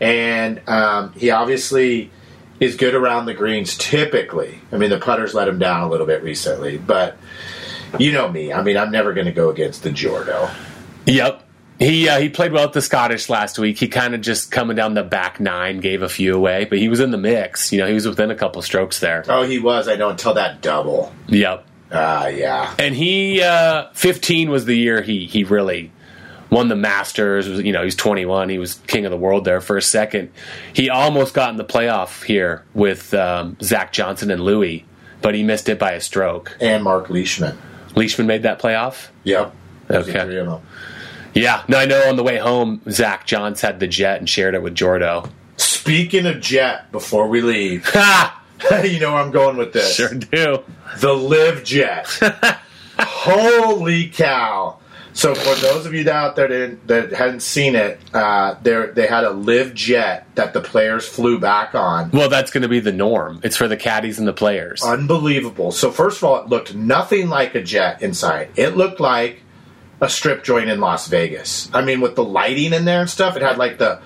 And 0.00 0.60
um, 0.68 1.12
he 1.12 1.30
obviously 1.30 2.10
is 2.60 2.76
good 2.76 2.94
around 2.94 3.26
the 3.26 3.34
greens. 3.34 3.76
Typically, 3.76 4.60
I 4.70 4.76
mean 4.76 4.90
the 4.90 4.98
putters 4.98 5.34
let 5.34 5.48
him 5.48 5.58
down 5.58 5.82
a 5.82 5.88
little 5.88 6.06
bit 6.06 6.22
recently, 6.22 6.78
but 6.78 7.16
you 7.98 8.12
know 8.12 8.28
me. 8.28 8.52
I 8.52 8.62
mean 8.62 8.76
I'm 8.76 8.90
never 8.90 9.12
going 9.12 9.26
to 9.26 9.32
go 9.32 9.50
against 9.50 9.82
the 9.82 9.90
Jordo. 9.90 10.52
Yep. 11.06 11.42
He 11.82 12.08
uh, 12.08 12.20
he 12.20 12.28
played 12.28 12.52
well 12.52 12.64
at 12.64 12.72
the 12.72 12.82
Scottish 12.82 13.28
last 13.28 13.58
week. 13.58 13.78
He 13.78 13.88
kind 13.88 14.14
of 14.14 14.20
just 14.20 14.50
coming 14.50 14.76
down 14.76 14.94
the 14.94 15.02
back 15.02 15.40
nine, 15.40 15.80
gave 15.80 16.02
a 16.02 16.08
few 16.08 16.34
away, 16.34 16.64
but 16.64 16.78
he 16.78 16.88
was 16.88 17.00
in 17.00 17.10
the 17.10 17.18
mix. 17.18 17.72
You 17.72 17.78
know, 17.78 17.86
he 17.86 17.94
was 17.94 18.06
within 18.06 18.30
a 18.30 18.36
couple 18.36 18.62
strokes 18.62 19.00
there. 19.00 19.24
Oh, 19.28 19.42
he 19.42 19.58
was. 19.58 19.88
I 19.88 19.96
know 19.96 20.10
until 20.10 20.34
that 20.34 20.60
double. 20.60 21.12
Yep. 21.28 21.66
Ah, 21.90 22.28
yeah. 22.28 22.74
And 22.78 22.94
he 22.94 23.42
uh, 23.42 23.88
15 23.92 24.50
was 24.50 24.64
the 24.64 24.74
year 24.76 25.02
he 25.02 25.26
he 25.26 25.44
really 25.44 25.92
won 26.50 26.68
the 26.68 26.76
Masters. 26.76 27.48
Was, 27.48 27.60
you 27.62 27.72
know, 27.72 27.82
he's 27.82 27.96
21. 27.96 28.48
He 28.48 28.58
was 28.58 28.74
king 28.86 29.04
of 29.04 29.10
the 29.10 29.16
world 29.16 29.44
there 29.44 29.60
for 29.60 29.76
a 29.76 29.82
second. 29.82 30.30
He 30.72 30.88
almost 30.88 31.34
got 31.34 31.50
in 31.50 31.56
the 31.56 31.64
playoff 31.64 32.22
here 32.22 32.64
with 32.74 33.12
um, 33.12 33.56
Zach 33.60 33.92
Johnson 33.92 34.30
and 34.30 34.40
Louis, 34.40 34.84
but 35.20 35.34
he 35.34 35.42
missed 35.42 35.68
it 35.68 35.78
by 35.78 35.92
a 35.92 36.00
stroke. 36.00 36.56
And 36.60 36.84
Mark 36.84 37.10
Leishman. 37.10 37.58
Leishman 37.96 38.26
made 38.26 38.44
that 38.44 38.60
playoff. 38.60 39.08
Yep. 39.24 39.54
Okay. 39.90 40.44
Three 41.32 41.46
of 41.46 41.64
them. 41.64 41.64
Yeah. 41.64 41.64
No, 41.68 41.78
I 41.78 41.86
know. 41.86 42.08
On 42.08 42.16
the 42.16 42.22
way 42.22 42.38
home, 42.38 42.80
Zach 42.90 43.26
Johns 43.26 43.60
had 43.60 43.80
the 43.80 43.86
jet 43.86 44.18
and 44.18 44.28
shared 44.28 44.54
it 44.54 44.62
with 44.62 44.74
Jordo. 44.76 45.30
Speaking 45.56 46.26
of 46.26 46.40
jet, 46.40 46.90
before 46.92 47.28
we 47.28 47.40
leave, 47.40 47.86
Ha! 47.92 48.38
you 48.84 49.00
know 49.00 49.12
where 49.12 49.22
I'm 49.22 49.30
going 49.32 49.56
with 49.56 49.72
this. 49.72 49.94
Sure 49.96 50.12
do. 50.14 50.62
The 50.98 51.12
LIV 51.12 51.64
Jet. 51.64 52.06
Holy 52.98 54.08
cow! 54.08 54.78
So 55.14 55.34
for 55.34 55.54
those 55.60 55.84
of 55.84 55.92
you 55.92 56.08
out 56.08 56.36
there 56.36 56.48
that, 56.48 56.54
didn't- 56.54 56.86
that 56.86 57.12
hadn't 57.12 57.40
seen 57.40 57.74
it, 57.74 58.00
uh, 58.14 58.54
there 58.62 58.92
they 58.92 59.06
had 59.06 59.24
a 59.24 59.30
LIV 59.30 59.74
Jet 59.74 60.26
that 60.36 60.52
the 60.54 60.60
players 60.60 61.06
flew 61.06 61.38
back 61.38 61.74
on. 61.74 62.10
Well, 62.12 62.28
that's 62.30 62.50
going 62.50 62.62
to 62.62 62.68
be 62.68 62.80
the 62.80 62.92
norm. 62.92 63.40
It's 63.42 63.56
for 63.56 63.68
the 63.68 63.76
caddies 63.76 64.18
and 64.18 64.26
the 64.26 64.32
players. 64.32 64.82
Unbelievable. 64.82 65.70
So 65.72 65.90
first 65.90 66.18
of 66.18 66.24
all, 66.24 66.40
it 66.42 66.48
looked 66.48 66.74
nothing 66.74 67.28
like 67.28 67.54
a 67.54 67.62
jet 67.62 68.00
inside. 68.00 68.50
It 68.56 68.76
looked 68.76 69.00
like 69.00 69.42
a 70.02 70.08
strip 70.10 70.44
joint 70.44 70.68
in 70.68 70.80
Las 70.80 71.06
Vegas. 71.08 71.70
I 71.72 71.80
mean, 71.80 72.02
with 72.02 72.14
the 72.16 72.24
lighting 72.24 72.74
in 72.74 72.84
there 72.84 73.00
and 73.00 73.08
stuff, 73.08 73.36
it 73.36 73.42
had 73.42 73.56
like 73.56 73.78
the 73.78 74.00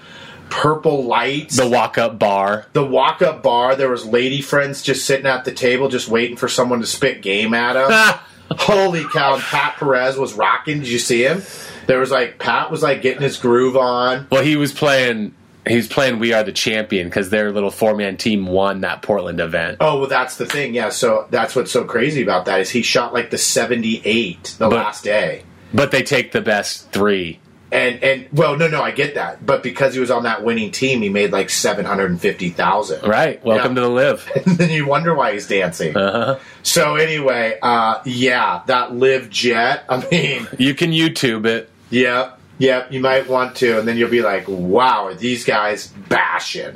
purple 0.50 1.04
lights. 1.04 1.56
the 1.56 1.68
walk 1.68 1.98
up 1.98 2.18
bar. 2.18 2.66
the 2.72 2.84
walk 2.84 3.20
up 3.22 3.42
bar, 3.42 3.74
there 3.74 3.88
was 3.90 4.04
lady 4.06 4.40
friends 4.40 4.82
just 4.82 5.04
sitting 5.06 5.26
at 5.26 5.44
the 5.44 5.52
table, 5.52 5.88
just 5.88 6.08
waiting 6.08 6.36
for 6.36 6.46
someone 6.48 6.80
to 6.80 6.86
spit 6.86 7.22
game 7.22 7.52
at 7.54 7.72
them. 7.72 8.20
Holy 8.58 9.02
cow! 9.12 9.34
And 9.34 9.42
Pat 9.42 9.76
Perez 9.76 10.16
was 10.16 10.34
rocking. 10.34 10.78
Did 10.78 10.88
you 10.88 11.00
see 11.00 11.24
him? 11.24 11.42
There 11.88 11.98
was 11.98 12.12
like 12.12 12.38
Pat 12.38 12.70
was 12.70 12.80
like 12.82 13.02
getting 13.02 13.22
his 13.22 13.38
groove 13.38 13.76
on. 13.76 14.28
Well, 14.30 14.44
he 14.44 14.54
was 14.56 14.72
playing. 14.72 15.34
He's 15.66 15.88
playing 15.88 16.20
"We 16.20 16.32
Are 16.32 16.44
the 16.44 16.52
Champion" 16.52 17.08
because 17.08 17.30
their 17.30 17.50
little 17.50 17.72
four 17.72 17.96
man 17.96 18.16
team 18.16 18.46
won 18.46 18.82
that 18.82 19.02
Portland 19.02 19.40
event. 19.40 19.78
Oh 19.80 19.98
well, 19.98 20.08
that's 20.08 20.36
the 20.36 20.46
thing. 20.46 20.74
Yeah, 20.74 20.90
so 20.90 21.26
that's 21.30 21.56
what's 21.56 21.72
so 21.72 21.82
crazy 21.84 22.22
about 22.22 22.44
that 22.44 22.60
is 22.60 22.70
he 22.70 22.82
shot 22.82 23.12
like 23.12 23.30
the 23.30 23.38
seventy 23.38 24.00
eight 24.04 24.54
the 24.58 24.68
But- 24.68 24.76
last 24.76 25.02
day. 25.02 25.42
But 25.74 25.90
they 25.90 26.02
take 26.02 26.32
the 26.32 26.40
best 26.40 26.90
three. 26.92 27.40
And 27.72 28.02
and 28.04 28.26
well, 28.32 28.56
no, 28.56 28.68
no, 28.68 28.80
I 28.80 28.92
get 28.92 29.16
that, 29.16 29.44
but 29.44 29.62
because 29.64 29.92
he 29.92 29.98
was 29.98 30.10
on 30.10 30.22
that 30.22 30.44
winning 30.44 30.70
team, 30.70 31.02
he 31.02 31.08
made 31.08 31.32
like 31.32 31.50
seven 31.50 31.84
hundred 31.84 32.12
and 32.12 32.20
fifty 32.20 32.48
thousand. 32.50 33.06
Right. 33.08 33.44
Welcome 33.44 33.74
Yeah. 33.76 33.82
to 33.82 33.88
the 33.88 33.90
LIV. 33.92 34.30
and 34.46 34.56
then 34.56 34.70
you 34.70 34.86
wonder 34.86 35.14
why 35.14 35.32
he's 35.32 35.48
dancing. 35.48 35.96
Uh-huh. 35.96 36.38
So 36.62 36.94
anyway, 36.94 37.58
uh, 37.60 38.00
yeah, 38.04 38.62
that 38.66 38.94
LIV 38.94 39.30
jet. 39.30 39.84
I 39.88 40.06
mean, 40.10 40.46
You 40.58 40.74
can 40.74 40.92
YouTube 40.92 41.44
it. 41.44 41.68
Yep. 41.90 42.38
Yep. 42.58 42.92
You 42.92 43.00
might 43.00 43.28
want 43.28 43.56
to, 43.56 43.78
and 43.80 43.86
then 43.86 43.96
you'll 43.96 44.10
be 44.10 44.22
like, 44.22 44.44
"Wow, 44.46 45.06
are 45.06 45.14
these 45.14 45.44
guys 45.44 45.88
bashing?" 46.08 46.72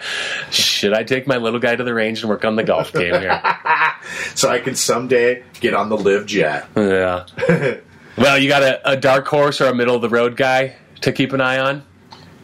Should 0.50 0.92
I 0.94 1.02
take 1.02 1.26
my 1.26 1.36
little 1.38 1.60
guy 1.60 1.74
to 1.76 1.82
the 1.84 1.92
range 1.92 2.20
and 2.20 2.30
work 2.30 2.44
on 2.44 2.54
the 2.56 2.62
golf 2.62 2.92
game 2.92 3.14
here? 3.20 3.42
so 4.36 4.48
I 4.48 4.60
can 4.60 4.76
someday 4.76 5.42
get 5.60 5.74
on 5.74 5.88
the 5.88 5.96
LIV 5.96 6.26
jet. 6.26 6.68
yeah. 6.76 7.26
Well, 8.20 8.36
you 8.38 8.50
got 8.50 8.62
a, 8.62 8.90
a 8.92 8.96
dark 8.98 9.26
horse 9.26 9.62
or 9.62 9.68
a 9.68 9.74
middle 9.74 9.96
of 9.96 10.02
the 10.02 10.10
road 10.10 10.36
guy 10.36 10.76
to 11.00 11.10
keep 11.10 11.32
an 11.32 11.40
eye 11.40 11.58
on. 11.58 11.82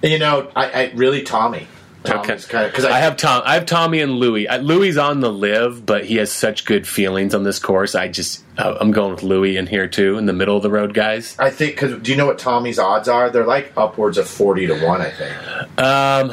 You 0.03 0.19
know, 0.19 0.51
I, 0.57 0.71
I 0.71 0.93
really 0.95 1.23
Tommy. 1.23 1.69
Tommy's 2.03 2.47
kind 2.47 2.65
of 2.65 2.73
because 2.73 2.87
I, 2.87 2.99
have 3.01 3.19
Tom. 3.19 3.43
I 3.45 3.55
have 3.55 3.67
Tommy 3.67 4.01
and 4.01 4.13
Louis. 4.13 4.49
I, 4.49 4.57
Louis 4.57 4.97
on 4.97 5.21
the 5.21 5.31
LIV, 5.31 5.85
but 5.85 6.07
he 6.07 6.17
has 6.17 6.33
such 6.33 6.65
good 6.65 6.89
feelings 6.89 7.35
on 7.35 7.43
this 7.43 7.59
course. 7.59 7.95
I 7.95 8.09
just 8.09 8.43
uh, 8.57 8.79
I'm 8.81 8.91
going 8.91 9.13
with 9.13 9.23
Louis 9.23 9.59
in 9.59 9.67
here 9.67 9.87
too, 9.87 10.17
in 10.17 10.25
the 10.25 10.33
middle 10.33 10.57
of 10.57 10.63
the 10.63 10.71
road 10.71 10.95
guys. 10.95 11.37
I 11.39 11.51
think 11.51 11.75
because 11.75 12.01
do 12.01 12.11
you 12.11 12.17
know 12.17 12.27
what 12.27 12.39
Tommy's 12.39 12.79
odds 12.79 13.09
are? 13.09 13.29
They're 13.29 13.45
like 13.45 13.73
upwards 13.77 14.17
of 14.17 14.27
forty 14.29 14.67
to 14.69 14.83
one. 14.83 15.03
I 15.03 15.11
think. 15.11 15.79
Um. 15.79 16.33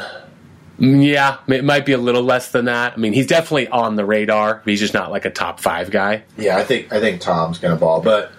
Yeah, 0.80 1.38
it 1.48 1.64
might 1.64 1.86
be 1.86 1.92
a 1.92 2.00
little 2.00 2.24
less 2.24 2.52
than 2.52 2.66
that. 2.66 2.94
I 2.94 2.98
mean, 2.98 3.14
he's 3.14 3.28
definitely 3.28 3.68
on 3.68 3.96
the 3.96 4.06
radar. 4.06 4.56
But 4.56 4.70
he's 4.70 4.80
just 4.80 4.94
not 4.94 5.12
like 5.12 5.26
a 5.26 5.30
top 5.30 5.60
five 5.60 5.92
guy. 5.92 6.24
Yeah, 6.38 6.58
I 6.58 6.64
think 6.64 6.92
I 6.94 7.00
think 7.00 7.22
Tom's 7.22 7.60
going 7.60 7.74
to 7.74 7.80
ball, 7.80 8.02
but 8.02 8.32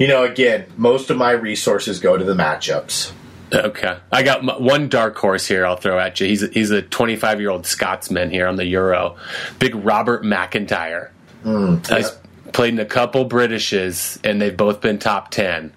you 0.00 0.08
know, 0.08 0.24
again, 0.24 0.66
most 0.76 1.10
of 1.10 1.16
my 1.16 1.30
resources 1.30 2.00
go 2.00 2.16
to 2.16 2.24
the 2.24 2.34
matchups. 2.34 3.12
Okay, 3.52 3.96
I 4.12 4.22
got 4.22 4.60
one 4.60 4.88
dark 4.88 5.16
horse 5.16 5.46
here. 5.46 5.66
I'll 5.66 5.76
throw 5.76 5.98
at 5.98 6.18
you. 6.20 6.26
He's 6.28 6.42
a, 6.44 6.46
he's 6.48 6.70
a 6.70 6.82
25 6.82 7.40
year 7.40 7.50
old 7.50 7.66
Scotsman 7.66 8.30
here 8.30 8.46
on 8.48 8.56
the 8.56 8.64
Euro. 8.66 9.16
Big 9.58 9.74
Robert 9.74 10.24
MacIntyre. 10.24 11.12
Mm, 11.44 11.84
He's 11.96 12.10
played 12.52 12.74
in 12.74 12.80
a 12.80 12.84
couple 12.84 13.24
Britishes, 13.24 14.18
and 14.24 14.40
they've 14.40 14.56
both 14.56 14.80
been 14.80 14.98
top 14.98 15.30
10. 15.30 15.72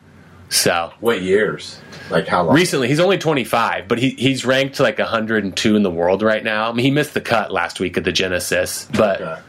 So 0.49 0.93
What 0.99 1.21
years? 1.23 1.79
Like 2.11 2.27
how 2.27 2.43
long? 2.43 2.53
recently, 2.55 2.89
he's 2.89 2.99
only 2.99 3.17
25, 3.17 3.87
but 3.87 3.97
he, 3.97 4.09
he's 4.11 4.45
ranked 4.45 4.79
like 4.79 4.99
102 4.99 5.75
in 5.75 5.81
the 5.83 5.89
world 5.89 6.21
right 6.21 6.43
now. 6.43 6.69
I 6.69 6.73
mean, 6.73 6.83
he 6.85 6.91
missed 6.91 7.13
the 7.15 7.21
cut 7.21 7.51
last 7.51 7.79
week 7.79 7.97
at 7.97 8.03
the 8.03 8.11
Genesis, 8.11 8.87
but 8.93 9.19
Okay. 9.21 9.41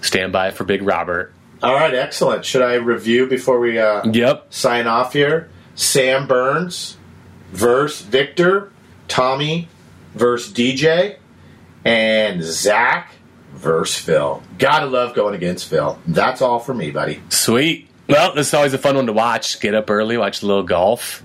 stand 0.00 0.32
by 0.32 0.50
for 0.50 0.64
Big 0.64 0.82
Robert. 0.82 1.32
All 1.62 1.74
right, 1.74 1.94
excellent. 1.94 2.44
Should 2.44 2.62
I 2.62 2.74
review 2.74 3.26
before 3.26 3.60
we 3.60 3.78
uh, 3.78 4.02
Yep. 4.10 4.46
sign 4.50 4.86
off 4.86 5.12
here? 5.12 5.48
Sam 5.74 6.26
Burns 6.26 6.96
versus 7.52 8.00
Viktor, 8.06 8.72
Tommy 9.08 9.68
versus 10.14 10.52
DJ, 10.52 11.16
and 11.84 12.42
Zach 12.42 13.12
versus 13.54 14.02
Phil. 14.02 14.42
Gotta 14.58 14.86
love 14.86 15.14
going 15.14 15.34
against 15.34 15.68
Phil. 15.68 15.98
That's 16.06 16.40
all 16.42 16.60
for 16.60 16.72
me, 16.74 16.90
buddy. 16.90 17.20
Sweet. 17.28 17.88
Well, 18.08 18.34
this 18.34 18.48
is 18.48 18.54
always 18.54 18.72
a 18.74 18.78
fun 18.78 18.96
one 18.96 19.06
to 19.06 19.12
watch. 19.12 19.60
Get 19.60 19.74
up 19.74 19.88
early, 19.90 20.16
watch 20.16 20.42
a 20.42 20.46
little 20.46 20.62
golf. 20.64 21.22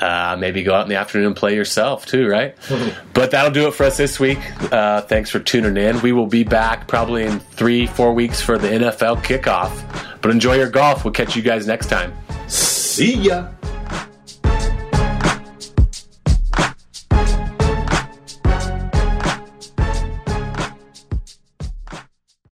Uh, 0.00 0.36
maybe 0.38 0.62
go 0.62 0.74
out 0.74 0.82
in 0.82 0.88
the 0.88 0.96
afternoon 0.96 1.26
and 1.28 1.36
play 1.36 1.54
yourself 1.54 2.06
too, 2.06 2.26
right? 2.26 2.56
but 3.12 3.30
that'll 3.30 3.50
do 3.50 3.68
it 3.68 3.74
for 3.74 3.84
us 3.84 3.96
this 3.96 4.18
week. 4.18 4.38
Uh, 4.72 5.02
thanks 5.02 5.30
for 5.30 5.40
tuning 5.40 5.76
in. 5.76 6.00
We 6.00 6.12
will 6.12 6.26
be 6.26 6.44
back 6.44 6.88
probably 6.88 7.24
in 7.24 7.40
three, 7.40 7.86
four 7.86 8.14
weeks 8.14 8.40
for 8.40 8.58
the 8.58 8.68
NFL 8.68 9.22
kickoff. 9.22 9.70
But 10.22 10.30
enjoy 10.30 10.56
your 10.56 10.70
golf. 10.70 11.04
We'll 11.04 11.14
catch 11.14 11.36
you 11.36 11.42
guys 11.42 11.66
next 11.66 11.88
time. 11.88 12.14
See 12.48 13.14
ya. 13.14 13.48